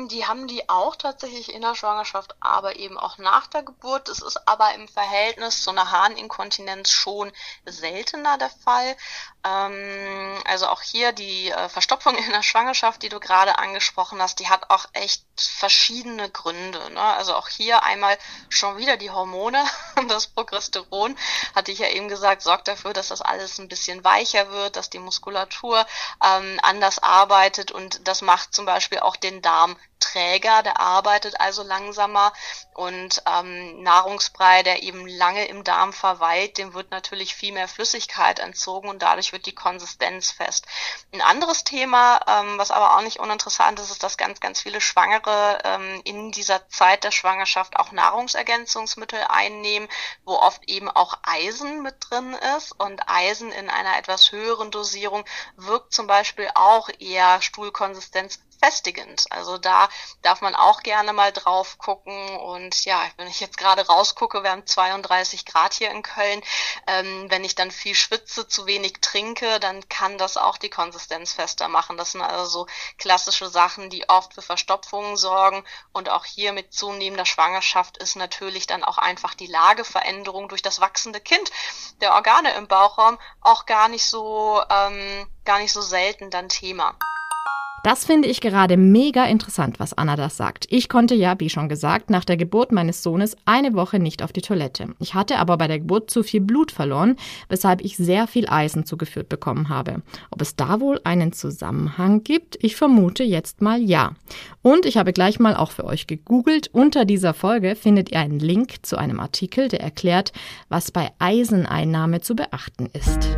Die 0.09 0.27
haben 0.27 0.47
die 0.47 0.69
auch 0.69 0.97
tatsächlich 0.97 1.53
in 1.53 1.63
der 1.63 1.75
Schwangerschaft, 1.75 2.37
aber 2.41 2.77
eben 2.77 2.99
auch 2.99 3.19
nach 3.19 3.47
der 3.47 3.63
Geburt. 3.63 4.09
Es 4.09 4.21
ist 4.21 4.49
aber 4.49 4.75
im 4.75 4.89
Verhältnis 4.89 5.63
zu 5.63 5.71
einer 5.71 5.91
Harninkontinenz 5.91 6.91
schon 6.91 7.33
seltener 7.65 8.39
der 8.39 8.51
Fall. 8.51 8.97
Ähm, 9.45 10.43
also 10.45 10.67
auch 10.67 10.83
hier 10.83 11.13
die 11.13 11.51
äh, 11.51 11.69
Verstopfung 11.69 12.17
in 12.17 12.31
der 12.31 12.43
Schwangerschaft, 12.43 13.03
die 13.03 13.09
du 13.09 13.21
gerade 13.21 13.59
angesprochen 13.59 14.21
hast, 14.21 14.41
die 14.41 14.49
hat 14.49 14.71
auch 14.71 14.87
echt 14.93 15.25
verschiedene 15.37 16.31
Gründe. 16.31 16.91
Ne? 16.91 17.01
Also 17.01 17.35
auch 17.35 17.49
hier 17.49 17.83
einmal 17.83 18.19
schon 18.49 18.77
wieder 18.77 18.97
die 18.97 19.11
Hormone, 19.11 19.65
das 20.09 20.27
Progesteron, 20.29 21.17
hatte 21.55 21.73
ich 21.73 21.79
ja 21.79 21.89
eben 21.89 22.09
gesagt, 22.09 22.43
sorgt 22.43 22.69
dafür, 22.69 22.93
dass 22.93 23.09
das 23.09 23.23
alles 23.23 23.59
ein 23.59 23.69
bisschen 23.69 24.05
weicher 24.05 24.51
wird, 24.51 24.77
dass 24.77 24.91
die 24.91 24.99
Muskulatur 24.99 25.87
ähm, 26.25 26.59
anders 26.63 26.99
arbeitet 26.99 27.71
und 27.71 28.07
das 28.09 28.23
macht 28.23 28.55
zum 28.55 28.67
Beispiel 28.67 28.99
auch 28.99 29.17
den 29.17 29.43
Darm 29.43 29.77
träger, 30.17 30.63
der 30.63 30.81
arbeitet 30.81 31.41
also 31.41 31.63
langsamer 31.63 32.33
und 32.73 33.23
ähm, 33.27 33.83
Nahrungsbrei, 33.83 34.63
der 34.63 34.83
eben 34.83 35.07
lange 35.07 35.47
im 35.47 35.63
Darm 35.63 35.93
verweilt, 35.93 36.59
dem 36.59 36.75
wird 36.75 36.91
natürlich 36.91 37.35
viel 37.35 37.53
mehr 37.53 37.69
Flüssigkeit 37.69 38.39
entzogen 38.39 38.89
und 38.89 39.03
dadurch 39.03 39.33
wird 39.33 39.47
die 39.47 39.55
Konsistenz 39.55 40.31
fest. 40.31 40.67
Ein 41.13 41.21
anderes 41.21 41.65
Thema, 41.65 42.21
ähm, 42.27 42.59
was 42.59 42.71
aber 42.71 42.97
auch 42.97 43.03
nicht 43.03 43.19
uninteressant 43.19 43.79
ist, 43.79 43.91
ist, 43.91 44.03
dass 44.03 44.17
ganz, 44.17 44.41
ganz 44.41 44.61
viele 44.61 44.81
Schwangere 44.81 45.59
ähm, 45.65 46.01
in 46.05 46.33
dieser 46.33 46.67
Zeit 46.69 47.05
der 47.05 47.11
Schwangerschaft 47.11 47.77
auch 47.77 47.93
Nahrungsergänzungsmittel 47.93 49.21
einnehmen, 49.29 49.89
wo 50.25 50.35
oft 50.35 50.63
eben 50.69 50.91
auch 50.91 51.19
Eisen 51.23 51.83
mit 51.83 51.97
drin 52.01 52.35
ist 52.57 52.73
und 52.79 53.09
Eisen 53.09 53.53
in 53.53 53.69
einer 53.69 53.99
etwas 53.99 54.33
höheren 54.33 54.71
Dosierung 54.71 55.25
wirkt 55.57 55.93
zum 55.93 56.07
Beispiel 56.07 56.51
auch 56.55 56.89
eher 56.99 57.43
Stuhlkonsistenz 57.43 58.41
festigend. 58.61 59.25
Also 59.31 59.59
da 59.59 59.89
darf 60.23 60.41
man 60.41 60.55
auch 60.55 60.83
gerne 60.83 61.13
mal 61.13 61.33
drauf 61.33 61.79
gucken. 61.79 62.37
Und 62.39 62.85
ja, 62.85 63.03
wenn 63.17 63.29
ich 63.29 63.41
jetzt 63.41 63.59
gerade 63.59 63.87
rausgucke, 63.87 64.43
wir 64.43 64.51
haben 64.51 64.67
32 64.67 65.45
Grad 65.45 65.75
hier 65.75 65.91
in 65.91 66.03
Köln. 66.03 66.43
Ähm, 66.87 67.27
wenn 67.29 67.45
ich 67.45 67.55
dann 67.55 67.71
viel 67.71 67.95
schwitze, 67.95 68.49
zu 68.49 68.67
wenig 68.67 69.01
trinke, 69.01 69.61
dann 69.61 69.89
kann 69.89 70.19
das 70.19 70.37
auch 70.37 70.59
die 70.59 70.71
Konsistenz 70.71 71.33
fester 71.33 71.69
machen. 71.69 71.97
Das 71.97 72.13
sind 72.13 72.23
also 72.23 72.47
so 72.47 72.67
klassische 72.99 73.49
Sachen, 73.49 73.91
die 73.91 74.09
oft 74.09 74.35
für 74.35 74.43
Verstopfungen 74.43 75.17
sorgen. 75.17 75.65
Und 75.93 76.09
auch 76.09 76.25
hier 76.25 76.53
mit 76.53 76.73
zunehmender 76.73 77.27
Schwangerschaft 77.27 77.97
ist 77.99 78.17
natürlich 78.17 78.67
dann 78.67 78.85
auch 78.85 78.99
einfach 78.99 79.35
die 79.35 79.47
Lageveränderung 79.47 80.49
durch 80.49 80.63
das 80.63 80.81
wachsende 80.81 81.21
Kind 81.21 81.51
der 82.01 82.15
Organe 82.15 82.55
im 82.55 82.69
Bauchraum 82.69 83.19
auch 83.41 83.67
gar 83.67 83.89
nicht 83.89 84.07
so, 84.07 84.63
ähm, 84.71 85.31
gar 85.45 85.59
nicht 85.59 85.73
so 85.73 85.81
selten 85.81 86.31
dann 86.31 86.49
Thema. 86.49 86.97
Das 87.87 88.05
finde 88.05 88.27
ich 88.27 88.41
gerade 88.41 88.77
mega 88.77 89.27
interessant, 89.27 89.79
was 89.79 89.97
Anna 89.97 90.17
das 90.17 90.37
sagt. 90.37 90.67
Ich 90.71 90.89
konnte 90.89 91.15
ja, 91.15 91.39
wie 91.39 91.49
schon 91.49 91.69
gesagt, 91.69 92.11
nach 92.11 92.25
der 92.25 92.37
Geburt 92.37 92.73
meines 92.73 93.05
Sohnes 93.05 93.37
eine 93.45 93.75
Woche 93.75 94.01
nicht 94.01 94.25
auf 94.25 94.33
die 94.33 94.41
Toilette. 94.41 94.89
Ich 94.99 95.15
hatte 95.15 95.39
aber 95.39 95.57
bei 95.57 95.69
der 95.69 95.79
Geburt 95.79 96.11
zu 96.11 96.25
viel 96.25 96.41
Blut 96.41 96.73
verloren, 96.73 97.15
weshalb 97.49 97.81
ich 97.83 97.97
sehr 97.97 98.27
viel 98.27 98.49
Eisen 98.49 98.87
zugeführt 98.87 99.29
bekommen 99.29 99.69
habe. 99.69 100.03
Ob 100.33 100.43
es 100.43 100.57
da 100.57 100.81
wohl 100.81 101.01
einen 101.05 101.33
Zusammenhang 101.33 102.25
gibt? 102.25 102.59
Ich 102.61 102.75
vermute 102.75 103.23
jetzt 103.23 103.63
mal 103.63 103.81
ja. 103.81 104.17
Und 104.63 104.85
ich 104.85 104.97
habe 104.97 105.13
gleich 105.13 105.39
mal 105.39 105.55
auch 105.55 105.71
für 105.71 105.85
euch 105.85 106.09
gegoogelt. 106.09 106.71
Unter 106.73 107.05
dieser 107.05 107.35
Folge 107.35 107.77
findet 107.77 108.11
ihr 108.11 108.19
einen 108.19 108.41
Link 108.41 108.85
zu 108.85 108.97
einem 108.97 109.21
Artikel, 109.21 109.69
der 109.69 109.81
erklärt, 109.81 110.33
was 110.69 110.91
bei 110.91 111.13
Eiseneinnahme 111.21 112.21
zu 112.21 112.35
beachten 112.35 112.89
ist. 112.93 113.29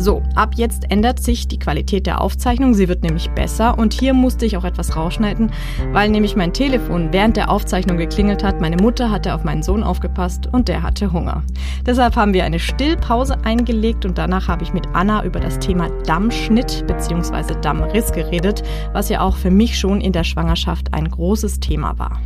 So, 0.00 0.22
ab 0.36 0.54
jetzt 0.54 0.92
ändert 0.92 1.20
sich 1.20 1.48
die 1.48 1.58
Qualität 1.58 2.06
der 2.06 2.20
Aufzeichnung. 2.20 2.72
Sie 2.72 2.88
wird 2.88 3.02
nämlich 3.02 3.30
besser. 3.30 3.76
Und 3.76 3.92
hier 3.92 4.14
musste 4.14 4.46
ich 4.46 4.56
auch 4.56 4.62
etwas 4.62 4.94
rausschneiden, 4.94 5.50
weil 5.92 6.08
nämlich 6.08 6.36
mein 6.36 6.52
Telefon 6.52 7.08
während 7.12 7.36
der 7.36 7.50
Aufzeichnung 7.50 7.98
geklingelt 7.98 8.44
hat. 8.44 8.60
Meine 8.60 8.76
Mutter 8.76 9.10
hatte 9.10 9.34
auf 9.34 9.42
meinen 9.42 9.64
Sohn 9.64 9.82
aufgepasst 9.82 10.46
und 10.52 10.68
der 10.68 10.84
hatte 10.84 11.12
Hunger. 11.12 11.42
Deshalb 11.84 12.14
haben 12.14 12.32
wir 12.32 12.44
eine 12.44 12.60
Stillpause 12.60 13.44
eingelegt 13.44 14.04
und 14.04 14.18
danach 14.18 14.46
habe 14.46 14.62
ich 14.62 14.72
mit 14.72 14.86
Anna 14.92 15.24
über 15.24 15.40
das 15.40 15.58
Thema 15.58 15.90
Dammschnitt 16.04 16.86
bzw. 16.86 17.60
Dammriss 17.60 18.12
geredet, 18.12 18.62
was 18.92 19.08
ja 19.08 19.20
auch 19.20 19.36
für 19.36 19.50
mich 19.50 19.76
schon 19.76 20.00
in 20.00 20.12
der 20.12 20.24
Schwangerschaft 20.24 20.94
ein 20.94 21.10
großes 21.10 21.58
Thema 21.58 21.98
war. 21.98 22.20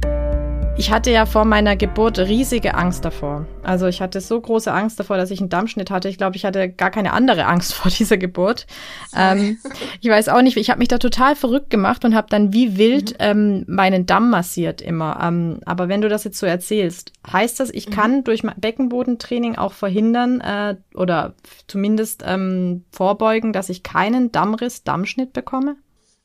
Ich 0.75 0.91
hatte 0.91 1.11
ja 1.11 1.27
vor 1.27 1.45
meiner 1.45 1.77
Geburt 1.77 2.19
riesige 2.19 2.75
Angst 2.75 3.05
davor. 3.05 3.47
Also 3.63 3.87
ich 3.87 4.01
hatte 4.01 4.23
so 4.23 4.41
große 4.41 4.73
Angst 4.73 4.99
davor, 4.99 5.19
dass 5.19 5.31
ich 5.31 5.39
einen 5.39 5.51
Dammschnitt 5.51 5.91
hatte. 5.91 6.09
Ich 6.09 6.17
glaube, 6.17 6.37
ich 6.37 6.47
hatte 6.47 6.71
gar 6.71 6.91
keine 6.91 7.13
andere 7.13 7.45
Angst 7.45 7.75
vor 7.75 7.91
dieser 7.91 8.17
Geburt. 8.17 8.67
Ähm, 9.15 9.59
ich 10.01 10.09
weiß 10.09 10.31
auch 10.31 10.41
nicht, 10.41 10.57
ich 10.57 10.71
habe 10.71 10.79
mich 10.79 10.89
da 10.89 10.97
total 10.97 11.37
verrückt 11.37 11.69
gemacht 11.69 12.07
und 12.07 12.15
habe 12.15 12.29
dann 12.31 12.55
wie 12.55 12.79
wild 12.79 13.11
mhm. 13.13 13.17
ähm, 13.21 13.65
meinen 13.69 14.07
Damm 14.07 14.31
massiert 14.31 14.81
immer. 14.81 15.21
Ähm, 15.23 15.61
aber 15.67 15.89
wenn 15.89 16.01
du 16.01 16.09
das 16.09 16.25
jetzt 16.25 16.39
so 16.39 16.47
erzählst, 16.47 17.13
heißt 17.31 17.61
das, 17.61 17.69
ich 17.71 17.91
mhm. 17.91 17.93
kann 17.93 18.25
durch 18.25 18.43
Beckenbodentraining 18.43 19.57
auch 19.57 19.75
verhindern 19.75 20.41
äh, 20.41 20.77
oder 20.95 21.35
zumindest 21.69 22.25
ähm, 22.27 22.85
vorbeugen, 22.91 23.53
dass 23.53 23.69
ich 23.69 23.83
keinen 23.83 24.33
Dammriss, 24.33 24.85
Dammschnitt 24.85 25.35
bekomme? 25.35 25.77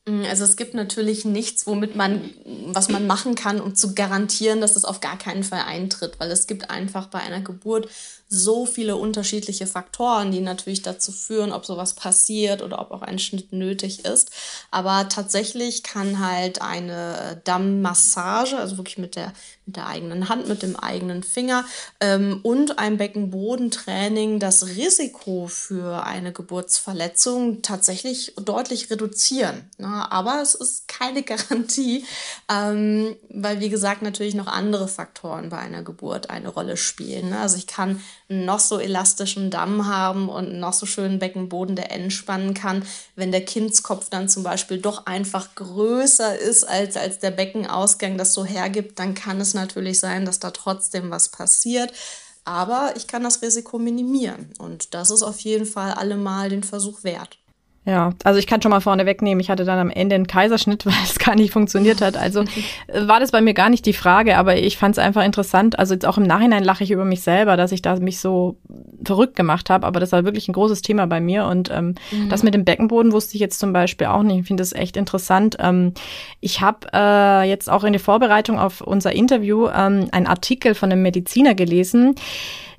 Mm, 0.08 0.24
also 0.28 0.44
es 0.44 0.56
gibt 0.56 0.74
natürlich 0.74 1.24
nichts, 1.24 1.66
womit 1.66 1.94
man, 1.96 2.30
was 2.66 2.88
man 2.88 3.06
machen 3.06 3.34
kann, 3.34 3.60
um 3.60 3.74
zu 3.74 3.94
garantieren, 3.94 4.60
dass 4.60 4.76
es 4.76 4.84
auf 4.84 5.00
gar 5.00 5.18
keinen 5.18 5.44
Fall 5.44 5.62
eintritt, 5.66 6.18
weil 6.18 6.30
es 6.30 6.46
gibt 6.46 6.70
einfach 6.70 7.06
bei 7.08 7.18
einer 7.18 7.40
Geburt 7.40 7.88
so 8.30 8.66
viele 8.66 8.96
unterschiedliche 8.96 9.66
Faktoren, 9.66 10.30
die 10.30 10.40
natürlich 10.40 10.82
dazu 10.82 11.12
führen, 11.12 11.50
ob 11.50 11.64
sowas 11.64 11.94
passiert 11.94 12.60
oder 12.60 12.78
ob 12.78 12.90
auch 12.90 13.00
ein 13.00 13.18
Schnitt 13.18 13.52
nötig 13.52 14.04
ist. 14.04 14.30
Aber 14.70 15.08
tatsächlich 15.08 15.82
kann 15.82 16.18
halt 16.18 16.60
eine 16.60 17.40
Dammmassage, 17.44 18.58
also 18.58 18.76
wirklich 18.76 18.98
mit 18.98 19.16
der, 19.16 19.32
mit 19.64 19.76
der 19.76 19.86
eigenen 19.86 20.28
Hand, 20.28 20.46
mit 20.46 20.62
dem 20.62 20.76
eigenen 20.76 21.22
Finger 21.22 21.64
ähm, 22.00 22.40
und 22.42 22.78
ein 22.78 22.98
Beckenbodentraining 22.98 24.40
das 24.40 24.66
Risiko 24.66 25.46
für 25.46 26.04
eine 26.04 26.30
Geburtsverletzung 26.32 27.62
tatsächlich 27.62 28.34
deutlich 28.36 28.90
reduzieren. 28.90 29.70
Ne? 29.78 29.88
Aber 30.12 30.42
es 30.42 30.54
ist 30.54 30.86
keine 30.86 31.22
Garantie, 31.28 32.04
ähm, 32.50 33.16
weil 33.30 33.60
wie 33.60 33.70
gesagt 33.70 34.02
natürlich 34.02 34.34
noch 34.34 34.48
andere 34.48 34.86
Faktoren 34.86 35.48
bei 35.48 35.58
einer 35.58 35.82
Geburt 35.82 36.28
eine 36.28 36.48
Rolle 36.48 36.76
spielen. 36.76 37.30
Ne? 37.30 37.40
Also 37.40 37.56
ich 37.56 37.66
kann 37.66 38.02
noch 38.28 38.60
so 38.60 38.78
elastischen 38.78 39.50
Damm 39.50 39.86
haben 39.86 40.28
und 40.28 40.60
noch 40.60 40.74
so 40.74 40.84
schönen 40.84 41.18
Beckenboden, 41.18 41.76
der 41.76 41.90
entspannen 41.92 42.52
kann. 42.52 42.84
Wenn 43.16 43.32
der 43.32 43.44
Kindskopf 43.44 44.10
dann 44.10 44.28
zum 44.28 44.42
Beispiel 44.42 44.78
doch 44.78 45.06
einfach 45.06 45.54
größer 45.54 46.38
ist 46.38 46.64
als, 46.64 46.96
als 46.96 47.18
der 47.18 47.30
Beckenausgang 47.30 48.18
das 48.18 48.34
so 48.34 48.44
hergibt, 48.44 48.98
dann 48.98 49.14
kann 49.14 49.40
es 49.40 49.54
natürlich 49.54 49.98
sein, 49.98 50.26
dass 50.26 50.40
da 50.40 50.50
trotzdem 50.50 51.10
was 51.10 51.30
passiert. 51.30 51.92
Aber 52.44 52.92
ich 52.96 53.06
kann 53.06 53.24
das 53.24 53.42
Risiko 53.42 53.78
minimieren. 53.78 54.52
Und 54.58 54.94
das 54.94 55.10
ist 55.10 55.22
auf 55.22 55.40
jeden 55.40 55.66
Fall 55.66 55.92
allemal 55.92 56.50
den 56.50 56.62
Versuch 56.62 57.04
wert. 57.04 57.38
Ja, 57.84 58.12
also 58.22 58.38
ich 58.38 58.46
kann 58.46 58.60
schon 58.60 58.70
mal 58.70 58.80
vorne 58.80 59.06
wegnehmen, 59.06 59.40
ich 59.40 59.48
hatte 59.48 59.64
dann 59.64 59.78
am 59.78 59.88
Ende 59.88 60.14
einen 60.14 60.26
Kaiserschnitt, 60.26 60.84
weil 60.86 60.92
es 61.04 61.18
gar 61.18 61.34
nicht 61.34 61.52
funktioniert 61.52 62.02
hat. 62.02 62.18
Also 62.18 62.42
äh, 62.86 63.06
war 63.06 63.18
das 63.18 63.30
bei 63.30 63.40
mir 63.40 63.54
gar 63.54 63.70
nicht 63.70 63.86
die 63.86 63.94
Frage, 63.94 64.36
aber 64.36 64.56
ich 64.56 64.76
fand 64.76 64.96
es 64.96 65.02
einfach 65.02 65.24
interessant. 65.24 65.78
Also 65.78 65.94
jetzt 65.94 66.04
auch 66.04 66.18
im 66.18 66.24
Nachhinein 66.24 66.64
lache 66.64 66.84
ich 66.84 66.90
über 66.90 67.06
mich 67.06 67.22
selber, 67.22 67.56
dass 67.56 67.72
ich 67.72 67.80
da 67.80 67.96
mich 67.96 68.20
so 68.20 68.58
verrückt 69.04 69.36
gemacht 69.36 69.70
habe, 69.70 69.86
aber 69.86 70.00
das 70.00 70.12
war 70.12 70.24
wirklich 70.24 70.48
ein 70.48 70.52
großes 70.52 70.82
Thema 70.82 71.06
bei 71.06 71.20
mir. 71.20 71.46
Und 71.46 71.70
ähm, 71.70 71.94
mhm. 72.10 72.28
das 72.28 72.42
mit 72.42 72.52
dem 72.52 72.66
Beckenboden 72.66 73.12
wusste 73.12 73.36
ich 73.36 73.40
jetzt 73.40 73.58
zum 73.58 73.72
Beispiel 73.72 74.08
auch 74.08 74.22
nicht. 74.22 74.40
Ich 74.40 74.46
finde 74.46 74.60
das 74.60 74.74
echt 74.74 74.96
interessant. 74.98 75.56
Ähm, 75.58 75.94
ich 76.40 76.60
habe 76.60 76.88
äh, 76.92 77.48
jetzt 77.48 77.70
auch 77.70 77.84
in 77.84 77.94
der 77.94 78.00
Vorbereitung 78.00 78.58
auf 78.58 78.82
unser 78.82 79.12
Interview 79.12 79.66
ähm, 79.68 80.08
einen 80.12 80.26
Artikel 80.26 80.74
von 80.74 80.92
einem 80.92 81.02
Mediziner 81.02 81.54
gelesen. 81.54 82.16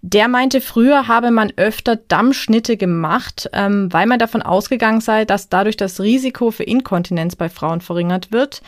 Der 0.01 0.27
meinte, 0.27 0.62
früher 0.62 1.07
habe 1.07 1.29
man 1.29 1.51
öfter 1.57 1.97
Dammschnitte 1.97 2.77
gemacht, 2.77 3.49
ähm, 3.53 3.91
weil 3.91 4.07
man 4.07 4.19
davon 4.19 4.41
ausgegangen 4.41 5.01
sei, 5.01 5.25
dass 5.25 5.49
dadurch 5.49 5.75
das 5.75 5.99
Risiko 5.99 6.51
für 6.51 6.63
Inkontinenz 6.63 7.35
bei 7.35 7.49
Frauen 7.49 7.81
verringert 7.81 8.31
wird. 8.31 8.62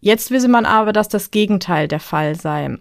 Jetzt 0.00 0.32
wisse 0.32 0.48
man 0.48 0.66
aber, 0.66 0.92
dass 0.92 1.08
das 1.08 1.30
Gegenteil 1.30 1.86
der 1.86 2.00
Fall 2.00 2.34
sei. 2.34 2.78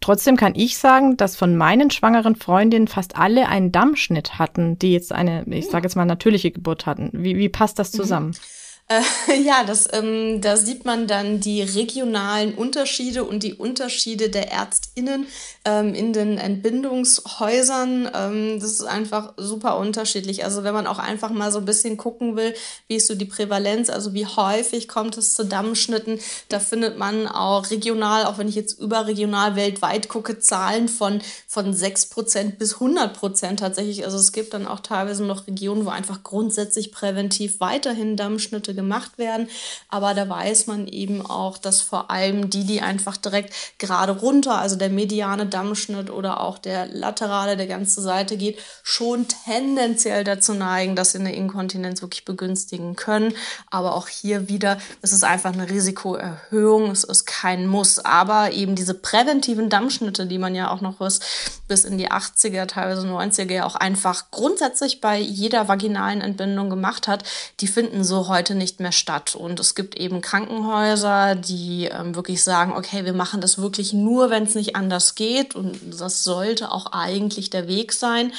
Trotzdem 0.00 0.36
kann 0.36 0.54
ich 0.56 0.76
sagen, 0.76 1.16
dass 1.16 1.36
von 1.36 1.56
meinen 1.56 1.90
schwangeren 1.90 2.36
Freundinnen 2.36 2.88
fast 2.88 3.16
alle 3.16 3.48
einen 3.48 3.72
Dammschnitt 3.72 4.38
hatten, 4.38 4.78
die 4.78 4.92
jetzt 4.92 5.12
eine, 5.12 5.44
ich 5.46 5.68
sage 5.68 5.84
jetzt 5.84 5.94
mal, 5.94 6.04
natürliche 6.04 6.50
Geburt 6.50 6.84
hatten. 6.86 7.10
Wie, 7.12 7.36
wie 7.36 7.48
passt 7.48 7.78
das 7.78 7.92
mhm. 7.92 7.96
zusammen? 7.96 8.26
Mhm. 8.28 8.63
Äh, 8.86 9.00
ja, 9.42 9.64
das, 9.64 9.88
ähm, 9.92 10.42
da 10.42 10.56
sieht 10.56 10.84
man 10.84 11.06
dann 11.06 11.40
die 11.40 11.62
regionalen 11.62 12.54
Unterschiede 12.54 13.24
und 13.24 13.42
die 13.42 13.54
Unterschiede 13.54 14.28
der 14.28 14.52
ÄrztInnen 14.52 15.26
ähm, 15.64 15.94
in 15.94 16.12
den 16.12 16.36
Entbindungshäusern. 16.36 18.10
Ähm, 18.14 18.60
das 18.60 18.72
ist 18.72 18.84
einfach 18.84 19.32
super 19.38 19.78
unterschiedlich. 19.78 20.44
Also 20.44 20.64
wenn 20.64 20.74
man 20.74 20.86
auch 20.86 20.98
einfach 20.98 21.30
mal 21.30 21.50
so 21.50 21.60
ein 21.60 21.64
bisschen 21.64 21.96
gucken 21.96 22.36
will, 22.36 22.54
wie 22.86 22.96
ist 22.96 23.06
so 23.06 23.14
die 23.14 23.24
Prävalenz, 23.24 23.88
also 23.88 24.12
wie 24.12 24.26
häufig 24.26 24.86
kommt 24.86 25.16
es 25.16 25.32
zu 25.32 25.44
Dammschnitten, 25.44 26.20
da 26.50 26.60
findet 26.60 26.98
man 26.98 27.26
auch 27.26 27.70
regional, 27.70 28.26
auch 28.26 28.36
wenn 28.36 28.48
ich 28.48 28.54
jetzt 28.54 28.78
überregional 28.78 29.56
weltweit 29.56 30.08
gucke, 30.10 30.38
Zahlen 30.38 30.88
von, 30.88 31.22
von 31.46 31.74
6% 31.74 32.58
bis 32.58 32.76
100% 32.76 33.56
tatsächlich. 33.56 34.04
Also 34.04 34.18
es 34.18 34.32
gibt 34.32 34.52
dann 34.52 34.66
auch 34.66 34.80
teilweise 34.80 35.24
noch 35.24 35.46
Regionen, 35.46 35.86
wo 35.86 35.90
einfach 35.90 36.22
grundsätzlich 36.22 36.92
präventiv 36.92 37.60
weiterhin 37.60 38.18
Dammschnitte 38.18 38.73
gemacht 38.74 39.18
werden. 39.18 39.48
Aber 39.88 40.14
da 40.14 40.28
weiß 40.28 40.66
man 40.66 40.86
eben 40.86 41.24
auch, 41.24 41.58
dass 41.58 41.80
vor 41.80 42.10
allem 42.10 42.50
die, 42.50 42.64
die 42.64 42.80
einfach 42.80 43.16
direkt 43.16 43.54
gerade 43.78 44.12
runter, 44.12 44.58
also 44.58 44.76
der 44.76 44.90
mediane 44.90 45.46
Dammschnitt 45.46 46.10
oder 46.10 46.40
auch 46.40 46.58
der 46.58 46.86
laterale, 46.86 47.56
der 47.56 47.66
ganze 47.66 48.00
Seite 48.00 48.36
geht, 48.36 48.58
schon 48.82 49.26
tendenziell 49.28 50.24
dazu 50.24 50.54
neigen, 50.54 50.96
dass 50.96 51.12
sie 51.12 51.18
eine 51.18 51.34
Inkontinenz 51.34 52.02
wirklich 52.02 52.24
begünstigen 52.24 52.96
können. 52.96 53.34
Aber 53.70 53.94
auch 53.94 54.08
hier 54.08 54.48
wieder, 54.48 54.78
es 55.02 55.12
ist 55.12 55.24
einfach 55.24 55.52
eine 55.52 55.68
Risikoerhöhung, 55.68 56.90
es 56.90 57.04
ist 57.04 57.26
kein 57.26 57.66
Muss. 57.66 57.98
Aber 57.98 58.52
eben 58.52 58.74
diese 58.74 58.94
präventiven 58.94 59.68
Dammschnitte, 59.68 60.26
die 60.26 60.38
man 60.38 60.54
ja 60.54 60.70
auch 60.70 60.80
noch 60.80 60.98
bis, 60.98 61.20
bis 61.68 61.84
in 61.84 61.98
die 61.98 62.10
80er, 62.10 62.66
teilweise 62.66 63.06
90er 63.06 63.52
ja 63.52 63.66
auch 63.66 63.76
einfach 63.76 64.30
grundsätzlich 64.30 65.00
bei 65.00 65.18
jeder 65.18 65.68
vaginalen 65.68 66.20
Entbindung 66.20 66.70
gemacht 66.70 67.08
hat, 67.08 67.24
die 67.60 67.66
finden 67.66 68.04
so 68.04 68.28
heute 68.28 68.54
nicht 68.54 68.63
nicht 68.64 68.80
mehr 68.80 68.92
statt. 68.92 69.34
Und 69.34 69.60
es 69.60 69.74
gibt 69.74 69.94
eben 69.94 70.22
Krankenhäuser, 70.22 71.34
die 71.34 71.90
ähm, 71.92 72.14
wirklich 72.14 72.42
sagen, 72.42 72.72
okay, 72.72 73.04
wir 73.04 73.12
machen 73.12 73.42
das 73.42 73.58
wirklich 73.58 73.92
nur, 73.92 74.30
wenn 74.30 74.44
es 74.44 74.54
nicht 74.54 74.74
anders 74.74 75.14
geht. 75.14 75.54
Und 75.54 75.78
das 76.00 76.24
sollte 76.24 76.72
auch 76.72 76.92
eigentlich 76.92 77.50
der 77.50 77.68
Weg 77.68 77.92
sein. 77.92 78.32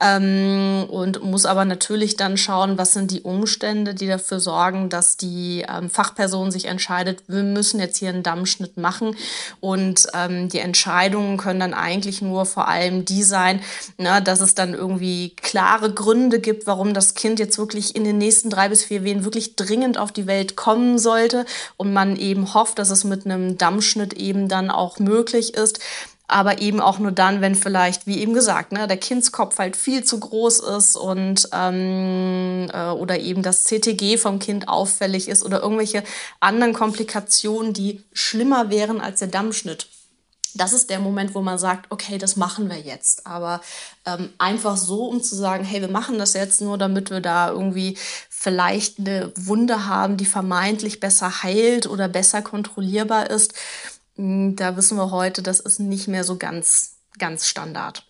Ähm, 0.00 0.84
und 0.88 1.22
muss 1.22 1.46
aber 1.46 1.64
natürlich 1.64 2.16
dann 2.16 2.36
schauen, 2.36 2.76
was 2.76 2.92
sind 2.92 3.12
die 3.12 3.22
Umstände, 3.22 3.94
die 3.94 4.08
dafür 4.08 4.40
sorgen, 4.40 4.88
dass 4.88 5.16
die 5.16 5.64
ähm, 5.68 5.90
Fachperson 5.90 6.50
sich 6.50 6.64
entscheidet, 6.64 7.22
wir 7.28 7.44
müssen 7.44 7.78
jetzt 7.78 7.98
hier 7.98 8.08
einen 8.08 8.24
Dammschnitt 8.24 8.78
machen. 8.78 9.16
Und 9.60 10.08
ähm, 10.12 10.48
die 10.48 10.58
Entscheidungen 10.58 11.36
können 11.36 11.60
dann 11.60 11.74
eigentlich 11.74 12.20
nur 12.20 12.46
vor 12.46 12.66
allem 12.66 13.04
die 13.04 13.22
sein, 13.22 13.60
na, 13.96 14.20
dass 14.20 14.40
es 14.40 14.56
dann 14.56 14.74
irgendwie 14.74 15.36
klare 15.36 15.92
Gründe 15.92 16.40
gibt, 16.40 16.66
warum 16.66 16.94
das 16.94 17.14
Kind 17.14 17.38
jetzt 17.38 17.58
wirklich 17.58 17.94
in 17.94 18.02
den 18.02 18.18
nächsten 18.18 18.50
drei 18.50 18.68
bis 18.68 18.82
vier 18.82 19.04
Wehen 19.04 19.22
wirklich 19.22 19.54
dringend 19.68 19.98
auf 19.98 20.12
die 20.12 20.26
Welt 20.26 20.56
kommen 20.56 20.98
sollte 20.98 21.44
und 21.76 21.92
man 21.92 22.16
eben 22.16 22.54
hofft, 22.54 22.78
dass 22.78 22.90
es 22.90 23.04
mit 23.04 23.24
einem 23.26 23.58
Dammschnitt 23.58 24.14
eben 24.14 24.48
dann 24.48 24.70
auch 24.70 24.98
möglich 24.98 25.54
ist 25.54 25.80
aber 26.30 26.60
eben 26.60 26.78
auch 26.80 26.98
nur 26.98 27.10
dann, 27.10 27.40
wenn 27.40 27.54
vielleicht, 27.54 28.06
wie 28.06 28.18
eben 28.18 28.34
gesagt, 28.34 28.70
ne, 28.70 28.86
der 28.86 28.98
Kindskopf 28.98 29.58
halt 29.58 29.76
viel 29.76 30.04
zu 30.04 30.20
groß 30.20 30.60
ist 30.60 30.94
und 30.94 31.48
ähm, 31.52 32.68
äh, 32.70 32.90
oder 32.90 33.18
eben 33.18 33.42
das 33.42 33.64
CTG 33.64 34.18
vom 34.18 34.38
Kind 34.38 34.68
auffällig 34.68 35.28
ist 35.28 35.42
oder 35.42 35.62
irgendwelche 35.62 36.04
anderen 36.38 36.74
Komplikationen, 36.74 37.72
die 37.72 38.04
schlimmer 38.12 38.68
wären 38.68 39.00
als 39.00 39.20
der 39.20 39.28
Dammschnitt 39.28 39.88
das 40.54 40.72
ist 40.72 40.90
der 40.90 40.98
Moment, 40.98 41.34
wo 41.34 41.40
man 41.40 41.58
sagt, 41.58 41.90
okay, 41.90 42.18
das 42.18 42.36
machen 42.36 42.68
wir 42.68 42.78
jetzt. 42.78 43.26
Aber 43.26 43.60
ähm, 44.06 44.30
einfach 44.38 44.76
so, 44.76 45.04
um 45.04 45.22
zu 45.22 45.36
sagen, 45.36 45.64
hey, 45.64 45.80
wir 45.80 45.88
machen 45.90 46.18
das 46.18 46.34
jetzt 46.34 46.60
nur, 46.60 46.78
damit 46.78 47.10
wir 47.10 47.20
da 47.20 47.50
irgendwie 47.50 47.96
vielleicht 48.38 49.00
eine 49.00 49.32
Wunde 49.36 49.86
haben, 49.86 50.16
die 50.16 50.24
vermeintlich 50.24 51.00
besser 51.00 51.42
heilt 51.42 51.88
oder 51.88 52.08
besser 52.08 52.40
kontrollierbar 52.40 53.30
ist, 53.30 53.54
hm, 54.14 54.54
da 54.54 54.76
wissen 54.76 54.96
wir 54.96 55.10
heute, 55.10 55.42
das 55.42 55.58
ist 55.58 55.80
nicht 55.80 56.06
mehr 56.06 56.22
so 56.22 56.36
ganz, 56.36 56.98
ganz 57.18 57.48
Standard. 57.48 58.04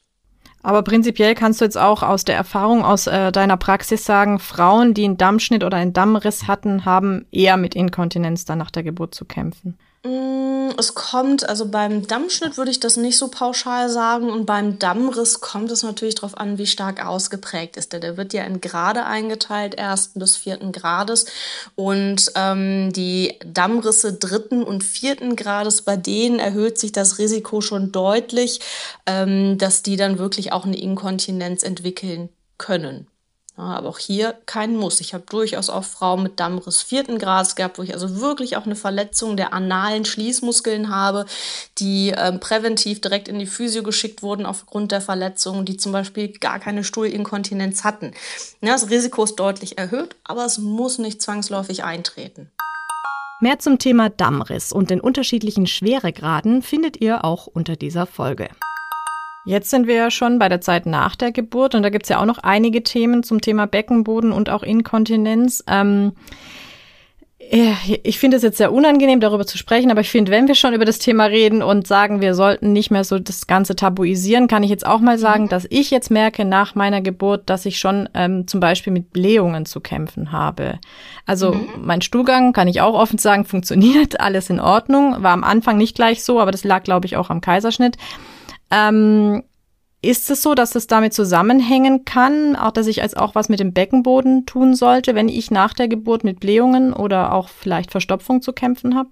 Aber 0.62 0.82
prinzipiell 0.82 1.34
kannst 1.34 1.60
du 1.60 1.64
jetzt 1.64 1.78
auch 1.78 2.02
aus 2.02 2.24
der 2.24 2.36
Erfahrung 2.36 2.84
aus 2.84 3.06
äh, 3.06 3.32
deiner 3.32 3.56
Praxis 3.56 4.04
sagen, 4.04 4.38
Frauen, 4.38 4.92
die 4.92 5.04
einen 5.04 5.16
Dammschnitt 5.16 5.64
oder 5.64 5.78
einen 5.78 5.94
Dammriss 5.94 6.46
hatten, 6.46 6.84
haben 6.84 7.26
eher 7.30 7.56
mit 7.56 7.74
Inkontinenz 7.74 8.44
dann 8.44 8.58
nach 8.58 8.70
der 8.70 8.82
Geburt 8.82 9.14
zu 9.14 9.24
kämpfen. 9.24 9.78
Mm, 10.04 10.70
es 10.78 10.94
kommt, 10.94 11.48
also 11.48 11.66
beim 11.66 12.06
Dammschnitt 12.06 12.56
würde 12.56 12.70
ich 12.70 12.78
das 12.78 12.96
nicht 12.96 13.18
so 13.18 13.28
pauschal 13.28 13.90
sagen 13.90 14.30
und 14.30 14.46
beim 14.46 14.78
Dammriss 14.78 15.40
kommt 15.40 15.72
es 15.72 15.82
natürlich 15.82 16.14
darauf 16.14 16.38
an, 16.38 16.56
wie 16.56 16.68
stark 16.68 17.04
ausgeprägt 17.04 17.76
ist 17.76 17.92
der. 17.92 17.98
Der 17.98 18.16
wird 18.16 18.32
ja 18.32 18.44
in 18.44 18.60
Grade 18.60 19.04
eingeteilt, 19.04 19.74
ersten 19.74 20.20
bis 20.20 20.36
vierten 20.36 20.70
Grades 20.70 21.26
und 21.74 22.30
ähm, 22.36 22.92
die 22.92 23.38
Dammrisse 23.44 24.12
dritten 24.12 24.62
und 24.62 24.84
vierten 24.84 25.34
Grades, 25.34 25.82
bei 25.82 25.96
denen 25.96 26.38
erhöht 26.38 26.78
sich 26.78 26.92
das 26.92 27.18
Risiko 27.18 27.60
schon 27.60 27.90
deutlich, 27.90 28.60
ähm, 29.06 29.58
dass 29.58 29.82
die 29.82 29.96
dann 29.96 30.18
wirklich 30.18 30.52
auch 30.52 30.64
eine 30.64 30.78
Inkontinenz 30.78 31.64
entwickeln 31.64 32.28
können. 32.56 33.08
Aber 33.58 33.88
auch 33.88 33.98
hier 33.98 34.36
kein 34.46 34.76
Muss. 34.76 35.00
Ich 35.00 35.14
habe 35.14 35.24
durchaus 35.28 35.68
auch 35.68 35.82
Frauen 35.82 36.22
mit 36.22 36.38
Dammriss 36.38 36.80
vierten 36.80 37.18
Grades 37.18 37.56
gehabt, 37.56 37.78
wo 37.78 37.82
ich 37.82 37.92
also 37.92 38.20
wirklich 38.20 38.56
auch 38.56 38.66
eine 38.66 38.76
Verletzung 38.76 39.36
der 39.36 39.52
analen 39.52 40.04
Schließmuskeln 40.04 40.90
habe, 40.90 41.26
die 41.78 42.14
ähm, 42.16 42.38
präventiv 42.38 43.00
direkt 43.00 43.26
in 43.26 43.40
die 43.40 43.46
Physio 43.46 43.82
geschickt 43.82 44.22
wurden 44.22 44.46
aufgrund 44.46 44.92
der 44.92 45.00
Verletzung, 45.00 45.64
die 45.64 45.76
zum 45.76 45.90
Beispiel 45.90 46.28
gar 46.28 46.60
keine 46.60 46.84
Stuhlinkontinenz 46.84 47.82
hatten. 47.82 48.12
Ja, 48.60 48.72
das 48.72 48.90
Risiko 48.90 49.24
ist 49.24 49.36
deutlich 49.36 49.76
erhöht, 49.76 50.14
aber 50.22 50.44
es 50.44 50.58
muss 50.58 50.98
nicht 50.98 51.20
zwangsläufig 51.20 51.82
eintreten. 51.82 52.50
Mehr 53.40 53.58
zum 53.58 53.78
Thema 53.78 54.08
Dammriss 54.08 54.72
und 54.72 54.90
den 54.90 55.00
unterschiedlichen 55.00 55.66
Schweregraden 55.66 56.62
findet 56.62 57.00
ihr 57.00 57.24
auch 57.24 57.46
unter 57.46 57.76
dieser 57.76 58.06
Folge. 58.06 58.48
Jetzt 59.48 59.70
sind 59.70 59.86
wir 59.86 59.94
ja 59.94 60.10
schon 60.10 60.38
bei 60.38 60.50
der 60.50 60.60
Zeit 60.60 60.84
nach 60.84 61.16
der 61.16 61.32
Geburt 61.32 61.74
und 61.74 61.82
da 61.82 61.88
gibt's 61.88 62.10
ja 62.10 62.20
auch 62.20 62.26
noch 62.26 62.36
einige 62.36 62.82
Themen 62.82 63.22
zum 63.22 63.40
Thema 63.40 63.66
Beckenboden 63.66 64.30
und 64.30 64.50
auch 64.50 64.62
Inkontinenz. 64.62 65.64
Ähm, 65.66 66.12
ich 68.02 68.18
finde 68.18 68.36
es 68.36 68.42
jetzt 68.42 68.58
sehr 68.58 68.74
unangenehm, 68.74 69.20
darüber 69.20 69.46
zu 69.46 69.56
sprechen, 69.56 69.90
aber 69.90 70.02
ich 70.02 70.10
finde, 70.10 70.30
wenn 70.32 70.48
wir 70.48 70.54
schon 70.54 70.74
über 70.74 70.84
das 70.84 70.98
Thema 70.98 71.24
reden 71.24 71.62
und 71.62 71.86
sagen, 71.86 72.20
wir 72.20 72.34
sollten 72.34 72.74
nicht 72.74 72.90
mehr 72.90 73.04
so 73.04 73.18
das 73.18 73.46
Ganze 73.46 73.74
tabuisieren, 73.74 74.48
kann 74.48 74.62
ich 74.62 74.68
jetzt 74.68 74.84
auch 74.84 75.00
mal 75.00 75.18
sagen, 75.18 75.44
mhm. 75.44 75.48
dass 75.48 75.66
ich 75.70 75.90
jetzt 75.90 76.10
merke 76.10 76.44
nach 76.44 76.74
meiner 76.74 77.00
Geburt, 77.00 77.48
dass 77.48 77.64
ich 77.64 77.78
schon 77.78 78.06
ähm, 78.12 78.46
zum 78.46 78.60
Beispiel 78.60 78.92
mit 78.92 79.14
Blähungen 79.14 79.64
zu 79.64 79.80
kämpfen 79.80 80.30
habe. 80.30 80.78
Also 81.24 81.54
mhm. 81.54 81.68
mein 81.80 82.02
Stuhlgang, 82.02 82.52
kann 82.52 82.68
ich 82.68 82.82
auch 82.82 82.92
offen 82.92 83.16
sagen, 83.16 83.44
funktioniert, 83.46 84.20
alles 84.20 84.50
in 84.50 84.60
Ordnung. 84.60 85.22
War 85.22 85.32
am 85.32 85.42
Anfang 85.42 85.78
nicht 85.78 85.94
gleich 85.94 86.22
so, 86.22 86.38
aber 86.38 86.50
das 86.50 86.64
lag, 86.64 86.82
glaube 86.82 87.06
ich, 87.06 87.16
auch 87.16 87.30
am 87.30 87.40
Kaiserschnitt. 87.40 87.96
Ähm, 88.70 89.42
ist 90.00 90.30
es 90.30 90.42
so, 90.42 90.54
dass 90.54 90.74
es 90.74 90.86
damit 90.86 91.12
zusammenhängen 91.12 92.04
kann, 92.04 92.54
auch 92.54 92.70
dass 92.70 92.86
ich 92.86 93.02
als 93.02 93.14
auch 93.14 93.34
was 93.34 93.48
mit 93.48 93.58
dem 93.58 93.72
Beckenboden 93.72 94.46
tun 94.46 94.74
sollte, 94.74 95.14
wenn 95.14 95.28
ich 95.28 95.50
nach 95.50 95.74
der 95.74 95.88
Geburt 95.88 96.22
mit 96.22 96.38
Blähungen 96.38 96.92
oder 96.92 97.32
auch 97.32 97.48
vielleicht 97.48 97.90
Verstopfung 97.90 98.40
zu 98.40 98.52
kämpfen 98.52 98.94
habe? 98.94 99.10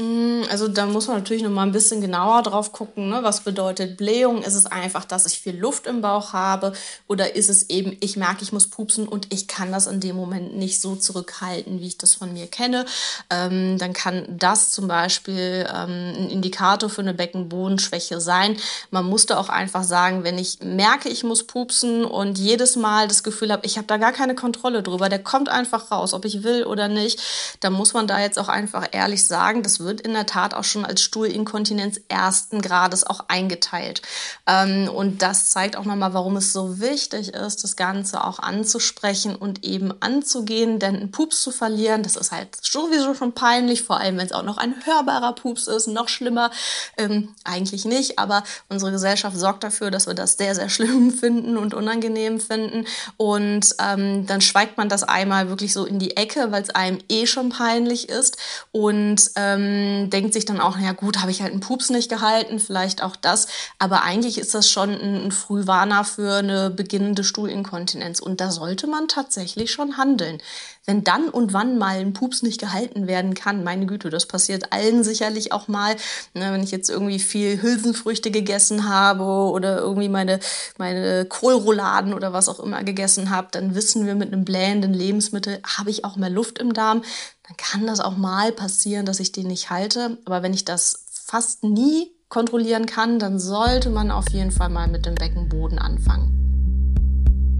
Mm, 0.00 0.44
also 0.48 0.68
da 0.68 0.86
muss 0.86 1.08
man 1.08 1.16
natürlich 1.16 1.42
noch 1.42 1.50
mal 1.50 1.64
ein 1.64 1.72
bisschen 1.72 2.00
genauer 2.00 2.42
drauf 2.44 2.70
gucken, 2.70 3.08
ne? 3.08 3.18
was 3.22 3.40
bedeutet 3.40 3.96
Blähung? 3.96 4.42
Ist 4.42 4.54
es 4.54 4.66
einfach, 4.66 5.04
dass 5.04 5.26
ich 5.26 5.40
viel 5.40 5.58
Luft 5.58 5.88
im 5.88 6.02
Bauch 6.02 6.32
habe 6.32 6.72
oder 7.08 7.34
ist 7.34 7.50
es 7.50 7.68
eben, 7.68 7.96
ich 7.98 8.16
merke, 8.16 8.44
ich 8.44 8.52
muss 8.52 8.68
pupsen 8.68 9.08
und 9.08 9.32
ich 9.32 9.48
kann 9.48 9.72
das 9.72 9.88
in 9.88 9.98
dem 9.98 10.14
Moment 10.14 10.56
nicht 10.56 10.80
so 10.80 10.94
zurückhalten, 10.94 11.80
wie 11.80 11.88
ich 11.88 11.98
das 11.98 12.14
von 12.14 12.32
mir 12.32 12.46
kenne? 12.46 12.86
Ähm, 13.28 13.76
dann 13.78 13.92
kann 13.92 14.24
das 14.28 14.70
zum 14.70 14.86
Beispiel 14.86 15.66
ähm, 15.68 16.14
ein 16.16 16.30
Indikator 16.30 16.88
für 16.90 17.00
eine 17.02 17.14
Beckenbodenschwäche 17.14 18.20
sein. 18.20 18.56
Man 18.92 19.04
muss 19.04 19.26
da 19.26 19.36
auch 19.36 19.48
einfach 19.48 19.82
sagen, 19.82 20.22
wenn 20.22 20.38
ich 20.38 20.60
merke, 20.62 21.08
ich 21.08 21.24
muss 21.24 21.42
pupsen 21.44 22.04
und 22.04 22.38
jedes 22.38 22.76
Mal 22.76 23.08
das 23.08 23.24
Gefühl 23.24 23.50
habe, 23.50 23.66
ich 23.66 23.76
habe 23.76 23.88
da 23.88 23.96
gar 23.96 24.12
keine 24.12 24.36
Kontrolle 24.36 24.84
drüber, 24.84 25.08
der 25.08 25.24
kommt 25.24 25.48
einfach 25.48 25.90
raus, 25.90 26.14
ob 26.14 26.24
ich 26.24 26.44
will 26.44 26.62
oder 26.62 26.86
nicht, 26.86 27.20
dann 27.60 27.72
muss 27.72 27.94
man 27.94 28.06
da 28.06 28.20
jetzt 28.20 28.38
auch 28.38 28.48
einfach 28.48 28.86
ehrlich 28.92 29.24
sagen, 29.24 29.64
das 29.64 29.80
wird 29.80 29.87
in 29.90 30.12
der 30.12 30.26
Tat 30.26 30.54
auch 30.54 30.64
schon 30.64 30.84
als 30.84 31.02
Stuhlinkontinenz 31.02 32.00
ersten 32.08 32.60
Grades 32.60 33.04
auch 33.04 33.24
eingeteilt. 33.28 34.02
Ähm, 34.46 34.88
und 34.88 35.22
das 35.22 35.50
zeigt 35.50 35.76
auch 35.76 35.84
nochmal, 35.84 36.14
warum 36.14 36.36
es 36.36 36.52
so 36.52 36.80
wichtig 36.80 37.34
ist, 37.34 37.64
das 37.64 37.76
Ganze 37.76 38.24
auch 38.24 38.38
anzusprechen 38.38 39.34
und 39.34 39.64
eben 39.64 39.92
anzugehen. 40.00 40.78
Denn 40.78 40.96
einen 40.96 41.10
Pups 41.10 41.42
zu 41.42 41.50
verlieren, 41.50 42.02
das 42.02 42.16
ist 42.16 42.32
halt 42.32 42.56
sowieso 42.60 43.14
schon 43.14 43.32
peinlich, 43.32 43.82
vor 43.82 43.98
allem 43.98 44.18
wenn 44.18 44.26
es 44.26 44.32
auch 44.32 44.42
noch 44.42 44.58
ein 44.58 44.74
hörbarer 44.84 45.34
Pups 45.34 45.66
ist, 45.66 45.86
noch 45.86 46.08
schlimmer. 46.08 46.50
Ähm, 46.96 47.34
eigentlich 47.44 47.84
nicht, 47.84 48.18
aber 48.18 48.42
unsere 48.68 48.92
Gesellschaft 48.92 49.36
sorgt 49.36 49.64
dafür, 49.64 49.90
dass 49.90 50.06
wir 50.06 50.14
das 50.14 50.36
sehr, 50.36 50.54
sehr 50.54 50.68
schlimm 50.68 51.10
finden 51.18 51.56
und 51.56 51.74
unangenehm 51.74 52.40
finden. 52.40 52.86
Und 53.16 53.74
ähm, 53.80 54.26
dann 54.26 54.40
schweigt 54.40 54.76
man 54.76 54.88
das 54.88 55.02
einmal 55.02 55.48
wirklich 55.48 55.72
so 55.72 55.84
in 55.84 55.98
die 55.98 56.16
Ecke, 56.16 56.50
weil 56.50 56.62
es 56.62 56.70
einem 56.70 56.98
eh 57.08 57.26
schon 57.26 57.50
peinlich 57.50 58.08
ist 58.08 58.36
und 58.72 59.30
ähm, 59.36 59.77
denkt 60.10 60.32
sich 60.32 60.44
dann 60.44 60.60
auch, 60.60 60.78
ja 60.78 60.92
gut, 60.92 61.20
habe 61.20 61.30
ich 61.30 61.42
halt 61.42 61.52
einen 61.52 61.60
Pups 61.60 61.90
nicht 61.90 62.10
gehalten, 62.10 62.58
vielleicht 62.58 63.02
auch 63.02 63.16
das. 63.16 63.48
Aber 63.78 64.02
eigentlich 64.02 64.38
ist 64.38 64.54
das 64.54 64.70
schon 64.70 64.90
ein, 64.90 65.26
ein 65.26 65.32
Frühwarner 65.32 66.04
für 66.04 66.36
eine 66.36 66.70
beginnende 66.70 67.24
Stuhlinkontinenz. 67.24 68.20
Und 68.20 68.40
da 68.40 68.50
sollte 68.50 68.86
man 68.86 69.08
tatsächlich 69.08 69.70
schon 69.70 69.96
handeln 69.96 70.40
wenn 70.88 71.04
dann 71.04 71.28
und 71.28 71.52
wann 71.52 71.76
mal 71.76 71.98
ein 71.98 72.14
Pups 72.14 72.42
nicht 72.42 72.58
gehalten 72.58 73.06
werden 73.06 73.34
kann, 73.34 73.62
meine 73.62 73.84
Güte, 73.84 74.08
das 74.08 74.24
passiert 74.24 74.72
allen 74.72 75.04
sicherlich 75.04 75.52
auch 75.52 75.68
mal. 75.68 75.94
Ne, 76.32 76.50
wenn 76.50 76.62
ich 76.62 76.70
jetzt 76.70 76.88
irgendwie 76.88 77.18
viel 77.18 77.60
Hülsenfrüchte 77.60 78.30
gegessen 78.30 78.88
habe 78.88 79.24
oder 79.24 79.80
irgendwie 79.80 80.08
meine, 80.08 80.40
meine 80.78 81.26
Kohlrouladen 81.26 82.14
oder 82.14 82.32
was 82.32 82.48
auch 82.48 82.58
immer 82.58 82.82
gegessen 82.84 83.28
habe, 83.28 83.48
dann 83.50 83.74
wissen 83.74 84.06
wir, 84.06 84.14
mit 84.14 84.32
einem 84.32 84.46
blähenden 84.46 84.94
Lebensmittel 84.94 85.60
habe 85.62 85.90
ich 85.90 86.06
auch 86.06 86.16
mehr 86.16 86.30
Luft 86.30 86.58
im 86.58 86.72
Darm. 86.72 87.02
Dann 87.48 87.56
kann 87.56 87.86
das 87.86 88.00
auch 88.00 88.18
mal 88.18 88.52
passieren, 88.52 89.06
dass 89.06 89.20
ich 89.20 89.32
den 89.32 89.46
nicht 89.46 89.70
halte. 89.70 90.18
Aber 90.26 90.42
wenn 90.42 90.52
ich 90.52 90.66
das 90.66 91.06
fast 91.10 91.64
nie 91.64 92.10
kontrollieren 92.28 92.84
kann, 92.84 93.18
dann 93.18 93.38
sollte 93.38 93.88
man 93.88 94.10
auf 94.10 94.28
jeden 94.30 94.50
Fall 94.50 94.68
mal 94.68 94.86
mit 94.86 95.06
dem 95.06 95.14
Beckenboden 95.14 95.78
anfangen. 95.78 96.34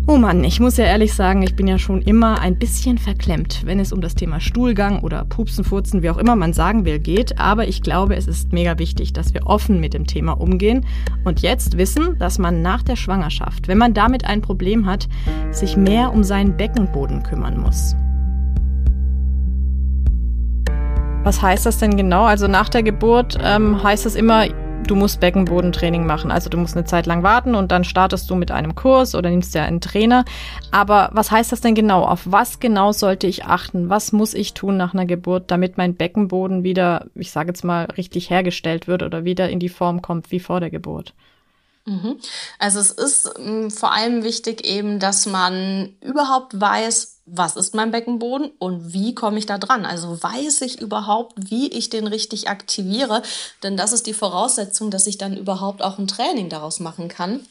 Oh 0.07 0.17
Mann, 0.17 0.45
ich 0.45 0.61
muss 0.61 0.77
ja 0.79 0.85
ehrlich 0.85 1.15
sagen, 1.15 1.43
ich 1.43 1.55
bin 1.55 1.67
ja 1.67 1.79
schon 1.79 2.03
immer 2.03 2.41
ein 2.41 2.59
bisschen 2.59 2.99
verklemmt, 2.99 3.63
wenn 3.65 3.79
es 3.79 3.93
um 3.93 4.01
das 4.03 4.15
Thema 4.15 4.41
Stuhlgang 4.41 5.01
oder 5.01 5.25
Pupsen, 5.25 5.65
Furzen, 5.65 6.03
wie 6.03 6.11
auch 6.11 6.17
immer 6.19 6.37
man 6.37 6.53
sagen 6.53 6.85
will, 6.85 6.99
geht. 6.99 7.39
Aber 7.39 7.67
ich 7.67 7.83
glaube, 7.83 8.17
es 8.17 8.27
ist 8.27 8.53
mega 8.53 8.79
wichtig, 8.79 9.15
dass 9.15 9.33
wir 9.33 9.47
offen 9.47 9.81
mit 9.81 9.95
dem 9.95 10.07
Thema 10.07 10.33
umgehen 10.33 10.87
und 11.25 11.41
jetzt 11.41 11.79
wissen, 11.79 12.19
dass 12.19 12.39
man 12.39 12.61
nach 12.61 12.83
der 12.83 12.97
Schwangerschaft, 12.97 13.69
wenn 13.69 13.79
man 13.79 13.95
damit 13.95 14.27
ein 14.27 14.43
Problem 14.43 14.85
hat, 14.85 15.09
sich 15.51 15.79
mehr 15.79 16.13
um 16.13 16.25
seinen 16.25 16.59
Beckenboden 16.59 17.23
kümmern 17.23 17.59
muss. 17.59 17.95
Was 21.29 21.43
heißt 21.43 21.67
das 21.67 21.77
denn 21.77 21.95
genau? 21.95 22.25
Also 22.25 22.47
nach 22.49 22.71
der 22.71 22.83
Geburt 22.83 23.37
ähm, 23.43 23.83
heißt 23.83 24.07
es 24.07 24.15
immer, 24.15 24.49
du 24.87 24.97
musst 24.97 25.21
Beckenbodentraining 25.21 26.07
machen. 26.07 26.31
Also 26.31 26.49
du 26.49 26.57
musst 26.57 26.75
eine 26.75 26.87
Zeit 26.87 27.05
lang 27.05 27.23
warten 27.23 27.55
und 27.55 27.71
dann 27.71 27.85
startest 27.85 28.31
du 28.31 28.35
mit 28.35 28.51
einem 28.51 28.75
Kurs 28.75 29.15
oder 29.15 29.29
nimmst 29.29 29.55
ja 29.55 29.63
einen 29.65 29.83
Trainer. 29.83 30.25
Aber 30.71 31.11
was 31.13 31.31
heißt 31.31 31.53
das 31.53 31.61
denn 31.61 31.75
genau? 31.75 32.03
Auf 32.05 32.23
was 32.25 32.61
genau 32.61 32.93
sollte 32.93 33.27
ich 33.27 33.45
achten? 33.45 33.91
Was 33.91 34.13
muss 34.13 34.33
ich 34.33 34.55
tun 34.55 34.79
nach 34.79 34.95
einer 34.95 35.05
Geburt, 35.05 35.51
damit 35.51 35.77
mein 35.77 35.97
Beckenboden 35.97 36.65
wieder, 36.65 37.09
ich 37.15 37.31
sage 37.31 37.49
jetzt 37.49 37.63
mal, 37.63 37.85
richtig 37.99 38.31
hergestellt 38.31 38.89
wird 38.89 39.03
oder 39.03 39.27
wieder 39.27 39.51
in 39.51 39.61
die 39.61 39.69
Form 39.69 40.01
kommt 40.01 40.31
wie 40.31 40.41
vor 40.41 40.61
der 40.61 40.71
Geburt? 40.71 41.13
Mhm. 41.85 42.17
Also 42.59 42.81
es 42.81 42.91
ist 42.91 43.31
ähm, 43.39 43.71
vor 43.71 43.93
allem 43.93 44.25
wichtig 44.25 44.67
eben, 44.67 44.99
dass 44.99 45.27
man 45.27 45.95
überhaupt 46.01 46.59
weiß, 46.59 47.18
was 47.31 47.57
ist 47.57 47.75
mein 47.75 47.91
Beckenboden 47.91 48.51
und 48.59 48.93
wie 48.93 49.15
komme 49.15 49.39
ich 49.39 49.47
da 49.47 49.59
dran? 49.59 49.85
Also 49.85 50.23
weiß 50.23 50.63
ich 50.63 50.81
überhaupt, 50.81 51.51
wie 51.51 51.69
ich 51.69 51.91
den 51.91 52.07
richtig 52.07 52.49
aktiviere? 52.49 53.23
Denn 53.63 53.77
das 53.77 53.93
ist 53.93 54.07
die 54.07 54.15
Voraussetzung, 54.15 54.91
dass 54.91 55.07
ich 55.07 55.19
dann 55.19 55.37
überhaupt 55.37 55.83
auch 55.83 55.99
ein 55.99 56.09
Training 56.09 56.49
daraus 56.49 56.81
machen 56.81 57.09
kann. 57.09 57.47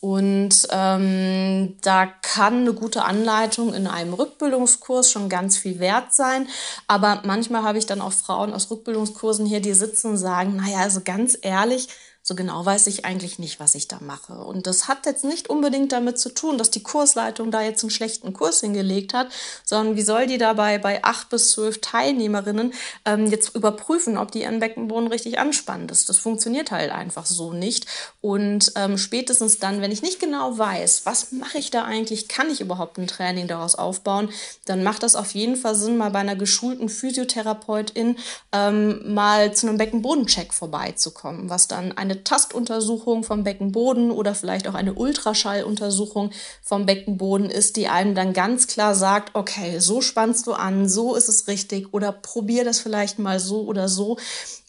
Und 0.00 0.66
ähm, 0.70 1.76
da 1.82 2.06
kann 2.06 2.60
eine 2.60 2.72
gute 2.72 3.04
Anleitung 3.04 3.74
in 3.74 3.86
einem 3.86 4.14
Rückbildungskurs 4.14 5.10
schon 5.10 5.28
ganz 5.28 5.58
viel 5.58 5.78
wert 5.78 6.14
sein. 6.14 6.48
Aber 6.86 7.20
manchmal 7.26 7.64
habe 7.64 7.76
ich 7.76 7.84
dann 7.84 8.00
auch 8.00 8.12
Frauen 8.12 8.54
aus 8.54 8.70
Rückbildungskursen 8.70 9.44
hier, 9.44 9.60
die 9.60 9.74
sitzen 9.74 10.12
und 10.12 10.16
sagen, 10.16 10.56
naja, 10.56 10.78
also 10.78 11.02
ganz 11.04 11.36
ehrlich, 11.42 11.88
so 12.22 12.34
genau 12.34 12.64
weiß 12.64 12.86
ich 12.86 13.04
eigentlich 13.04 13.38
nicht, 13.38 13.60
was 13.60 13.74
ich 13.74 13.88
da 13.88 13.98
mache. 14.00 14.34
Und 14.34 14.66
das 14.66 14.88
hat 14.88 15.06
jetzt 15.06 15.24
nicht 15.24 15.48
unbedingt 15.48 15.92
damit 15.92 16.18
zu 16.18 16.32
tun, 16.34 16.58
dass 16.58 16.70
die 16.70 16.82
Kursleitung 16.82 17.50
da 17.50 17.62
jetzt 17.62 17.82
einen 17.82 17.90
schlechten 17.90 18.32
Kurs 18.32 18.60
hingelegt 18.60 19.14
hat, 19.14 19.28
sondern 19.64 19.96
wie 19.96 20.02
soll 20.02 20.26
die 20.26 20.38
dabei 20.38 20.78
bei 20.78 21.02
acht 21.02 21.30
bis 21.30 21.50
zwölf 21.52 21.80
Teilnehmerinnen 21.80 22.74
ähm, 23.06 23.26
jetzt 23.26 23.54
überprüfen, 23.54 24.18
ob 24.18 24.30
die 24.32 24.42
ihren 24.42 24.60
Beckenboden 24.60 25.08
richtig 25.08 25.38
anspannt 25.38 25.90
ist. 25.90 26.08
Das 26.08 26.18
funktioniert 26.18 26.70
halt 26.70 26.92
einfach 26.92 27.26
so 27.26 27.52
nicht. 27.52 27.86
Und 28.22 28.72
ähm, 28.76 28.98
spätestens 28.98 29.58
dann, 29.58 29.80
wenn 29.80 29.92
ich 29.92 30.02
nicht 30.02 30.20
genau 30.20 30.58
weiß, 30.58 31.06
was 31.06 31.32
mache 31.32 31.56
ich 31.56 31.70
da 31.70 31.84
eigentlich, 31.84 32.28
kann 32.28 32.50
ich 32.50 32.60
überhaupt 32.60 32.98
ein 32.98 33.06
Training 33.06 33.48
daraus 33.48 33.76
aufbauen, 33.76 34.28
dann 34.66 34.82
macht 34.82 35.02
das 35.02 35.16
auf 35.16 35.32
jeden 35.32 35.56
Fall 35.56 35.74
Sinn, 35.74 35.96
mal 35.96 36.10
bei 36.10 36.18
einer 36.18 36.36
geschulten 36.36 36.90
Physiotherapeutin 36.90 38.16
ähm, 38.52 39.14
mal 39.14 39.54
zu 39.54 39.68
einem 39.68 39.78
Beckenbodencheck 39.78 40.52
vorbeizukommen, 40.52 41.48
was 41.48 41.66
dann 41.66 41.96
eine 41.96 42.22
Tastuntersuchung 42.22 43.24
vom 43.24 43.42
Beckenboden 43.42 44.10
oder 44.10 44.34
vielleicht 44.34 44.68
auch 44.68 44.74
eine 44.74 44.92
Ultraschalluntersuchung 44.92 46.30
vom 46.62 46.84
Beckenboden 46.84 47.48
ist, 47.48 47.76
die 47.76 47.88
einem 47.88 48.14
dann 48.14 48.34
ganz 48.34 48.66
klar 48.66 48.94
sagt, 48.94 49.34
okay, 49.34 49.78
so 49.78 50.02
spannst 50.02 50.46
du 50.46 50.52
an, 50.52 50.90
so 50.90 51.14
ist 51.14 51.28
es 51.30 51.48
richtig 51.48 51.94
oder 51.94 52.12
probier 52.12 52.64
das 52.64 52.80
vielleicht 52.80 53.18
mal 53.18 53.40
so 53.40 53.62
oder 53.62 53.88
so, 53.88 54.18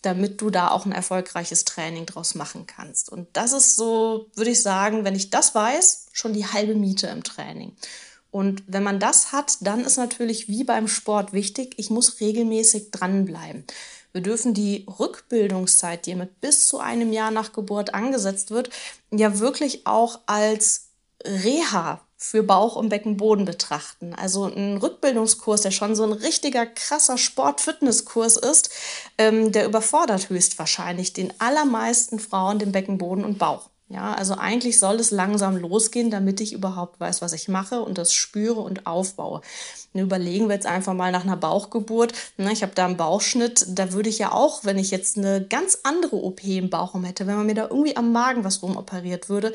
damit 0.01 0.41
du 0.41 0.49
da 0.49 0.71
auch 0.71 0.85
ein 0.85 0.91
erfolgreiches 0.91 1.65
Training 1.65 2.05
draus 2.05 2.33
machen 2.33 2.65
kannst. 2.65 3.11
Und 3.11 3.27
das 3.41 3.53
ist 3.53 3.75
so, 3.75 4.29
würde 4.35 4.51
ich 4.51 4.61
sagen, 4.61 5.03
wenn 5.03 5.15
ich 5.15 5.31
das 5.31 5.55
weiß, 5.55 6.09
schon 6.13 6.33
die 6.33 6.45
halbe 6.45 6.75
Miete 6.75 7.07
im 7.07 7.23
Training. 7.23 7.75
Und 8.29 8.63
wenn 8.67 8.83
man 8.83 8.99
das 8.99 9.31
hat, 9.31 9.57
dann 9.61 9.83
ist 9.83 9.97
natürlich 9.97 10.47
wie 10.47 10.63
beim 10.63 10.87
Sport 10.87 11.33
wichtig, 11.33 11.73
ich 11.77 11.89
muss 11.89 12.19
regelmäßig 12.19 12.91
dranbleiben. 12.91 13.65
Wir 14.13 14.21
dürfen 14.21 14.53
die 14.53 14.85
Rückbildungszeit, 14.99 16.05
die 16.05 16.13
mit 16.13 16.39
bis 16.39 16.67
zu 16.67 16.79
einem 16.79 17.11
Jahr 17.11 17.31
nach 17.31 17.51
Geburt 17.51 17.95
angesetzt 17.95 18.51
wird, 18.51 18.69
ja 19.09 19.39
wirklich 19.39 19.87
auch 19.87 20.19
als 20.27 20.89
Reha 21.25 21.99
für 22.23 22.43
Bauch 22.43 22.75
und 22.75 22.89
Beckenboden 22.89 23.45
betrachten. 23.45 24.13
Also 24.13 24.45
ein 24.45 24.77
Rückbildungskurs, 24.77 25.61
der 25.61 25.71
schon 25.71 25.95
so 25.95 26.03
ein 26.03 26.11
richtiger 26.11 26.67
krasser 26.67 27.17
Sport-Fitnesskurs 27.17 28.37
ist, 28.37 28.69
ähm, 29.17 29.51
der 29.51 29.65
überfordert 29.65 30.29
höchstwahrscheinlich 30.29 31.13
den 31.13 31.33
allermeisten 31.39 32.19
Frauen 32.19 32.59
den 32.59 32.71
Beckenboden 32.71 33.25
und 33.25 33.39
Bauch. 33.39 33.69
Ja, 33.89 34.13
also 34.13 34.35
eigentlich 34.35 34.79
soll 34.79 34.97
es 34.97 35.09
langsam 35.09 35.57
losgehen, 35.57 36.11
damit 36.11 36.39
ich 36.39 36.53
überhaupt 36.53 36.99
weiß, 36.99 37.23
was 37.23 37.33
ich 37.33 37.49
mache 37.49 37.81
und 37.81 37.97
das 37.97 38.13
spüre 38.13 38.61
und 38.61 38.85
aufbaue. 38.85 39.41
Und 39.93 39.99
überlegen 39.99 40.47
wir 40.47 40.55
jetzt 40.55 40.67
einfach 40.67 40.93
mal 40.93 41.11
nach 41.11 41.23
einer 41.23 41.35
Bauchgeburt. 41.35 42.13
Ne, 42.37 42.53
ich 42.53 42.61
habe 42.61 42.73
da 42.75 42.85
einen 42.85 42.97
Bauchschnitt, 42.97 43.65
da 43.67 43.91
würde 43.91 44.09
ich 44.09 44.19
ja 44.19 44.31
auch, 44.31 44.63
wenn 44.63 44.77
ich 44.77 44.91
jetzt 44.91 45.17
eine 45.17 45.43
ganz 45.45 45.79
andere 45.83 46.17
OP 46.17 46.43
im 46.43 46.69
Bauch 46.69 46.93
hätte, 47.03 47.25
wenn 47.25 47.35
man 47.35 47.47
mir 47.47 47.55
da 47.55 47.63
irgendwie 47.63 47.97
am 47.97 48.13
Magen 48.13 48.43
was 48.43 48.61
rumoperiert 48.61 49.27
würde, 49.27 49.51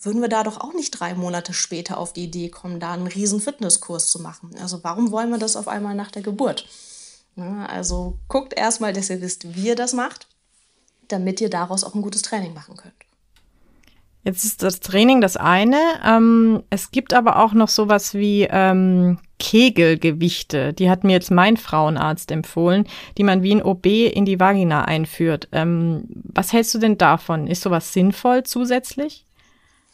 würden 0.00 0.22
wir 0.22 0.28
da 0.28 0.42
doch 0.42 0.60
auch 0.60 0.72
nicht 0.72 0.92
drei 0.92 1.14
Monate 1.14 1.52
später 1.52 1.98
auf 1.98 2.12
die 2.12 2.24
Idee 2.24 2.48
kommen, 2.48 2.80
da 2.80 2.92
einen 2.92 3.06
riesen 3.06 3.40
Fitnesskurs 3.40 4.10
zu 4.10 4.20
machen. 4.20 4.50
Also 4.60 4.82
warum 4.82 5.10
wollen 5.10 5.30
wir 5.30 5.38
das 5.38 5.56
auf 5.56 5.68
einmal 5.68 5.94
nach 5.94 6.10
der 6.10 6.22
Geburt? 6.22 6.66
Ne, 7.36 7.68
also 7.68 8.18
guckt 8.28 8.54
erstmal, 8.56 8.92
dass 8.92 9.10
ihr 9.10 9.20
wisst, 9.20 9.54
wie 9.54 9.68
ihr 9.68 9.76
das 9.76 9.92
macht, 9.92 10.26
damit 11.08 11.40
ihr 11.40 11.50
daraus 11.50 11.84
auch 11.84 11.94
ein 11.94 12.02
gutes 12.02 12.22
Training 12.22 12.54
machen 12.54 12.76
könnt. 12.76 12.94
Jetzt 14.22 14.44
ist 14.44 14.62
das 14.62 14.80
Training 14.80 15.22
das 15.22 15.36
eine. 15.38 15.78
Ähm, 16.04 16.62
es 16.68 16.90
gibt 16.90 17.14
aber 17.14 17.42
auch 17.42 17.54
noch 17.54 17.68
sowas 17.68 18.12
wie 18.12 18.46
ähm, 18.50 19.18
Kegelgewichte. 19.38 20.74
Die 20.74 20.90
hat 20.90 21.04
mir 21.04 21.12
jetzt 21.12 21.30
mein 21.30 21.56
Frauenarzt 21.56 22.30
empfohlen, 22.30 22.86
die 23.16 23.22
man 23.22 23.42
wie 23.42 23.54
ein 23.54 23.62
OB 23.62 23.86
in 23.86 24.26
die 24.26 24.38
Vagina 24.38 24.84
einführt. 24.84 25.48
Ähm, 25.52 26.04
was 26.08 26.52
hältst 26.52 26.74
du 26.74 26.78
denn 26.78 26.98
davon? 26.98 27.46
Ist 27.46 27.62
sowas 27.62 27.94
sinnvoll 27.94 28.42
zusätzlich? 28.42 29.24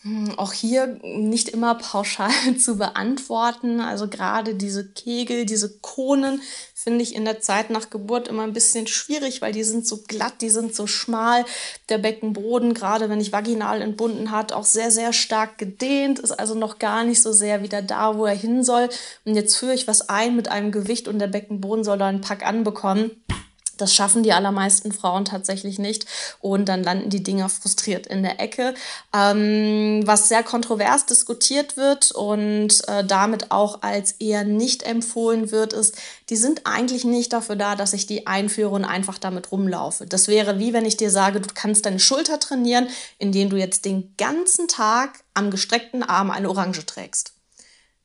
Hm, 0.06 0.38
auch 0.38 0.52
hier 0.52 1.00
nicht 1.02 1.48
immer 1.48 1.74
pauschal 1.74 2.30
zu 2.58 2.76
beantworten. 2.78 3.80
Also 3.80 4.06
gerade 4.06 4.54
diese 4.54 4.86
Kegel, 4.86 5.46
diese 5.46 5.78
Konen 5.78 6.40
finde 6.74 7.02
ich 7.02 7.16
in 7.16 7.24
der 7.24 7.40
Zeit 7.40 7.70
nach 7.70 7.90
Geburt 7.90 8.28
immer 8.28 8.44
ein 8.44 8.52
bisschen 8.52 8.86
schwierig, 8.86 9.42
weil 9.42 9.52
die 9.52 9.64
sind 9.64 9.84
so 9.84 10.04
glatt, 10.06 10.34
die 10.42 10.50
sind 10.50 10.76
so 10.76 10.86
schmal. 10.86 11.44
Der 11.88 11.98
Beckenboden, 11.98 12.72
gerade 12.72 13.10
wenn 13.10 13.20
ich 13.20 13.32
vaginal 13.32 13.82
entbunden 13.82 14.30
hat, 14.30 14.52
auch 14.52 14.64
sehr, 14.64 14.92
sehr 14.92 15.12
stark 15.12 15.58
gedehnt, 15.58 16.20
ist 16.20 16.30
also 16.30 16.54
noch 16.54 16.78
gar 16.78 17.02
nicht 17.02 17.20
so 17.20 17.32
sehr 17.32 17.64
wieder 17.64 17.82
da, 17.82 18.16
wo 18.16 18.26
er 18.26 18.36
hin 18.36 18.62
soll. 18.62 18.88
Und 19.24 19.34
jetzt 19.34 19.56
führe 19.56 19.74
ich 19.74 19.88
was 19.88 20.08
ein 20.08 20.36
mit 20.36 20.48
einem 20.48 20.70
Gewicht 20.70 21.08
und 21.08 21.18
der 21.18 21.26
Beckenboden 21.26 21.82
soll 21.82 21.98
da 21.98 22.06
einen 22.06 22.20
Pack 22.20 22.46
anbekommen 22.46 23.10
Das 23.76 23.94
schaffen 23.94 24.22
die 24.22 24.32
allermeisten 24.32 24.92
Frauen 24.92 25.24
tatsächlich 25.24 25.78
nicht 25.78 26.06
und 26.40 26.68
dann 26.68 26.82
landen 26.82 27.10
die 27.10 27.22
Dinger 27.22 27.48
frustriert 27.48 28.06
in 28.06 28.22
der 28.22 28.40
Ecke. 28.40 28.74
Ähm, 29.14 30.02
was 30.04 30.28
sehr 30.28 30.42
kontrovers 30.42 31.06
diskutiert 31.06 31.76
wird 31.76 32.12
und 32.12 32.86
äh, 32.88 33.04
damit 33.04 33.50
auch 33.50 33.82
als 33.82 34.12
eher 34.12 34.44
nicht 34.44 34.82
empfohlen 34.82 35.50
wird, 35.50 35.72
ist, 35.72 35.96
die 36.28 36.36
sind 36.36 36.62
eigentlich 36.64 37.04
nicht 37.04 37.32
dafür 37.32 37.56
da, 37.56 37.76
dass 37.76 37.92
ich 37.92 38.06
die 38.06 38.26
einführe 38.26 38.74
und 38.74 38.84
einfach 38.84 39.18
damit 39.18 39.52
rumlaufe. 39.52 40.06
Das 40.06 40.28
wäre 40.28 40.58
wie 40.58 40.72
wenn 40.72 40.84
ich 40.84 40.96
dir 40.96 41.10
sage, 41.10 41.40
du 41.40 41.48
kannst 41.54 41.86
deine 41.86 42.00
Schulter 42.00 42.40
trainieren, 42.40 42.88
indem 43.18 43.50
du 43.50 43.56
jetzt 43.56 43.84
den 43.84 44.14
ganzen 44.16 44.68
Tag 44.68 45.20
am 45.34 45.50
gestreckten 45.50 46.02
Arm 46.02 46.30
eine 46.30 46.48
Orange 46.48 46.84
trägst. 46.86 47.35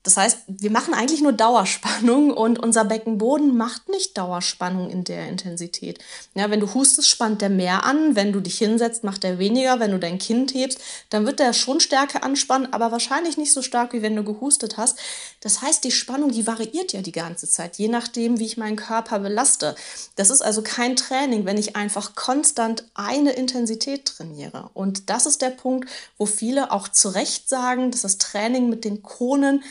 Das 0.04 0.18
heißt, 0.18 0.40
wir 0.48 0.72
machen 0.72 0.96
eigentlich 0.96 1.22
nur 1.22 1.34
Dauerspannung 1.34 2.32
und 2.32 2.58
unser 2.58 2.86
Beckenboden 2.86 3.56
macht 3.56 3.88
nicht 3.88 4.18
Dauerspannung 4.18 4.90
in 4.90 5.04
der 5.04 5.28
Intensität. 5.28 6.00
Ja, 6.34 6.50
wenn 6.50 6.60
du 6.60 6.74
hustest, 6.74 7.08
spannt 7.08 7.42
der 7.42 7.50
mehr 7.50 7.86
an. 7.86 8.16
Wenn 8.16 8.34
du 8.34 8.40
dich 8.40 8.58
hinsetzt, 8.58 9.04
macht 9.04 9.24
er 9.24 9.38
weniger. 9.38 9.80
Wenn 9.80 9.92
du 9.92 10.00
dein 10.00 10.18
Kind 10.18 10.56
hebst, 10.56 10.80
dann 11.12 11.28
wird 11.28 11.40
der 11.40 11.54
schon 11.54 11.80
stärker 11.80 12.24
anspannen, 12.24 12.74
aber 12.74 12.92
wahrscheinlich 12.92 13.38
nicht 13.38 13.54
so 13.54 13.62
stark, 13.62 13.94
wie 13.94 14.02
wenn 14.02 14.16
du 14.16 14.24
gehustet 14.24 14.78
hast. 14.78 14.98
Das 15.42 15.62
heißt, 15.62 15.84
die 15.84 15.92
Spannung, 15.92 16.32
die 16.32 16.48
variiert 16.48 16.94
ja 16.94 17.02
die 17.02 17.12
ganze 17.12 17.48
Zeit, 17.48 17.78
je 17.78 17.88
nachdem, 17.88 18.40
wie 18.40 18.46
ich 18.46 18.58
meinen 18.58 18.78
Körper 18.78 19.20
belaste. 19.20 19.76
Das 20.16 20.32
ist 20.32 20.42
also 20.42 20.64
kein 20.64 20.96
Training, 20.96 21.46
wenn 21.46 21.58
ich 21.58 21.76
einfach 21.76 22.16
konstant 22.16 22.86
eine 22.96 23.34
Intensität 23.34 24.06
trainiere. 24.06 24.72
Und 24.74 25.12
das 25.12 25.28
ist 25.28 25.44
der 25.44 25.52
Punkt, 25.52 25.88
wo 26.18 26.26
viele 26.26 26.72
auch 26.72 26.88
zu 26.88 27.10
Recht 27.10 27.48
sagen, 27.50 27.92
dass 27.92 28.02
das 28.02 28.18
Training 28.18 28.68
mit 28.68 28.84
den 28.84 29.04
Konen 29.04 29.64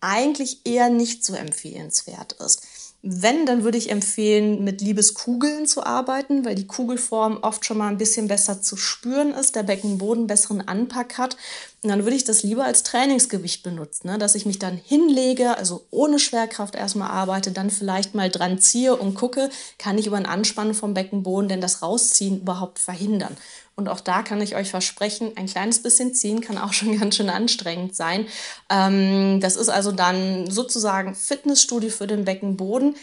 eigentlich 0.00 0.60
eher 0.64 0.90
nicht 0.90 1.24
so 1.24 1.34
empfehlenswert 1.34 2.32
ist. 2.34 2.62
Wenn, 3.02 3.46
dann 3.46 3.62
würde 3.62 3.78
ich 3.78 3.90
empfehlen, 3.90 4.64
mit 4.64 4.80
Liebeskugeln 4.80 5.66
zu 5.66 5.84
arbeiten, 5.84 6.44
weil 6.44 6.56
die 6.56 6.66
Kugelform 6.66 7.38
oft 7.42 7.64
schon 7.64 7.78
mal 7.78 7.88
ein 7.88 7.98
bisschen 7.98 8.26
besser 8.26 8.62
zu 8.62 8.76
spüren 8.76 9.32
ist, 9.32 9.54
der 9.54 9.62
Beckenboden 9.62 10.26
besseren 10.26 10.66
Anpack 10.66 11.16
hat. 11.18 11.36
Und 11.82 11.90
dann 11.90 12.04
würde 12.04 12.16
ich 12.16 12.24
das 12.24 12.42
lieber 12.42 12.64
als 12.64 12.82
Trainingsgewicht 12.82 13.62
benutzen, 13.62 14.08
ne? 14.08 14.18
dass 14.18 14.34
ich 14.34 14.46
mich 14.46 14.58
dann 14.58 14.76
hinlege, 14.76 15.56
also 15.56 15.86
ohne 15.90 16.18
Schwerkraft 16.18 16.74
erstmal 16.74 17.10
arbeite, 17.10 17.52
dann 17.52 17.70
vielleicht 17.70 18.14
mal 18.14 18.30
dran 18.30 18.58
ziehe 18.58 18.96
und 18.96 19.14
gucke, 19.14 19.50
kann 19.78 19.98
ich 19.98 20.06
über 20.06 20.16
ein 20.16 20.26
Anspannen 20.26 20.74
vom 20.74 20.94
Beckenboden 20.94 21.48
denn 21.48 21.60
das 21.60 21.82
Rausziehen 21.82 22.40
überhaupt 22.40 22.78
verhindern. 22.78 23.36
Und 23.76 23.88
auch 23.88 24.00
da 24.00 24.22
kann 24.22 24.40
ich 24.40 24.56
euch 24.56 24.70
versprechen, 24.70 25.32
ein 25.36 25.46
kleines 25.46 25.82
bisschen 25.82 26.14
ziehen 26.14 26.40
kann 26.40 26.56
auch 26.56 26.72
schon 26.72 26.98
ganz 26.98 27.16
schön 27.16 27.28
anstrengend 27.28 27.94
sein. 27.94 28.26
Ähm, 28.70 29.40
das 29.40 29.56
ist 29.56 29.68
also 29.68 29.92
dann 29.92 30.50
sozusagen 30.50 31.14
Fitnessstudio 31.14 31.90
für 31.90 32.06
den 32.06 32.24
Beckenboden 32.24 32.96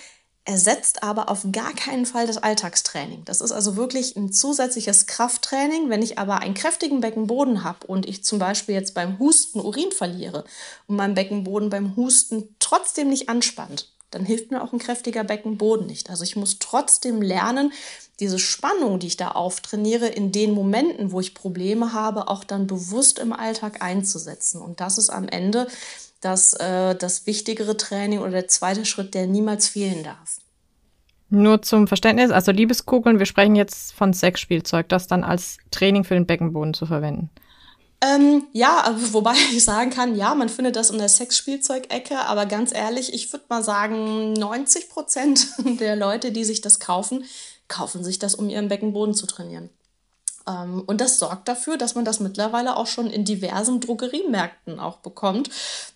ersetzt 0.46 1.04
aber 1.04 1.30
auf 1.30 1.46
gar 1.52 1.74
keinen 1.74 2.06
Fall 2.06 2.28
das 2.28 2.38
Alltagstraining. 2.38 3.24
Das 3.26 3.40
ist 3.40 3.52
also 3.52 3.78
wirklich 3.78 4.16
ein 4.18 4.32
zusätzliches 4.34 5.08
Krafttraining. 5.08 5.90
Wenn 5.90 6.02
ich 6.02 6.20
aber 6.20 6.40
einen 6.40 6.54
kräftigen 6.54 7.00
Beckenboden 7.00 7.64
habe 7.64 7.88
und 7.88 8.08
ich 8.08 8.24
zum 8.24 8.40
Beispiel 8.40 8.76
jetzt 8.76 8.94
beim 8.94 9.20
Husten 9.20 9.62
Urin 9.62 9.92
verliere 9.92 10.44
und 10.88 10.98
mein 10.98 11.14
Beckenboden 11.14 11.70
beim 11.70 11.96
Husten 11.96 12.56
trotzdem 12.60 13.10
nicht 13.10 13.30
anspannt, 13.30 13.90
dann 14.12 14.26
hilft 14.26 14.52
mir 14.52 14.62
auch 14.62 14.74
ein 14.74 14.80
kräftiger 14.80 15.24
Beckenboden 15.24 15.88
nicht. 15.88 16.10
Also 16.10 16.24
ich 16.24 16.36
muss 16.36 16.60
trotzdem 16.60 17.22
lernen, 17.22 17.72
diese 18.20 18.38
Spannung, 18.38 19.00
die 19.00 19.08
ich 19.08 19.18
da 19.18 19.32
auftrainiere, 19.32 20.08
in 20.08 20.32
den 20.32 20.52
Momenten, 20.52 21.12
wo 21.12 21.20
ich 21.20 21.34
Probleme 21.34 21.94
habe, 21.94 22.28
auch 22.28 22.44
dann 22.44 22.68
bewusst 22.68 23.18
im 23.18 23.34
Alltag 23.34 23.82
einzusetzen. 23.82 24.62
Und 24.62 24.82
das 24.82 24.98
ist 24.98 25.10
am 25.10 25.28
Ende 25.28 25.68
das, 26.24 26.54
äh, 26.54 26.96
das 26.96 27.26
wichtigere 27.28 27.78
Training 27.78 28.20
oder 28.20 28.32
der 28.32 28.48
zweite 28.48 28.86
Schritt, 28.86 29.14
der 29.14 29.28
niemals 29.28 29.68
fehlen 29.68 30.04
darf. 30.04 30.38
Nur 31.30 31.62
zum 31.64 31.88
Verständnis, 31.88 32.32
also 32.32 32.52
Liebeskugeln, 32.52 33.18
wir 33.18 33.26
sprechen 33.26 33.56
jetzt 33.56 33.94
von 33.94 34.14
Sexspielzeug, 34.14 34.88
das 34.90 35.08
dann 35.08 35.24
als 35.24 35.58
Training 35.72 36.04
für 36.04 36.14
den 36.14 36.28
Beckenboden 36.28 36.74
zu 36.74 36.86
verwenden. 36.86 37.32
Ähm, 38.02 38.44
ja, 38.52 38.96
wobei 39.12 39.34
ich 39.52 39.64
sagen 39.64 39.90
kann, 39.90 40.16
ja, 40.16 40.36
man 40.36 40.50
findet 40.50 40.76
das 40.76 40.90
in 40.90 40.98
der 40.98 41.10
Sexspielzeugecke, 41.10 42.20
aber 42.20 42.46
ganz 42.46 42.74
ehrlich, 42.74 43.14
ich 43.14 43.32
würde 43.34 43.46
mal 43.50 43.64
sagen, 43.64 44.34
90 44.34 44.90
Prozent 44.90 45.48
der 45.80 45.96
Leute, 45.96 46.32
die 46.32 46.44
sich 46.44 46.62
das 46.62 46.80
kaufen, 46.80 47.26
kaufen 47.68 48.04
sich 48.04 48.20
das, 48.20 48.36
um 48.36 48.50
ihren 48.50 48.68
Beckenboden 48.68 49.16
zu 49.16 49.26
trainieren. 49.26 49.70
Ähm, 50.48 50.84
und 50.86 51.02
das 51.02 51.20
sorgt 51.20 51.48
dafür, 51.48 51.78
dass 51.78 51.96
man 51.96 52.06
das 52.06 52.20
mittlerweile 52.20 52.76
auch 52.78 52.88
schon 52.88 53.08
in 53.08 53.26
diversen 53.26 53.80
Drogeriemärkten 53.80 54.80
auch 54.80 54.98
bekommt. 54.98 55.50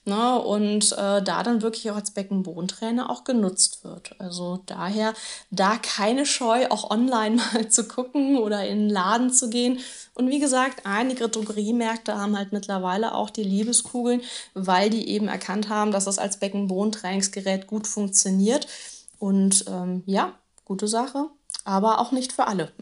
Ne? 0.05 0.39
Und 0.39 0.93
äh, 0.93 1.21
da 1.21 1.43
dann 1.43 1.61
wirklich 1.61 1.89
auch 1.91 1.95
als 1.95 2.11
Beckenbodentrainer 2.11 3.09
auch 3.09 3.23
genutzt 3.23 3.83
wird. 3.83 4.15
Also 4.19 4.63
daher 4.65 5.13
da 5.51 5.77
keine 5.77 6.25
Scheu, 6.25 6.67
auch 6.69 6.89
online 6.89 7.35
mal 7.53 7.67
zu 7.69 7.87
gucken 7.87 8.37
oder 8.37 8.65
in 8.67 8.79
den 8.79 8.89
Laden 8.89 9.31
zu 9.31 9.49
gehen. 9.49 9.79
Und 10.13 10.29
wie 10.29 10.39
gesagt, 10.39 10.85
einige 10.85 11.29
Drogeriemärkte 11.29 12.17
haben 12.17 12.37
halt 12.37 12.51
mittlerweile 12.51 13.13
auch 13.13 13.29
die 13.29 13.43
Liebeskugeln, 13.43 14.21
weil 14.53 14.89
die 14.89 15.09
eben 15.09 15.27
erkannt 15.27 15.69
haben, 15.69 15.91
dass 15.91 16.05
das 16.05 16.19
als 16.19 16.37
Beckenbodentrainingsgerät 16.37 17.67
gut 17.67 17.87
funktioniert. 17.87 18.67
Und 19.19 19.65
ähm, 19.67 20.03
ja, 20.05 20.33
gute 20.65 20.87
Sache, 20.87 21.27
aber 21.65 21.99
auch 21.99 22.11
nicht 22.11 22.31
für 22.31 22.47
alle. 22.47 22.71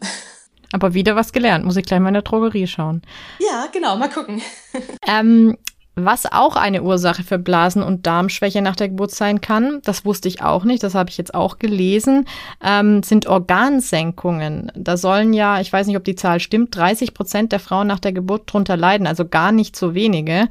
Aber 0.76 0.92
wieder 0.92 1.16
was 1.16 1.32
gelernt. 1.32 1.64
Muss 1.64 1.78
ich 1.78 1.86
gleich 1.86 2.00
mal 2.00 2.08
in 2.08 2.14
der 2.14 2.22
Drogerie 2.22 2.66
schauen. 2.66 3.00
Ja, 3.38 3.64
genau. 3.72 3.96
Mal 3.96 4.10
gucken. 4.10 4.42
ähm, 5.08 5.56
was 5.94 6.30
auch 6.30 6.54
eine 6.54 6.82
Ursache 6.82 7.22
für 7.22 7.38
Blasen- 7.38 7.82
und 7.82 8.06
Darmschwäche 8.06 8.60
nach 8.60 8.76
der 8.76 8.90
Geburt 8.90 9.12
sein 9.12 9.40
kann, 9.40 9.80
das 9.84 10.04
wusste 10.04 10.28
ich 10.28 10.42
auch 10.42 10.64
nicht, 10.64 10.82
das 10.82 10.94
habe 10.94 11.08
ich 11.08 11.16
jetzt 11.16 11.32
auch 11.32 11.58
gelesen, 11.58 12.26
ähm, 12.62 13.02
sind 13.02 13.26
Organsenkungen. 13.26 14.70
Da 14.74 14.98
sollen 14.98 15.32
ja, 15.32 15.62
ich 15.62 15.72
weiß 15.72 15.86
nicht, 15.86 15.96
ob 15.96 16.04
die 16.04 16.14
Zahl 16.14 16.40
stimmt, 16.40 16.76
30 16.76 17.14
Prozent 17.14 17.52
der 17.52 17.60
Frauen 17.60 17.86
nach 17.86 18.00
der 18.00 18.12
Geburt 18.12 18.52
drunter 18.52 18.76
leiden, 18.76 19.06
also 19.06 19.24
gar 19.26 19.50
nicht 19.50 19.76
so 19.76 19.94
wenige. 19.94 20.50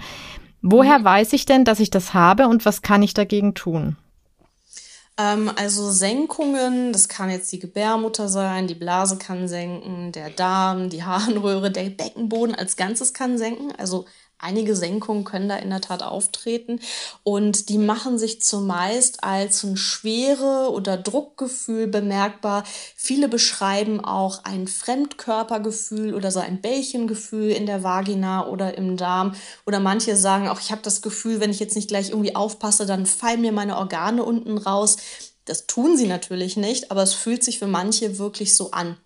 Woher 0.63 0.97
mhm. 0.97 1.03
weiß 1.03 1.33
ich 1.33 1.45
denn, 1.45 1.65
dass 1.65 1.79
ich 1.79 1.91
das 1.91 2.15
habe 2.15 2.47
und 2.47 2.65
was 2.65 2.81
kann 2.81 3.03
ich 3.03 3.13
dagegen 3.13 3.53
tun? 3.53 3.95
Ähm, 5.17 5.49
also 5.55 5.91
Senkungen, 5.91 6.91
das 6.91 7.07
kann 7.07 7.29
jetzt 7.29 7.51
die 7.51 7.59
Gebärmutter 7.59 8.27
sein, 8.27 8.67
die 8.67 8.75
Blase 8.75 9.17
kann 9.17 9.47
senken, 9.47 10.11
der 10.11 10.29
Darm, 10.29 10.89
die 10.89 11.03
Harnröhre, 11.03 11.71
der 11.71 11.89
Beckenboden 11.89 12.55
als 12.55 12.75
Ganzes 12.75 13.13
kann 13.13 13.37
senken. 13.37 13.71
Also 13.77 14.05
Einige 14.37 14.75
Senkungen 14.75 15.23
können 15.23 15.47
da 15.47 15.55
in 15.55 15.69
der 15.69 15.79
Tat 15.79 16.03
auftreten 16.03 16.81
und 17.23 17.69
die 17.69 17.77
machen 17.77 18.19
sich 18.19 18.41
zumeist 18.41 19.23
als 19.23 19.63
ein 19.63 19.77
Schwere- 19.77 20.71
oder 20.71 20.97
Druckgefühl 20.97 21.87
bemerkbar. 21.87 22.65
Viele 22.97 23.29
beschreiben 23.29 24.03
auch 24.03 24.43
ein 24.43 24.67
Fremdkörpergefühl 24.67 26.13
oder 26.13 26.31
so 26.31 26.41
ein 26.41 26.59
Bällchengefühl 26.59 27.49
in 27.51 27.65
der 27.65 27.81
Vagina 27.81 28.45
oder 28.47 28.77
im 28.77 28.97
Darm. 28.97 29.35
Oder 29.65 29.79
manche 29.79 30.17
sagen 30.17 30.49
auch, 30.49 30.59
ich 30.59 30.71
habe 30.71 30.81
das 30.81 31.01
Gefühl, 31.01 31.39
wenn 31.39 31.51
ich 31.51 31.61
jetzt 31.61 31.77
nicht 31.77 31.87
gleich 31.87 32.09
irgendwie 32.09 32.35
aufpasse, 32.35 32.85
dann 32.85 33.05
fallen 33.05 33.41
mir 33.41 33.53
meine 33.53 33.77
Organe 33.77 34.23
unten 34.23 34.57
raus. 34.57 34.97
Das 35.45 35.65
tun 35.65 35.95
sie 35.95 36.07
natürlich 36.07 36.57
nicht, 36.57 36.91
aber 36.91 37.03
es 37.03 37.13
fühlt 37.13 37.43
sich 37.43 37.59
für 37.59 37.67
manche 37.67 38.19
wirklich 38.19 38.53
so 38.55 38.71
an. 38.71 38.97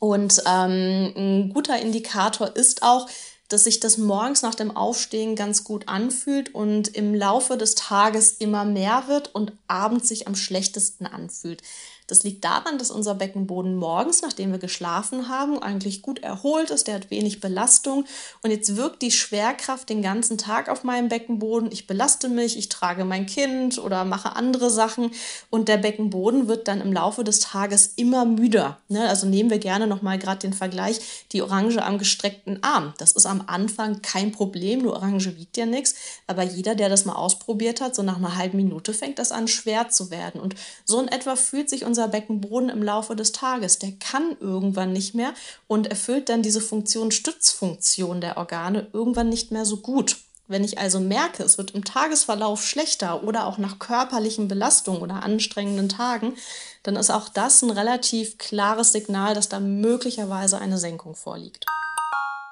Und 0.00 0.42
ähm, 0.44 1.12
ein 1.16 1.50
guter 1.54 1.78
Indikator 1.78 2.54
ist 2.56 2.82
auch, 2.82 3.08
dass 3.48 3.64
sich 3.64 3.80
das 3.80 3.98
morgens 3.98 4.42
nach 4.42 4.54
dem 4.54 4.76
Aufstehen 4.76 5.36
ganz 5.36 5.64
gut 5.64 5.88
anfühlt 5.88 6.54
und 6.54 6.88
im 6.88 7.14
Laufe 7.14 7.56
des 7.56 7.74
Tages 7.74 8.32
immer 8.32 8.64
mehr 8.64 9.04
wird 9.06 9.34
und 9.34 9.52
abends 9.68 10.08
sich 10.08 10.26
am 10.26 10.34
schlechtesten 10.34 11.06
anfühlt. 11.06 11.62
Das 12.06 12.22
liegt 12.22 12.44
daran, 12.44 12.78
dass 12.78 12.90
unser 12.90 13.14
Beckenboden 13.14 13.74
morgens, 13.74 14.22
nachdem 14.22 14.52
wir 14.52 14.58
geschlafen 14.58 15.28
haben, 15.28 15.60
eigentlich 15.60 16.02
gut 16.02 16.20
erholt 16.20 16.70
ist. 16.70 16.86
Der 16.86 16.94
hat 16.94 17.10
wenig 17.10 17.40
Belastung. 17.40 18.04
Und 18.42 18.50
jetzt 18.50 18.76
wirkt 18.76 19.02
die 19.02 19.10
Schwerkraft 19.10 19.88
den 19.88 20.02
ganzen 20.02 20.38
Tag 20.38 20.68
auf 20.68 20.84
meinem 20.84 21.08
Beckenboden. 21.08 21.72
Ich 21.72 21.86
belaste 21.86 22.28
mich, 22.28 22.56
ich 22.56 22.68
trage 22.68 23.04
mein 23.04 23.26
Kind 23.26 23.78
oder 23.78 24.04
mache 24.04 24.36
andere 24.36 24.70
Sachen. 24.70 25.10
Und 25.50 25.68
der 25.68 25.78
Beckenboden 25.78 26.46
wird 26.46 26.68
dann 26.68 26.80
im 26.80 26.92
Laufe 26.92 27.24
des 27.24 27.40
Tages 27.40 27.92
immer 27.96 28.24
müder. 28.24 28.78
Ne? 28.88 29.08
Also 29.08 29.26
nehmen 29.26 29.50
wir 29.50 29.58
gerne 29.58 29.88
nochmal 29.88 30.18
gerade 30.18 30.38
den 30.38 30.52
Vergleich, 30.52 31.00
die 31.32 31.42
Orange 31.42 31.82
am 31.82 31.98
gestreckten 31.98 32.62
Arm. 32.62 32.94
Das 32.98 33.12
ist 33.12 33.26
am 33.26 33.42
Anfang 33.48 34.00
kein 34.02 34.30
Problem. 34.30 34.80
Die 34.80 34.86
Orange 34.86 35.36
wiegt 35.36 35.56
ja 35.56 35.66
nichts. 35.66 35.96
Aber 36.28 36.44
jeder, 36.44 36.76
der 36.76 36.88
das 36.88 37.04
mal 37.04 37.14
ausprobiert 37.14 37.80
hat, 37.80 37.96
so 37.96 38.02
nach 38.04 38.18
einer 38.18 38.36
halben 38.36 38.58
Minute 38.58 38.94
fängt 38.94 39.18
das 39.18 39.32
an 39.32 39.48
schwer 39.48 39.88
zu 39.88 40.12
werden. 40.12 40.40
Und 40.40 40.54
so 40.84 41.00
in 41.00 41.08
etwa 41.08 41.34
fühlt 41.34 41.68
sich 41.68 41.84
unser 41.84 41.95
unser 41.96 42.08
Beckenboden 42.08 42.68
im 42.68 42.82
Laufe 42.82 43.16
des 43.16 43.32
Tages. 43.32 43.78
Der 43.78 43.92
kann 43.92 44.36
irgendwann 44.38 44.92
nicht 44.92 45.14
mehr 45.14 45.32
und 45.66 45.86
erfüllt 45.86 46.28
dann 46.28 46.42
diese 46.42 46.60
Funktion 46.60 47.10
Stützfunktion 47.10 48.20
der 48.20 48.36
Organe 48.36 48.88
irgendwann 48.92 49.30
nicht 49.30 49.50
mehr 49.50 49.64
so 49.64 49.78
gut. 49.78 50.18
Wenn 50.46 50.62
ich 50.62 50.78
also 50.78 51.00
merke, 51.00 51.42
es 51.42 51.56
wird 51.56 51.70
im 51.70 51.84
Tagesverlauf 51.84 52.62
schlechter 52.62 53.24
oder 53.24 53.46
auch 53.46 53.56
nach 53.56 53.78
körperlichen 53.78 54.46
Belastungen 54.46 55.00
oder 55.00 55.22
anstrengenden 55.22 55.88
Tagen, 55.88 56.34
dann 56.82 56.96
ist 56.96 57.10
auch 57.10 57.30
das 57.30 57.62
ein 57.62 57.70
relativ 57.70 58.36
klares 58.36 58.92
Signal, 58.92 59.34
dass 59.34 59.48
da 59.48 59.58
möglicherweise 59.58 60.58
eine 60.58 60.76
Senkung 60.76 61.14
vorliegt. 61.14 61.64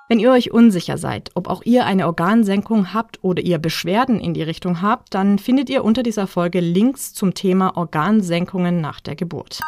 Wenn 0.07 0.19
ihr 0.19 0.31
euch 0.31 0.53
unsicher 0.53 0.99
seid, 0.99 1.31
ob 1.35 1.49
auch 1.49 1.63
ihr 1.65 1.87
eine 1.87 2.07
Organsenkung 2.07 2.93
habt 2.93 3.25
oder 3.25 3.43
ihr 3.43 3.57
Beschwerden 3.57 4.21
in 4.21 4.35
die 4.35 4.43
Richtung 4.43 4.83
habt, 4.83 5.15
dann 5.15 5.39
findet 5.39 5.71
ihr 5.71 5.83
unter 5.83 6.03
dieser 6.03 6.27
Folge 6.27 6.61
Links 6.61 7.15
zum 7.15 7.33
Thema 7.33 7.75
Organsenkungen 7.79 8.83
nach 8.83 9.01
der 9.01 9.17
Geburt. 9.17 9.61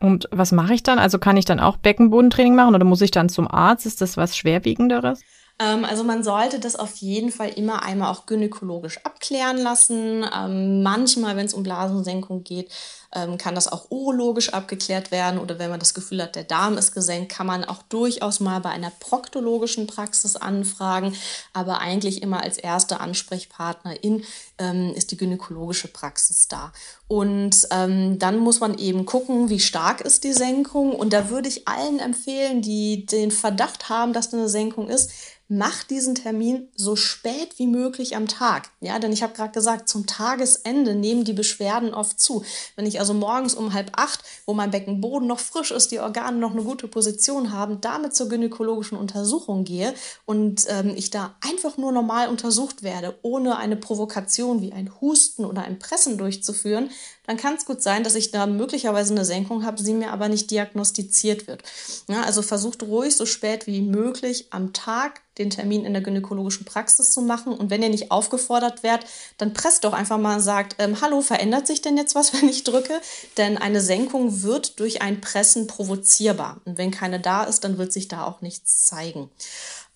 Und 0.00 0.28
was 0.32 0.50
mache 0.50 0.74
ich 0.74 0.82
dann? 0.82 0.98
Also 0.98 1.20
kann 1.20 1.36
ich 1.36 1.44
dann 1.44 1.60
auch 1.60 1.76
Beckenbodentraining 1.76 2.56
machen 2.56 2.74
oder 2.74 2.84
muss 2.84 3.00
ich 3.00 3.12
dann 3.12 3.28
zum 3.28 3.48
Arzt? 3.48 3.86
Ist 3.86 4.00
das 4.00 4.16
was 4.16 4.36
Schwerwiegenderes? 4.36 5.20
Ähm, 5.60 5.84
also 5.84 6.02
man 6.02 6.22
sollte 6.24 6.58
das 6.58 6.74
auf 6.76 6.96
jeden 6.96 7.30
Fall 7.30 7.50
immer 7.50 7.84
einmal 7.84 8.10
auch 8.10 8.26
gynäkologisch 8.26 8.98
abklären 9.04 9.58
lassen. 9.58 10.24
Ähm, 10.36 10.82
manchmal, 10.82 11.36
wenn 11.36 11.46
es 11.46 11.54
um 11.54 11.62
Blasensenkung 11.62 12.42
geht, 12.44 12.72
ähm, 13.14 13.38
kann 13.38 13.54
das 13.54 13.68
auch 13.68 13.90
urologisch 13.90 14.52
abgeklärt 14.52 15.10
werden 15.10 15.38
oder 15.38 15.58
wenn 15.58 15.70
man 15.70 15.80
das 15.80 15.94
Gefühl 15.94 16.22
hat, 16.22 16.36
der 16.36 16.44
Darm 16.44 16.76
ist 16.76 16.92
gesenkt, 16.92 17.32
kann 17.32 17.46
man 17.46 17.64
auch 17.64 17.82
durchaus 17.84 18.40
mal 18.40 18.60
bei 18.60 18.70
einer 18.70 18.92
proktologischen 19.00 19.86
Praxis 19.86 20.36
anfragen. 20.36 21.14
Aber 21.52 21.80
eigentlich 21.80 22.22
immer 22.22 22.42
als 22.42 22.58
erste 22.58 23.00
Ansprechpartnerin 23.00 24.24
ähm, 24.58 24.92
ist 24.94 25.10
die 25.10 25.16
gynäkologische 25.16 25.88
Praxis 25.88 26.48
da. 26.48 26.72
Und 27.06 27.66
ähm, 27.70 28.18
dann 28.18 28.38
muss 28.38 28.60
man 28.60 28.76
eben 28.76 29.06
gucken, 29.06 29.48
wie 29.48 29.60
stark 29.60 30.02
ist 30.02 30.24
die 30.24 30.34
Senkung. 30.34 30.92
Und 30.92 31.12
da 31.12 31.30
würde 31.30 31.48
ich 31.48 31.66
allen 31.66 32.00
empfehlen, 32.00 32.60
die 32.60 33.06
den 33.06 33.30
Verdacht 33.30 33.88
haben, 33.88 34.12
dass 34.12 34.34
eine 34.34 34.48
Senkung 34.48 34.88
ist, 34.88 35.10
mach 35.48 35.82
diesen 35.82 36.14
Termin 36.14 36.68
so 36.76 36.94
spät 36.94 37.58
wie 37.58 37.66
möglich 37.66 38.14
am 38.14 38.28
Tag. 38.28 38.70
Ja, 38.80 38.98
denn 38.98 39.12
ich 39.12 39.22
habe 39.22 39.32
gerade 39.32 39.52
gesagt, 39.52 39.88
zum 39.88 40.06
Tagesende 40.06 40.94
nehmen 40.94 41.24
die 41.24 41.32
Beschwerden 41.32 41.94
oft 41.94 42.20
zu. 42.20 42.44
Wenn 42.76 42.86
ich 42.86 42.97
also 42.98 43.14
morgens 43.14 43.54
um 43.54 43.72
halb 43.72 43.92
acht, 43.96 44.22
wo 44.46 44.54
mein 44.54 44.70
Beckenboden 44.70 45.26
noch 45.26 45.40
frisch 45.40 45.70
ist, 45.70 45.90
die 45.90 46.00
Organe 46.00 46.38
noch 46.38 46.52
eine 46.52 46.62
gute 46.62 46.88
Position 46.88 47.52
haben, 47.52 47.80
damit 47.80 48.14
zur 48.14 48.28
gynäkologischen 48.28 48.98
Untersuchung 48.98 49.64
gehe 49.64 49.94
und 50.26 50.66
ähm, 50.68 50.92
ich 50.94 51.10
da 51.10 51.34
einfach 51.40 51.76
nur 51.76 51.92
normal 51.92 52.28
untersucht 52.28 52.82
werde, 52.82 53.18
ohne 53.22 53.56
eine 53.56 53.76
Provokation 53.76 54.60
wie 54.60 54.72
ein 54.72 54.90
Husten 55.00 55.44
oder 55.44 55.62
ein 55.62 55.78
Pressen 55.78 56.18
durchzuführen, 56.18 56.90
dann 57.28 57.36
kann 57.36 57.56
es 57.56 57.66
gut 57.66 57.82
sein, 57.82 58.04
dass 58.04 58.14
ich 58.14 58.30
da 58.30 58.46
möglicherweise 58.46 59.12
eine 59.12 59.26
Senkung 59.26 59.66
habe, 59.66 59.82
sie 59.82 59.92
mir 59.92 60.12
aber 60.12 60.30
nicht 60.30 60.50
diagnostiziert 60.50 61.46
wird. 61.46 61.62
Ja, 62.08 62.22
also 62.22 62.40
versucht 62.40 62.82
ruhig 62.82 63.14
so 63.14 63.26
spät 63.26 63.66
wie 63.66 63.82
möglich 63.82 64.46
am 64.48 64.72
Tag 64.72 65.20
den 65.36 65.50
Termin 65.50 65.84
in 65.84 65.92
der 65.92 66.00
gynäkologischen 66.00 66.64
Praxis 66.64 67.10
zu 67.12 67.20
machen. 67.20 67.52
Und 67.52 67.68
wenn 67.68 67.82
ihr 67.82 67.90
nicht 67.90 68.10
aufgefordert 68.10 68.82
werdet, 68.82 69.06
dann 69.36 69.52
presst 69.52 69.84
doch 69.84 69.92
einfach 69.92 70.16
mal 70.16 70.36
und 70.36 70.40
sagt, 70.40 70.76
ähm, 70.78 71.02
hallo, 71.02 71.20
verändert 71.20 71.66
sich 71.66 71.82
denn 71.82 71.98
jetzt 71.98 72.14
was, 72.14 72.32
wenn 72.40 72.48
ich 72.48 72.64
drücke? 72.64 72.98
Denn 73.36 73.58
eine 73.58 73.82
Senkung 73.82 74.42
wird 74.42 74.80
durch 74.80 75.02
ein 75.02 75.20
Pressen 75.20 75.66
provozierbar. 75.66 76.62
Und 76.64 76.78
wenn 76.78 76.90
keine 76.90 77.20
da 77.20 77.44
ist, 77.44 77.62
dann 77.62 77.76
wird 77.76 77.92
sich 77.92 78.08
da 78.08 78.24
auch 78.24 78.40
nichts 78.40 78.86
zeigen. 78.86 79.28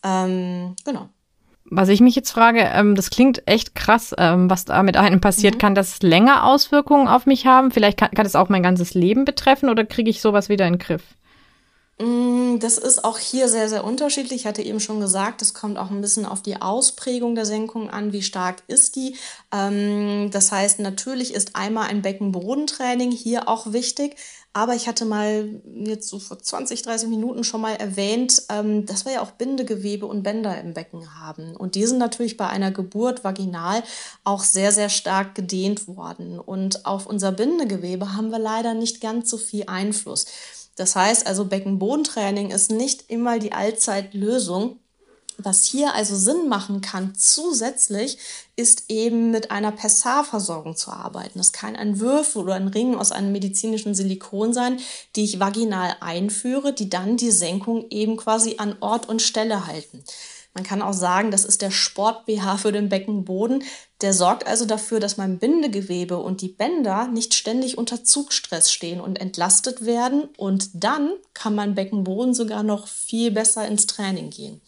Ähm, 0.05 0.77
genau. 0.85 1.09
Was 1.65 1.89
ich 1.89 2.01
mich 2.01 2.15
jetzt 2.15 2.31
frage, 2.31 2.61
ähm, 2.61 2.95
das 2.95 3.11
klingt 3.11 3.47
echt 3.47 3.75
krass, 3.75 4.15
ähm, 4.19 4.51
was 4.51 4.65
da 4.65 4.83
mit 4.83 4.97
einem 4.97 5.21
passiert. 5.21 5.55
Mhm. 5.55 5.59
Kann 5.59 5.75
das 5.75 6.03
länger 6.03 6.45
Auswirkungen 6.45 7.09
auf 7.09 7.27
mich 7.27 7.47
haben? 7.47 7.71
Vielleicht 7.71 7.99
kann, 7.99 8.11
kann 8.11 8.25
das 8.25 8.37
auch 8.37 8.49
mein 8.49 8.63
ganzes 8.63 8.95
Leben 8.95 9.25
betreffen 9.25 9.71
oder 9.71 9.85
kriege 9.85 10.11
ich 10.11 10.21
sowas 10.21 10.49
wieder 10.49 10.67
in 10.67 10.75
den 10.75 10.79
Griff? 10.79 11.03
Mm, 12.03 12.59
das 12.59 12.79
ist 12.79 13.05
auch 13.05 13.19
hier 13.19 13.49
sehr, 13.49 13.69
sehr 13.69 13.85
unterschiedlich. 13.85 14.41
Ich 14.41 14.47
hatte 14.47 14.63
eben 14.63 14.81
schon 14.81 15.01
gesagt, 15.01 15.41
es 15.43 15.55
kommt 15.55 15.79
auch 15.79 15.91
ein 15.91 16.01
bisschen 16.01 16.27
auf 16.27 16.43
die 16.43 16.61
Ausprägung 16.61 17.35
der 17.35 17.47
Senkung 17.47 17.91
an, 17.91 18.13
wie 18.13 18.23
stark 18.23 18.63
ist 18.67 18.97
die. 18.97 19.17
Ähm, 19.53 20.31
das 20.33 20.51
heißt, 20.51 20.81
natürlich 20.81 21.33
ist 21.35 21.55
einmal 21.55 21.89
ein 21.89 22.03
Beckenbodentraining 22.03 23.13
hier 23.13 23.49
auch 23.49 23.73
wichtig. 23.73 24.17
Aber 24.55 24.75
ich 24.75 24.87
hatte 24.87 25.07
mal 25.07 25.63
jetzt 25.65 26.09
so 26.09 26.19
vor 26.19 26.39
20, 26.39 26.83
30 26.83 27.09
Minuten 27.09 27.43
schon 27.43 27.63
mal 27.63 27.75
erwähnt, 27.75 28.43
ähm, 28.51 28.85
dass 28.85 29.07
wir 29.07 29.13
ja 29.13 29.23
auch 29.23 29.31
Bindegewebe 29.31 30.05
und 30.05 30.23
Bänder 30.23 30.61
im 30.61 30.75
Becken 30.75 31.19
haben. 31.19 31.57
Und 31.57 31.75
die 31.75 31.87
sind 31.87 31.99
natürlich 31.99 32.37
bei 32.37 32.49
einer 32.49 32.71
Geburt 32.71 33.25
vaginal 33.25 33.83
auch 34.25 34.43
sehr, 34.43 34.71
sehr 34.71 34.91
stark 34.91 35.35
gedehnt 35.35 35.89
worden. 35.89 36.39
Und 36.39 36.85
auf 36.85 37.07
unser 37.07 37.33
Bindegewebe 37.33 38.15
haben 38.15 38.31
wir 38.31 38.39
leider 38.39 38.75
nicht 38.75 39.01
ganz 39.01 39.31
so 39.31 39.39
viel 39.39 39.65
Einfluss. 39.69 40.27
Das 40.77 40.97
heißt 40.97 41.27
also, 41.27 41.47
Beckenbodentraining 41.47 42.51
ist 42.51 42.71
nicht 42.71 43.11
immer 43.11 43.39
die 43.39 43.53
Allzeitlösung. 43.53 44.79
Was 45.39 45.65
hier 45.65 45.95
also 45.95 46.17
Sinn 46.17 46.49
machen 46.49 46.81
kann 46.81 47.15
zusätzlich, 47.15 48.19
ist 48.57 48.85
eben 48.89 49.31
mit 49.31 49.51
einer 49.51 49.73
Pessarversorgung 49.73 50.77
zu 50.77 50.91
arbeiten. 50.91 51.39
Das 51.39 51.53
kann 51.53 51.75
ein 51.75 52.01
Würfel 52.01 52.43
oder 52.43 52.55
ein 52.55 52.69
Ring 52.69 52.95
aus 52.95 53.13
einem 53.13 53.33
medizinischen 53.33 53.95
Silikon 53.95 54.53
sein, 54.53 54.79
die 55.17 55.25
ich 55.25 55.41
vaginal 55.41 55.97
einführe, 56.01 56.73
die 56.73 56.91
dann 56.91 57.17
die 57.17 57.31
Senkung 57.31 57.87
eben 57.91 58.17
quasi 58.17 58.57
an 58.59 58.77
Ort 58.81 59.09
und 59.09 59.23
Stelle 59.23 59.67
halten. 59.67 60.05
Man 60.55 60.65
kann 60.65 60.83
auch 60.83 60.93
sagen, 60.93 61.31
das 61.31 61.47
ist 61.47 61.63
der 61.63 61.71
Sport-BH 61.71 62.59
für 62.59 62.73
den 62.73 62.91
Beckenboden. 62.91 63.65
Der 64.03 64.13
sorgt 64.13 64.47
also 64.47 64.67
dafür, 64.67 65.01
dass 65.01 65.17
mein 65.17 65.39
Bindegewebe 65.39 66.19
und 66.19 66.43
die 66.43 66.49
Bänder 66.49 67.09
nicht 67.09 67.33
ständig 67.33 67.79
unter 67.79 68.05
Zugstress 68.05 68.71
stehen 68.71 69.01
und 69.01 69.19
entlastet 69.19 69.87
werden. 69.87 70.29
Und 70.37 70.69
dann 70.75 71.13
kann 71.33 71.55
mein 71.55 71.75
Beckenboden 71.75 72.35
sogar 72.35 72.63
noch 72.63 72.87
viel 72.87 73.31
besser 73.31 73.67
ins 73.67 73.87
Training 73.87 74.29
gehen. 74.29 74.61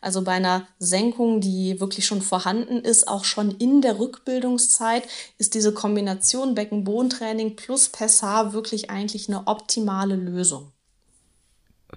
Also 0.00 0.22
bei 0.22 0.32
einer 0.32 0.66
Senkung, 0.78 1.40
die 1.40 1.80
wirklich 1.80 2.06
schon 2.06 2.22
vorhanden 2.22 2.80
ist, 2.80 3.08
auch 3.08 3.24
schon 3.24 3.50
in 3.52 3.82
der 3.82 3.98
Rückbildungszeit, 3.98 5.08
ist 5.38 5.54
diese 5.54 5.72
Kombination 5.74 6.54
Beckenbodentraining 6.54 7.56
plus 7.56 7.88
Pessar 7.88 8.52
wirklich 8.52 8.90
eigentlich 8.90 9.28
eine 9.28 9.46
optimale 9.46 10.16
Lösung. 10.16 10.72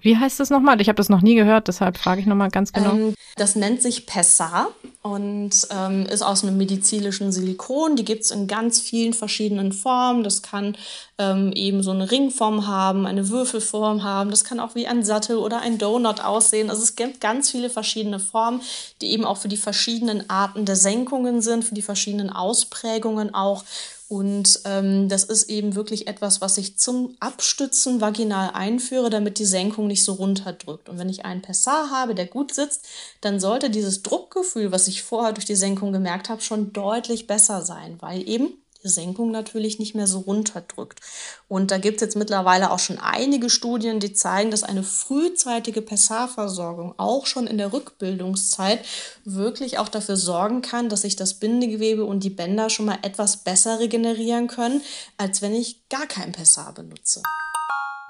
Wie 0.00 0.16
heißt 0.16 0.40
das 0.40 0.48
nochmal? 0.48 0.80
Ich 0.80 0.88
habe 0.88 0.96
das 0.96 1.10
noch 1.10 1.20
nie 1.20 1.34
gehört, 1.34 1.68
deshalb 1.68 1.98
frage 1.98 2.20
ich 2.20 2.26
nochmal 2.26 2.50
ganz 2.50 2.72
genau. 2.72 2.92
Ähm, 2.92 3.14
das 3.36 3.56
nennt 3.56 3.82
sich 3.82 4.06
Pessar 4.06 4.68
und 5.02 5.50
ähm, 5.70 6.06
ist 6.06 6.22
aus 6.22 6.42
einem 6.42 6.56
medizinischen 6.56 7.30
Silikon. 7.30 7.96
Die 7.96 8.04
gibt's 8.04 8.30
in 8.30 8.46
ganz 8.46 8.80
vielen 8.80 9.12
verschiedenen 9.12 9.72
Formen. 9.72 10.24
Das 10.24 10.40
kann 10.40 10.76
ähm, 11.18 11.52
eben 11.54 11.82
so 11.82 11.90
eine 11.90 12.10
Ringform 12.10 12.66
haben, 12.66 13.06
eine 13.06 13.28
Würfelform 13.28 14.02
haben. 14.02 14.30
Das 14.30 14.44
kann 14.44 14.60
auch 14.60 14.74
wie 14.74 14.86
ein 14.86 15.04
Sattel 15.04 15.36
oder 15.36 15.60
ein 15.60 15.76
Donut 15.76 16.20
aussehen. 16.20 16.70
Also 16.70 16.82
es 16.82 16.96
gibt 16.96 17.20
ganz 17.20 17.50
viele 17.50 17.68
verschiedene 17.68 18.18
Formen, 18.18 18.62
die 19.02 19.10
eben 19.10 19.26
auch 19.26 19.36
für 19.36 19.48
die 19.48 19.58
verschiedenen 19.58 20.28
Arten 20.30 20.64
der 20.64 20.76
Senkungen 20.76 21.42
sind, 21.42 21.64
für 21.64 21.74
die 21.74 21.82
verschiedenen 21.82 22.30
Ausprägungen 22.30 23.34
auch. 23.34 23.64
Und 24.12 24.60
ähm, 24.66 25.08
das 25.08 25.24
ist 25.24 25.48
eben 25.48 25.74
wirklich 25.74 26.06
etwas, 26.06 26.42
was 26.42 26.58
ich 26.58 26.76
zum 26.76 27.16
Abstützen 27.18 28.02
vaginal 28.02 28.50
einführe, 28.52 29.08
damit 29.08 29.38
die 29.38 29.46
Senkung 29.46 29.86
nicht 29.86 30.04
so 30.04 30.12
runterdrückt. 30.12 30.90
Und 30.90 30.98
wenn 30.98 31.08
ich 31.08 31.24
einen 31.24 31.40
Pessar 31.40 31.88
habe, 31.88 32.14
der 32.14 32.26
gut 32.26 32.52
sitzt, 32.52 32.86
dann 33.22 33.40
sollte 33.40 33.70
dieses 33.70 34.02
Druckgefühl, 34.02 34.70
was 34.70 34.86
ich 34.86 35.02
vorher 35.02 35.32
durch 35.32 35.46
die 35.46 35.54
Senkung 35.54 35.94
gemerkt 35.94 36.28
habe, 36.28 36.42
schon 36.42 36.74
deutlich 36.74 37.26
besser 37.26 37.62
sein, 37.62 37.96
weil 38.00 38.28
eben 38.28 38.61
die 38.82 38.88
Senkung 38.88 39.30
natürlich 39.30 39.78
nicht 39.78 39.94
mehr 39.94 40.06
so 40.06 40.20
runterdrückt. 40.20 41.00
Und 41.48 41.70
da 41.70 41.78
gibt 41.78 41.96
es 41.96 42.02
jetzt 42.02 42.16
mittlerweile 42.16 42.70
auch 42.70 42.78
schon 42.78 42.98
einige 42.98 43.50
Studien, 43.50 44.00
die 44.00 44.12
zeigen, 44.12 44.50
dass 44.50 44.62
eine 44.62 44.82
frühzeitige 44.82 45.82
Pessarversorgung 45.82 46.94
auch 46.96 47.26
schon 47.26 47.46
in 47.46 47.58
der 47.58 47.72
Rückbildungszeit 47.72 48.84
wirklich 49.24 49.78
auch 49.78 49.88
dafür 49.88 50.16
sorgen 50.16 50.62
kann, 50.62 50.88
dass 50.88 51.02
sich 51.02 51.16
das 51.16 51.34
Bindegewebe 51.34 52.04
und 52.04 52.24
die 52.24 52.30
Bänder 52.30 52.70
schon 52.70 52.86
mal 52.86 52.98
etwas 53.02 53.38
besser 53.38 53.78
regenerieren 53.78 54.48
können, 54.48 54.82
als 55.16 55.42
wenn 55.42 55.54
ich 55.54 55.88
gar 55.88 56.06
kein 56.06 56.32
Pessar 56.32 56.72
benutze. 56.72 57.22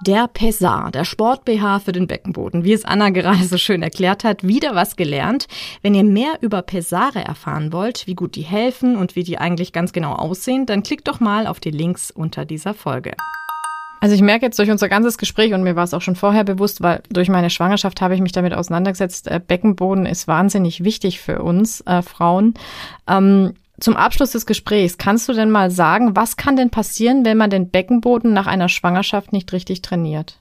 Der 0.05 0.27
Pesar, 0.27 0.91
der 0.91 1.05
Sport-BH 1.05 1.79
für 1.79 1.93
den 1.93 2.09
Beckenboden. 2.09 2.65
Wie 2.65 2.73
es 2.73 2.85
Anna 2.85 3.11
gerade 3.11 3.45
so 3.45 3.57
schön 3.57 3.85
erklärt 3.85 4.25
hat, 4.25 4.43
wieder 4.43 4.75
was 4.75 4.97
gelernt. 4.97 5.47
Wenn 5.81 5.95
ihr 5.95 6.03
mehr 6.03 6.39
über 6.41 6.61
Pesare 6.63 7.21
erfahren 7.21 7.73
wollt, 7.73 8.09
wie 8.09 8.17
gut 8.17 8.35
die 8.35 8.43
helfen 8.43 8.97
und 8.97 9.15
wie 9.15 9.23
die 9.23 9.39
eigentlich 9.39 9.73
ganz 9.73 9.93
genau 9.93 10.15
aussehen, 10.15 10.67
dann 10.67 10.83
klickt 10.83 11.07
doch 11.07 11.21
mal 11.21 11.47
auf 11.47 11.61
die 11.61 11.71
Links 11.71 12.11
unter 12.11 12.45
dieser 12.45 12.75
Folge. 12.75 13.13
Also 14.01 14.17
ich 14.17 14.23
merke 14.23 14.45
jetzt 14.45 14.59
durch 14.59 14.73
unser 14.73 14.89
ganzes 14.89 15.19
Gespräch 15.19 15.55
und 15.55 15.63
mir 15.63 15.77
war 15.77 15.85
es 15.85 15.95
auch 15.95 16.03
schon 16.03 16.17
vorher 16.17 16.43
bewusst, 16.43 16.83
weil 16.83 17.05
durch 17.09 17.29
meine 17.29 17.51
Schwangerschaft 17.51 18.01
habe 18.01 18.17
ich 18.17 18.21
mich 18.21 18.33
damit 18.33 18.55
auseinandergesetzt. 18.55 19.29
Äh, 19.29 19.41
Beckenboden 19.47 20.07
ist 20.07 20.27
wahnsinnig 20.27 20.83
wichtig 20.83 21.21
für 21.21 21.43
uns 21.43 21.81
äh, 21.83 22.03
Frauen. 22.03 22.55
Ähm, 23.07 23.55
zum 23.83 23.97
Abschluss 23.97 24.31
des 24.31 24.47
Gesprächs, 24.47 24.97
kannst 24.99 25.29
du 25.29 25.33
denn 25.33 25.51
mal 25.51 25.71
sagen, 25.71 26.15
was 26.17 26.37
kann 26.37 26.57
denn 26.57 26.71
passieren, 26.71 27.25
wenn 27.25 27.37
man 27.37 27.51
den 27.51 27.71
Beckenboden 27.71 28.33
nach 28.33 28.47
einer 28.47 28.69
Schwangerschaft 28.69 29.33
nicht 29.33 29.53
richtig 29.53 29.83
trainiert? 29.83 30.39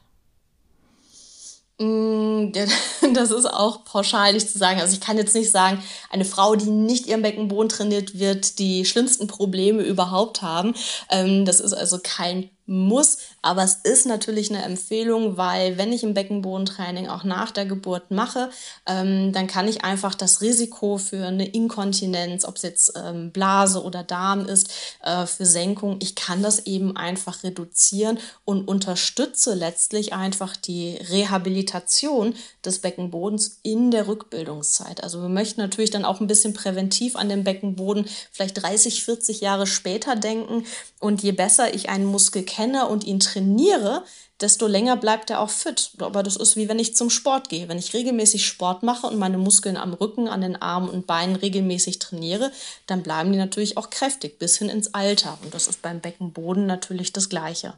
Mm, 1.81 2.51
das 3.13 3.31
ist 3.31 3.45
auch 3.45 3.83
pauschal 3.83 4.39
zu 4.39 4.57
sagen. 4.57 4.79
Also 4.79 4.93
ich 4.93 5.01
kann 5.01 5.17
jetzt 5.17 5.33
nicht 5.33 5.49
sagen, 5.49 5.81
eine 6.11 6.25
Frau, 6.25 6.55
die 6.55 6.69
nicht 6.69 7.07
ihren 7.07 7.23
Beckenboden 7.23 7.69
trainiert, 7.69 8.19
wird 8.19 8.59
die 8.59 8.85
schlimmsten 8.85 9.27
Probleme 9.27 9.81
überhaupt 9.81 10.41
haben. 10.41 10.75
Ähm, 11.09 11.45
das 11.45 11.59
ist 11.59 11.73
also 11.73 11.99
kein 12.01 12.49
muss. 12.67 13.17
Aber 13.41 13.63
es 13.63 13.75
ist 13.75 14.05
natürlich 14.05 14.51
eine 14.51 14.63
Empfehlung, 14.63 15.37
weil 15.37 15.77
wenn 15.77 15.91
ich 15.91 16.03
ein 16.03 16.13
Beckenbodentraining 16.13 17.07
auch 17.07 17.23
nach 17.23 17.51
der 17.51 17.65
Geburt 17.65 18.11
mache, 18.11 18.49
ähm, 18.85 19.33
dann 19.33 19.47
kann 19.47 19.67
ich 19.67 19.83
einfach 19.83 20.13
das 20.13 20.41
Risiko 20.41 20.97
für 20.97 21.25
eine 21.25 21.47
Inkontinenz, 21.47 22.45
ob 22.45 22.57
es 22.57 22.61
jetzt 22.61 22.93
ähm, 22.95 23.31
Blase 23.31 23.83
oder 23.83 24.03
Darm 24.03 24.45
ist, 24.45 24.69
äh, 25.03 25.25
für 25.25 25.45
Senkung, 25.45 25.97
ich 26.01 26.15
kann 26.15 26.43
das 26.43 26.65
eben 26.65 26.95
einfach 26.95 27.43
reduzieren 27.43 28.19
und 28.45 28.67
unterstütze 28.67 29.55
letztlich 29.55 30.13
einfach 30.13 30.55
die 30.55 30.97
Rehabilitation 30.97 32.35
des 32.63 32.79
Beckenbodens 32.79 33.59
in 33.63 33.91
der 33.91 34.07
Rückbildungszeit. 34.07 35.03
Also 35.03 35.21
wir 35.21 35.29
möchten 35.29 35.61
natürlich 35.61 35.89
dann 35.89 36.05
auch 36.05 36.21
ein 36.21 36.27
bisschen 36.27 36.53
präventiv 36.53 37.15
an 37.15 37.29
den 37.29 37.43
Beckenboden 37.43 38.05
vielleicht 38.31 38.61
30, 38.61 39.03
40 39.03 39.41
Jahre 39.41 39.65
später 39.65 40.15
denken. 40.15 40.65
Und 41.01 41.23
je 41.23 41.31
besser 41.31 41.73
ich 41.73 41.89
einen 41.89 42.05
Muskel 42.05 42.43
kenne 42.43 42.87
und 42.87 43.03
ihn 43.03 43.19
trainiere, 43.19 44.03
desto 44.39 44.67
länger 44.67 44.95
bleibt 44.97 45.31
er 45.31 45.39
auch 45.39 45.49
fit. 45.49 45.91
Aber 45.99 46.21
das 46.21 46.35
ist 46.35 46.55
wie 46.55 46.69
wenn 46.69 46.77
ich 46.77 46.95
zum 46.95 47.09
Sport 47.09 47.49
gehe. 47.49 47.67
Wenn 47.67 47.79
ich 47.79 47.93
regelmäßig 47.93 48.45
Sport 48.45 48.83
mache 48.83 49.07
und 49.07 49.17
meine 49.17 49.39
Muskeln 49.39 49.77
am 49.77 49.93
Rücken, 49.93 50.27
an 50.27 50.41
den 50.41 50.61
Armen 50.61 50.89
und 50.89 51.07
Beinen 51.07 51.35
regelmäßig 51.35 51.97
trainiere, 51.97 52.51
dann 52.85 53.01
bleiben 53.01 53.31
die 53.31 53.39
natürlich 53.39 53.77
auch 53.77 53.89
kräftig 53.89 54.37
bis 54.37 54.59
hin 54.59 54.69
ins 54.69 54.93
Alter. 54.93 55.39
Und 55.43 55.55
das 55.55 55.67
ist 55.67 55.81
beim 55.81 56.01
Beckenboden 56.01 56.67
natürlich 56.67 57.11
das 57.11 57.29
Gleiche. 57.29 57.73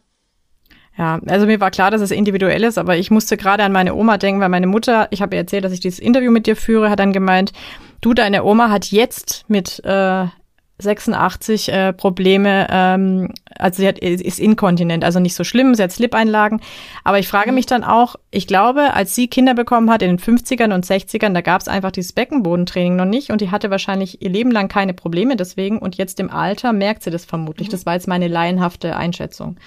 Ja, 0.98 1.20
also 1.26 1.46
mir 1.46 1.60
war 1.60 1.72
klar, 1.72 1.92
dass 1.92 2.02
es 2.02 2.12
individuell 2.12 2.64
ist, 2.64 2.78
aber 2.78 2.98
ich 2.98 3.10
musste 3.10 3.38
gerade 3.38 3.64
an 3.64 3.72
meine 3.72 3.96
Oma 3.96 4.18
denken, 4.18 4.42
weil 4.42 4.50
meine 4.50 4.68
Mutter, 4.68 5.08
ich 5.12 5.22
habe 5.22 5.36
ihr 5.36 5.42
erzählt, 5.42 5.64
dass 5.64 5.72
ich 5.72 5.80
dieses 5.80 6.00
Interview 6.00 6.30
mit 6.30 6.46
dir 6.46 6.56
führe, 6.56 6.90
hat 6.90 7.00
dann 7.00 7.14
gemeint, 7.14 7.52
du, 8.02 8.14
deine 8.14 8.44
Oma 8.44 8.70
hat 8.70 8.92
jetzt 8.92 9.46
mit 9.48 9.84
äh, 9.86 10.28
86 10.84 11.70
äh, 11.70 11.94
Probleme, 11.94 12.68
ähm, 12.70 13.34
also 13.58 13.82
sie 13.82 13.88
hat, 13.88 14.00
ist 14.00 14.40
inkontinent, 14.40 15.04
also 15.04 15.20
nicht 15.20 15.36
so 15.36 15.44
schlimm, 15.44 15.74
sie 15.76 15.84
hat 15.84 15.92
Slip-Einlagen. 15.92 16.62
Aber 17.04 17.20
ich 17.20 17.28
frage 17.28 17.50
mhm. 17.50 17.56
mich 17.56 17.66
dann 17.66 17.84
auch, 17.84 18.16
ich 18.32 18.48
glaube, 18.48 18.94
als 18.94 19.16
sie 19.16 19.28
Kinder 19.28 19.54
bekommen 19.54 19.90
hat 19.90 20.02
in 20.02 20.10
den 20.10 20.20
50ern 20.20 20.74
und 20.74 20.86
60ern, 20.86 21.34
da 21.34 21.42
gab 21.42 21.62
es 21.62 21.68
einfach 21.68 21.92
dieses 21.92 22.14
Beckenbodentraining 22.14 22.96
noch 22.96 23.06
nicht 23.06 23.32
und 23.32 23.42
die 23.42 23.52
hatte 23.52 23.72
wahrscheinlich 23.72 24.22
ihr 24.22 24.30
Leben 24.30 24.52
lang 24.52 24.68
keine 24.68 24.94
Probleme 24.94 25.36
deswegen 25.36 25.80
und 25.80 25.96
jetzt 25.96 26.20
im 26.20 26.30
Alter 26.30 26.74
merkt 26.74 27.04
sie 27.04 27.12
das 27.12 27.26
vermutlich. 27.26 27.70
Mhm. 27.70 27.72
Das 27.72 27.86
war 27.86 27.94
jetzt 27.94 28.08
meine 28.08 28.28
laienhafte 28.28 28.96
Einschätzung. 28.96 29.58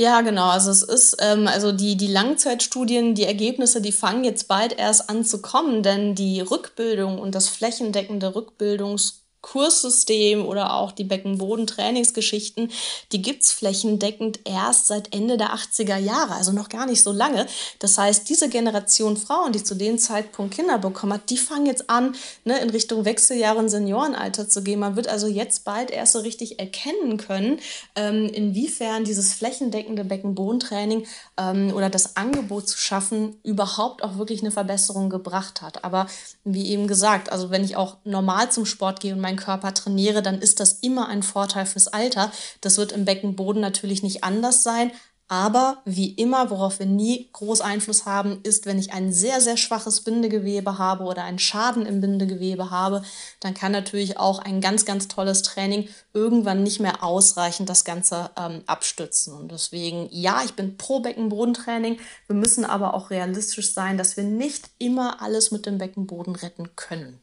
Ja, 0.00 0.20
genau. 0.20 0.48
Also 0.48 0.70
es 0.70 0.84
ist, 0.84 1.16
ähm, 1.20 1.48
also 1.48 1.72
die, 1.72 1.96
die 1.96 2.06
Langzeitstudien, 2.06 3.16
die 3.16 3.24
Ergebnisse, 3.24 3.82
die 3.82 3.90
fangen 3.90 4.22
jetzt 4.22 4.46
bald 4.46 4.78
erst 4.78 5.10
an 5.10 5.24
zu 5.24 5.42
kommen, 5.42 5.82
denn 5.82 6.14
die 6.14 6.40
Rückbildung 6.40 7.18
und 7.18 7.34
das 7.34 7.48
flächendeckende 7.48 8.36
Rückbildungs 8.36 9.24
Kurssystem 9.40 10.44
oder 10.44 10.74
auch 10.74 10.92
die 10.92 11.04
Beckenboden-Trainingsgeschichten, 11.04 12.70
die 13.12 13.22
gibt's 13.22 13.52
flächendeckend 13.52 14.40
erst 14.44 14.88
seit 14.88 15.14
Ende 15.14 15.36
der 15.36 15.54
80er 15.54 15.96
Jahre, 15.96 16.34
also 16.34 16.52
noch 16.52 16.68
gar 16.68 16.86
nicht 16.86 17.02
so 17.02 17.12
lange. 17.12 17.46
Das 17.78 17.96
heißt, 17.98 18.28
diese 18.28 18.48
Generation 18.48 19.16
Frauen, 19.16 19.52
die 19.52 19.62
zu 19.62 19.74
dem 19.76 19.98
Zeitpunkt 19.98 20.54
Kinder 20.54 20.78
bekommen 20.78 21.12
hat, 21.12 21.30
die 21.30 21.36
fangen 21.36 21.66
jetzt 21.66 21.88
an, 21.88 22.16
ne, 22.44 22.58
in 22.58 22.70
Richtung 22.70 23.04
Wechseljahre 23.04 23.58
und 23.58 23.68
Seniorenalter 23.68 24.48
zu 24.48 24.62
gehen. 24.62 24.80
Man 24.80 24.96
wird 24.96 25.08
also 25.08 25.28
jetzt 25.28 25.64
bald 25.64 25.90
erst 25.90 26.14
so 26.14 26.18
richtig 26.18 26.58
erkennen 26.58 27.16
können, 27.16 27.60
ähm, 27.94 28.28
inwiefern 28.28 29.04
dieses 29.04 29.34
flächendeckende 29.34 30.04
Beckenbodentraining 30.04 31.06
ähm, 31.36 31.72
oder 31.74 31.90
das 31.90 32.16
Angebot 32.16 32.68
zu 32.68 32.78
schaffen 32.78 33.36
überhaupt 33.44 34.02
auch 34.02 34.18
wirklich 34.18 34.40
eine 34.40 34.50
Verbesserung 34.50 35.10
gebracht 35.10 35.62
hat. 35.62 35.84
Aber 35.84 36.06
wie 36.44 36.68
eben 36.68 36.88
gesagt, 36.88 37.30
also 37.30 37.50
wenn 37.50 37.64
ich 37.64 37.76
auch 37.76 37.96
normal 38.04 38.50
zum 38.50 38.66
Sport 38.66 39.00
gehe 39.00 39.14
und 39.14 39.20
meinen 39.28 39.38
Körper 39.38 39.74
trainiere, 39.74 40.22
dann 40.22 40.40
ist 40.40 40.58
das 40.58 40.72
immer 40.80 41.08
ein 41.08 41.22
Vorteil 41.22 41.66
fürs 41.66 41.88
Alter. 41.88 42.32
Das 42.62 42.78
wird 42.78 42.92
im 42.92 43.04
Beckenboden 43.04 43.60
natürlich 43.60 44.02
nicht 44.02 44.24
anders 44.24 44.62
sein. 44.62 44.90
Aber 45.30 45.82
wie 45.84 46.12
immer, 46.14 46.48
worauf 46.48 46.78
wir 46.78 46.86
nie 46.86 47.28
groß 47.34 47.60
Einfluss 47.60 48.06
haben, 48.06 48.40
ist, 48.44 48.64
wenn 48.64 48.78
ich 48.78 48.94
ein 48.94 49.12
sehr, 49.12 49.42
sehr 49.42 49.58
schwaches 49.58 50.00
Bindegewebe 50.00 50.78
habe 50.78 51.04
oder 51.04 51.24
einen 51.24 51.38
Schaden 51.38 51.84
im 51.84 52.00
Bindegewebe 52.00 52.70
habe, 52.70 53.02
dann 53.40 53.52
kann 53.52 53.70
natürlich 53.70 54.16
auch 54.16 54.38
ein 54.38 54.62
ganz, 54.62 54.86
ganz 54.86 55.06
tolles 55.06 55.42
Training 55.42 55.90
irgendwann 56.14 56.62
nicht 56.62 56.80
mehr 56.80 57.04
ausreichend 57.04 57.68
das 57.68 57.84
Ganze 57.84 58.30
ähm, 58.38 58.62
abstützen. 58.64 59.34
Und 59.34 59.52
deswegen, 59.52 60.08
ja, 60.10 60.40
ich 60.46 60.54
bin 60.54 60.78
pro 60.78 61.00
Beckenbodentraining. 61.00 61.98
Wir 62.26 62.36
müssen 62.36 62.64
aber 62.64 62.94
auch 62.94 63.10
realistisch 63.10 63.74
sein, 63.74 63.98
dass 63.98 64.16
wir 64.16 64.24
nicht 64.24 64.70
immer 64.78 65.20
alles 65.20 65.50
mit 65.50 65.66
dem 65.66 65.76
Beckenboden 65.76 66.36
retten 66.36 66.74
können. 66.74 67.20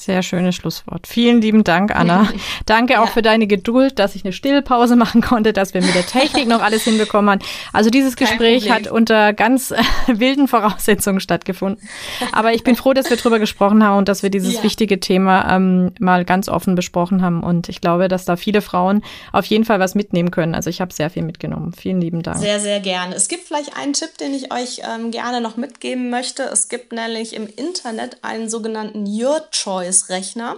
Sehr 0.00 0.22
schönes 0.22 0.54
Schlusswort. 0.54 1.06
Vielen 1.06 1.42
lieben 1.42 1.64
Dank, 1.64 1.94
Anna. 1.94 2.26
Danke 2.66 3.00
auch 3.00 3.06
ja. 3.06 3.12
für 3.12 3.20
deine 3.20 3.46
Geduld, 3.46 3.98
dass 3.98 4.14
ich 4.14 4.24
eine 4.24 4.32
Stillpause 4.32 4.96
machen 5.02 5.20
konnte, 5.20 5.52
dass 5.52 5.74
wir 5.74 5.82
mit 5.82 5.94
der 5.94 6.06
Technik 6.06 6.48
noch 6.48 6.62
alles 6.62 6.84
hinbekommen 6.84 7.30
haben. 7.30 7.40
Also 7.74 7.90
dieses 7.90 8.16
Gespräch 8.16 8.70
hat 8.70 8.90
unter 8.90 9.34
ganz 9.34 9.70
äh, 9.70 9.82
wilden 10.06 10.48
Voraussetzungen 10.48 11.20
stattgefunden. 11.20 11.86
Aber 12.32 12.54
ich 12.54 12.64
bin 12.64 12.74
froh, 12.74 12.94
dass 12.94 13.10
wir 13.10 13.18
drüber 13.18 13.38
gesprochen 13.38 13.84
haben 13.84 13.98
und 13.98 14.08
dass 14.08 14.22
wir 14.22 14.30
dieses 14.30 14.54
ja. 14.54 14.62
wichtige 14.62 14.98
Thema 14.98 15.54
ähm, 15.54 15.92
mal 16.00 16.24
ganz 16.24 16.48
offen 16.48 16.74
besprochen 16.74 17.20
haben. 17.20 17.42
Und 17.42 17.68
ich 17.68 17.82
glaube, 17.82 18.08
dass 18.08 18.24
da 18.24 18.36
viele 18.36 18.62
Frauen 18.62 19.02
auf 19.30 19.44
jeden 19.44 19.66
Fall 19.66 19.78
was 19.78 19.94
mitnehmen 19.94 20.30
können. 20.30 20.54
Also 20.54 20.70
ich 20.70 20.80
habe 20.80 20.92
sehr 20.92 21.10
viel 21.10 21.22
mitgenommen. 21.22 21.74
Vielen 21.74 22.00
lieben 22.00 22.22
Dank. 22.22 22.38
Sehr, 22.38 22.60
sehr 22.60 22.80
gerne. 22.80 23.14
Es 23.14 23.28
gibt 23.28 23.44
vielleicht 23.46 23.76
einen 23.76 23.92
Tipp, 23.92 24.16
den 24.18 24.32
ich 24.32 24.52
euch 24.52 24.80
ähm, 24.90 25.10
gerne 25.10 25.42
noch 25.42 25.58
mitgeben 25.58 26.08
möchte. 26.08 26.44
Es 26.44 26.70
gibt 26.70 26.92
nämlich 26.92 27.36
im 27.36 27.46
Internet 27.46 28.16
einen 28.22 28.48
sogenannten 28.48 29.04
Your 29.06 29.42
Choice 29.50 29.81
Choice-Rechner. 29.82 30.56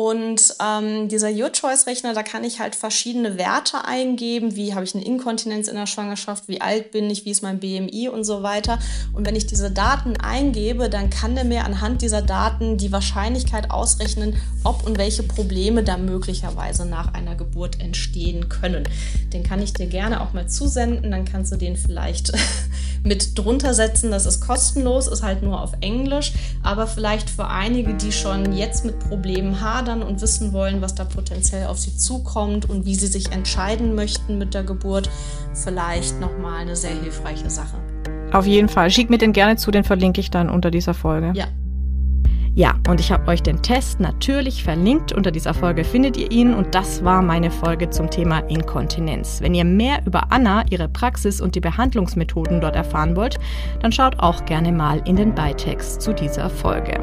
Und 0.00 0.54
ähm, 0.66 1.08
dieser 1.08 1.28
Your 1.28 1.52
Choice-Rechner, 1.52 2.14
da 2.14 2.22
kann 2.22 2.42
ich 2.42 2.58
halt 2.58 2.74
verschiedene 2.74 3.36
Werte 3.36 3.84
eingeben, 3.84 4.56
wie 4.56 4.72
habe 4.72 4.82
ich 4.82 4.94
eine 4.94 5.04
Inkontinenz 5.04 5.68
in 5.68 5.74
der 5.74 5.84
Schwangerschaft, 5.84 6.48
wie 6.48 6.62
alt 6.62 6.90
bin 6.90 7.10
ich, 7.10 7.26
wie 7.26 7.32
ist 7.32 7.42
mein 7.42 7.60
BMI 7.60 8.08
und 8.08 8.24
so 8.24 8.42
weiter. 8.42 8.78
Und 9.12 9.26
wenn 9.26 9.36
ich 9.36 9.44
diese 9.44 9.70
Daten 9.70 10.16
eingebe, 10.16 10.88
dann 10.88 11.10
kann 11.10 11.34
der 11.34 11.44
mir 11.44 11.66
anhand 11.66 12.00
dieser 12.00 12.22
Daten 12.22 12.78
die 12.78 12.92
Wahrscheinlichkeit 12.92 13.70
ausrechnen, 13.70 14.36
ob 14.64 14.86
und 14.86 14.96
welche 14.96 15.22
Probleme 15.22 15.84
da 15.84 15.98
möglicherweise 15.98 16.86
nach 16.86 17.12
einer 17.12 17.34
Geburt 17.34 17.78
entstehen 17.78 18.48
können. 18.48 18.84
Den 19.34 19.42
kann 19.42 19.60
ich 19.60 19.74
dir 19.74 19.86
gerne 19.86 20.22
auch 20.22 20.32
mal 20.32 20.48
zusenden, 20.48 21.10
dann 21.10 21.26
kannst 21.26 21.52
du 21.52 21.56
den 21.56 21.76
vielleicht 21.76 22.32
mit 23.04 23.38
drunter 23.38 23.74
setzen. 23.74 24.10
Das 24.10 24.24
ist 24.24 24.40
kostenlos, 24.40 25.08
ist 25.08 25.22
halt 25.22 25.42
nur 25.42 25.60
auf 25.60 25.72
Englisch, 25.82 26.32
aber 26.62 26.86
vielleicht 26.86 27.28
für 27.28 27.48
einige, 27.48 27.92
die 27.92 28.12
schon 28.12 28.54
jetzt 28.54 28.86
mit 28.86 28.98
Problemen 28.98 29.60
hadern, 29.60 29.89
hadern 29.90 30.02
und 30.02 30.20
wissen 30.20 30.52
wollen, 30.52 30.80
was 30.80 30.94
da 30.94 31.04
potenziell 31.04 31.66
auf 31.66 31.78
sie 31.78 31.96
zukommt 31.96 32.68
und 32.68 32.84
wie 32.84 32.94
sie 32.94 33.06
sich 33.06 33.32
entscheiden 33.32 33.94
möchten 33.94 34.38
mit 34.38 34.54
der 34.54 34.62
Geburt, 34.62 35.10
vielleicht 35.54 36.20
nochmal 36.20 36.60
eine 36.60 36.76
sehr 36.76 36.94
hilfreiche 36.94 37.50
Sache. 37.50 37.76
Auf 38.32 38.46
jeden 38.46 38.68
Fall. 38.68 38.90
Schick 38.90 39.10
mir 39.10 39.18
den 39.18 39.32
gerne 39.32 39.56
zu, 39.56 39.70
den 39.70 39.82
verlinke 39.82 40.20
ich 40.20 40.30
dann 40.30 40.48
unter 40.48 40.70
dieser 40.70 40.94
Folge. 40.94 41.32
Ja, 41.34 41.46
ja, 42.54 42.74
und 42.88 42.98
ich 42.98 43.12
habe 43.12 43.28
euch 43.28 43.44
den 43.44 43.62
Test 43.62 44.00
natürlich 44.00 44.64
verlinkt. 44.64 45.12
Unter 45.12 45.30
dieser 45.30 45.54
Folge 45.54 45.84
findet 45.84 46.16
ihr 46.16 46.32
ihn 46.32 46.52
und 46.52 46.74
das 46.74 47.04
war 47.04 47.22
meine 47.22 47.48
Folge 47.48 47.90
zum 47.90 48.10
Thema 48.10 48.40
Inkontinenz. 48.48 49.40
Wenn 49.40 49.54
ihr 49.54 49.64
mehr 49.64 50.00
über 50.04 50.32
Anna, 50.32 50.64
ihre 50.68 50.88
Praxis 50.88 51.40
und 51.40 51.54
die 51.54 51.60
Behandlungsmethoden 51.60 52.60
dort 52.60 52.74
erfahren 52.74 53.14
wollt, 53.14 53.38
dann 53.82 53.92
schaut 53.92 54.18
auch 54.18 54.44
gerne 54.46 54.72
mal 54.72 55.00
in 55.04 55.14
den 55.14 55.32
Beitext 55.32 56.02
zu 56.02 56.12
dieser 56.12 56.50
Folge. 56.50 56.98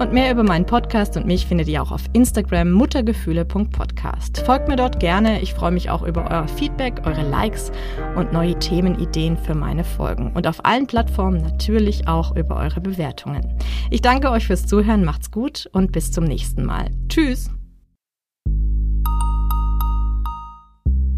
Und 0.00 0.12
mehr 0.12 0.32
über 0.32 0.42
meinen 0.42 0.66
Podcast 0.66 1.16
und 1.16 1.26
mich 1.26 1.46
findet 1.46 1.68
ihr 1.68 1.80
auch 1.80 1.92
auf 1.92 2.02
Instagram 2.12 2.72
muttergefühle.podcast. 2.72 4.42
Folgt 4.44 4.66
mir 4.66 4.76
dort 4.76 4.98
gerne. 4.98 5.40
Ich 5.42 5.54
freue 5.54 5.70
mich 5.70 5.90
auch 5.90 6.02
über 6.02 6.28
euer 6.28 6.48
Feedback, 6.48 7.02
eure 7.04 7.22
Likes 7.22 7.70
und 8.16 8.32
neue 8.32 8.58
Themenideen 8.58 9.36
für 9.36 9.54
meine 9.54 9.84
Folgen. 9.84 10.32
Und 10.34 10.48
auf 10.48 10.64
allen 10.64 10.88
Plattformen 10.88 11.40
natürlich 11.40 12.08
auch 12.08 12.34
über 12.34 12.56
eure 12.56 12.80
Bewertungen. 12.80 13.48
Ich 13.90 14.02
danke 14.02 14.28
euch 14.30 14.46
fürs 14.46 14.71
Zuhören, 14.72 15.04
macht's 15.04 15.30
gut 15.30 15.68
und 15.74 15.92
bis 15.92 16.12
zum 16.12 16.24
nächsten 16.24 16.64
Mal. 16.64 16.90
Tschüss! 17.10 17.50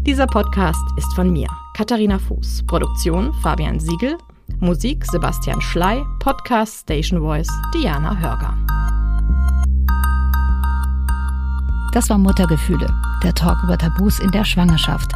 Dieser 0.05 0.27
Podcast 0.27 0.85
ist 0.97 1.13
von 1.15 1.31
mir, 1.31 1.47
Katharina 1.73 2.19
Fuß. 2.19 2.65
Produktion 2.67 3.33
Fabian 3.35 3.79
Siegel. 3.79 4.17
Musik 4.59 5.05
Sebastian 5.05 5.61
Schley. 5.61 6.03
Podcast 6.19 6.81
Station 6.81 7.21
Voice 7.21 7.47
Diana 7.73 8.17
Hörger. 8.17 8.57
Das 11.93 12.09
war 12.09 12.17
Muttergefühle, 12.17 12.89
der 13.23 13.33
Talk 13.33 13.63
über 13.63 13.77
Tabus 13.77 14.19
in 14.19 14.31
der 14.31 14.43
Schwangerschaft. 14.43 15.13